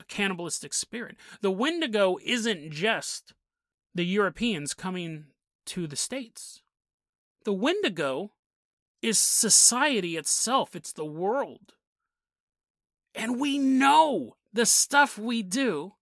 a 0.00 0.04
cannibalistic 0.04 0.72
spirit. 0.72 1.16
The 1.40 1.50
Wendigo 1.50 2.18
isn't 2.24 2.70
just 2.70 3.34
the 3.94 4.04
Europeans 4.04 4.72
coming 4.72 5.26
to 5.66 5.86
the 5.86 5.96
States. 5.96 6.62
The 7.44 7.52
Wendigo 7.52 8.32
is 9.02 9.18
society 9.18 10.16
itself, 10.16 10.76
it's 10.76 10.92
the 10.92 11.04
world. 11.04 11.74
And 13.14 13.40
we 13.40 13.58
know 13.58 14.36
the 14.52 14.64
stuff 14.64 15.18
we 15.18 15.42
do 15.42 15.94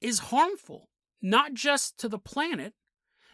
is 0.00 0.30
harmful, 0.30 0.88
not 1.20 1.52
just 1.52 1.98
to 1.98 2.08
the 2.08 2.18
planet, 2.18 2.72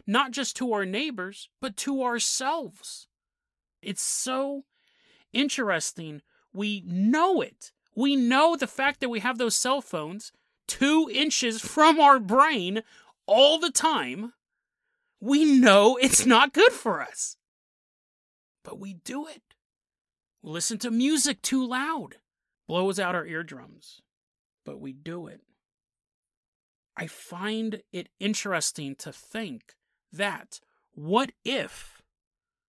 not 0.07 0.31
just 0.31 0.55
to 0.57 0.73
our 0.73 0.85
neighbors, 0.85 1.49
but 1.61 1.75
to 1.77 2.01
ourselves. 2.01 3.07
It's 3.81 4.01
so 4.01 4.63
interesting. 5.33 6.21
We 6.53 6.83
know 6.87 7.41
it. 7.41 7.73
We 7.95 8.15
know 8.15 8.55
the 8.55 8.67
fact 8.67 9.01
that 9.01 9.09
we 9.09 9.19
have 9.19 9.37
those 9.37 9.55
cell 9.55 9.81
phones 9.81 10.31
two 10.67 11.09
inches 11.13 11.61
from 11.61 11.99
our 11.99 12.19
brain 12.19 12.83
all 13.25 13.59
the 13.59 13.71
time. 13.71 14.33
We 15.19 15.45
know 15.45 15.97
it's 15.97 16.25
not 16.25 16.53
good 16.53 16.71
for 16.71 17.01
us. 17.01 17.37
But 18.63 18.79
we 18.79 18.93
do 18.93 19.27
it. 19.27 19.41
We 20.43 20.51
listen 20.51 20.77
to 20.79 20.91
music 20.91 21.41
too 21.41 21.65
loud, 21.65 22.15
blows 22.67 22.99
out 22.99 23.15
our 23.15 23.25
eardrums. 23.25 24.01
But 24.65 24.79
we 24.79 24.91
do 24.91 25.27
it. 25.27 25.41
I 26.95 27.07
find 27.07 27.81
it 27.93 28.09
interesting 28.19 28.95
to 28.95 29.13
think 29.13 29.75
that 30.11 30.59
what 30.93 31.31
if 31.43 32.01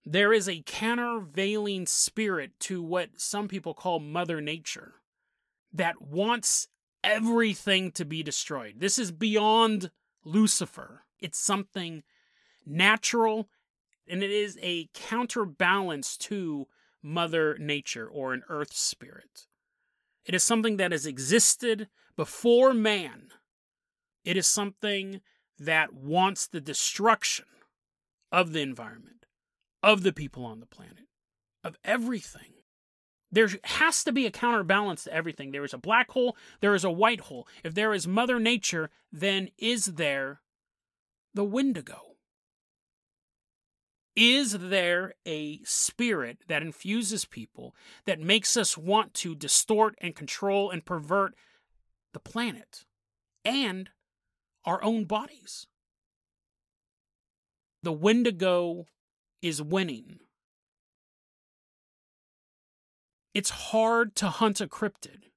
there 0.05 0.33
is 0.33 0.47
a 0.47 0.63
countervailing 0.65 1.85
spirit 1.85 2.51
to 2.61 2.81
what 2.81 3.09
some 3.17 3.47
people 3.47 3.73
call 3.73 3.99
Mother 3.99 4.41
Nature 4.41 4.95
that 5.73 6.01
wants 6.01 6.67
everything 7.03 7.91
to 7.91 8.05
be 8.05 8.23
destroyed? 8.23 8.75
This 8.77 8.97
is 8.99 9.11
beyond 9.11 9.91
Lucifer. 10.23 11.03
It's 11.19 11.39
something 11.39 12.03
natural 12.65 13.49
and 14.09 14.23
it 14.23 14.31
is 14.31 14.57
a 14.61 14.89
counterbalance 14.93 16.15
to 16.17 16.67
Mother 17.03 17.57
Nature 17.59 18.07
or 18.07 18.33
an 18.33 18.43
earth 18.47 18.73
spirit. 18.73 19.47
It 20.25 20.33
is 20.33 20.43
something 20.43 20.77
that 20.77 20.91
has 20.91 21.05
existed 21.05 21.89
before 22.15 22.73
man 22.73 23.31
it 24.27 24.35
is 24.35 24.45
something 24.45 25.21
that 25.60 25.93
wants 25.93 26.47
the 26.47 26.62
destruction 26.62 27.45
of 28.32 28.53
the 28.53 28.62
environment, 28.62 29.26
of 29.82 30.03
the 30.03 30.14
people 30.14 30.45
on 30.45 30.60
the 30.60 30.66
planet, 30.66 31.08
of 31.64 31.78
everything. 31.84 32.53
There 33.32 33.49
has 33.64 34.03
to 34.05 34.12
be 34.12 34.26
a 34.26 34.32
counterbalance 34.32 35.03
to 35.03 35.14
everything. 35.14 35.51
There 35.51 35.66
is 35.66 35.74
a 35.74 35.78
black 35.78 36.12
hole, 36.12 36.38
there 36.62 36.76
is 36.76 36.84
a 36.84 36.91
white 36.91 37.22
hole. 37.22 37.47
If 37.64 37.74
there 37.74 37.93
is 37.93 38.08
Mother 38.08 38.39
Nature, 38.39 38.89
then 39.12 39.49
is 39.58 39.86
there 39.86 40.41
the 41.34 41.43
Wendigo? 41.43 42.01
Is 44.16 44.53
there 44.53 45.14
a 45.28 45.60
spirit 45.64 46.39
that 46.47 46.64
infuses 46.64 47.26
people 47.26 47.76
that 48.05 48.20
makes 48.20 48.58
us 48.58 48.76
want 48.76 49.14
to 49.16 49.36
distort 49.36 49.93
and 50.01 50.16
control 50.16 50.72
and 50.72 50.84
pervert 50.84 51.36
the 52.14 52.20
planet 52.20 52.86
and 53.45 53.91
our 54.68 54.84
own 54.84 55.05
bodies. 55.05 55.65
The 57.82 57.93
Wendigo 57.93 58.86
is 59.41 59.61
winning. 59.61 60.20
It's 63.34 63.49
hard 63.49 64.15
to 64.18 64.28
hunt 64.28 64.61
a 64.61 64.68
cryptid 64.68 65.30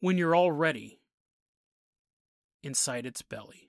when 0.00 0.16
you're 0.16 0.36
already 0.36 1.00
inside 2.62 3.06
its 3.06 3.22
belly. 3.22 3.68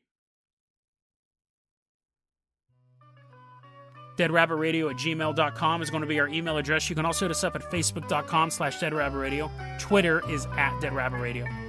deadrabbitradio 4.17 4.91
at 4.91 4.97
gmail.com 4.97 5.81
is 5.81 5.89
going 5.89 6.01
to 6.01 6.07
be 6.07 6.19
our 6.19 6.27
email 6.27 6.57
address. 6.57 6.89
You 6.89 6.95
can 6.95 7.05
also 7.05 7.23
hit 7.23 7.31
us 7.31 7.45
up 7.45 7.55
at 7.55 7.61
facebook.com 7.61 8.49
slash 8.49 8.77
deadrabbitradio. 8.77 9.79
Twitter 9.79 10.29
is 10.29 10.45
at 10.57 10.73
deadrabbitradio. 10.81 11.68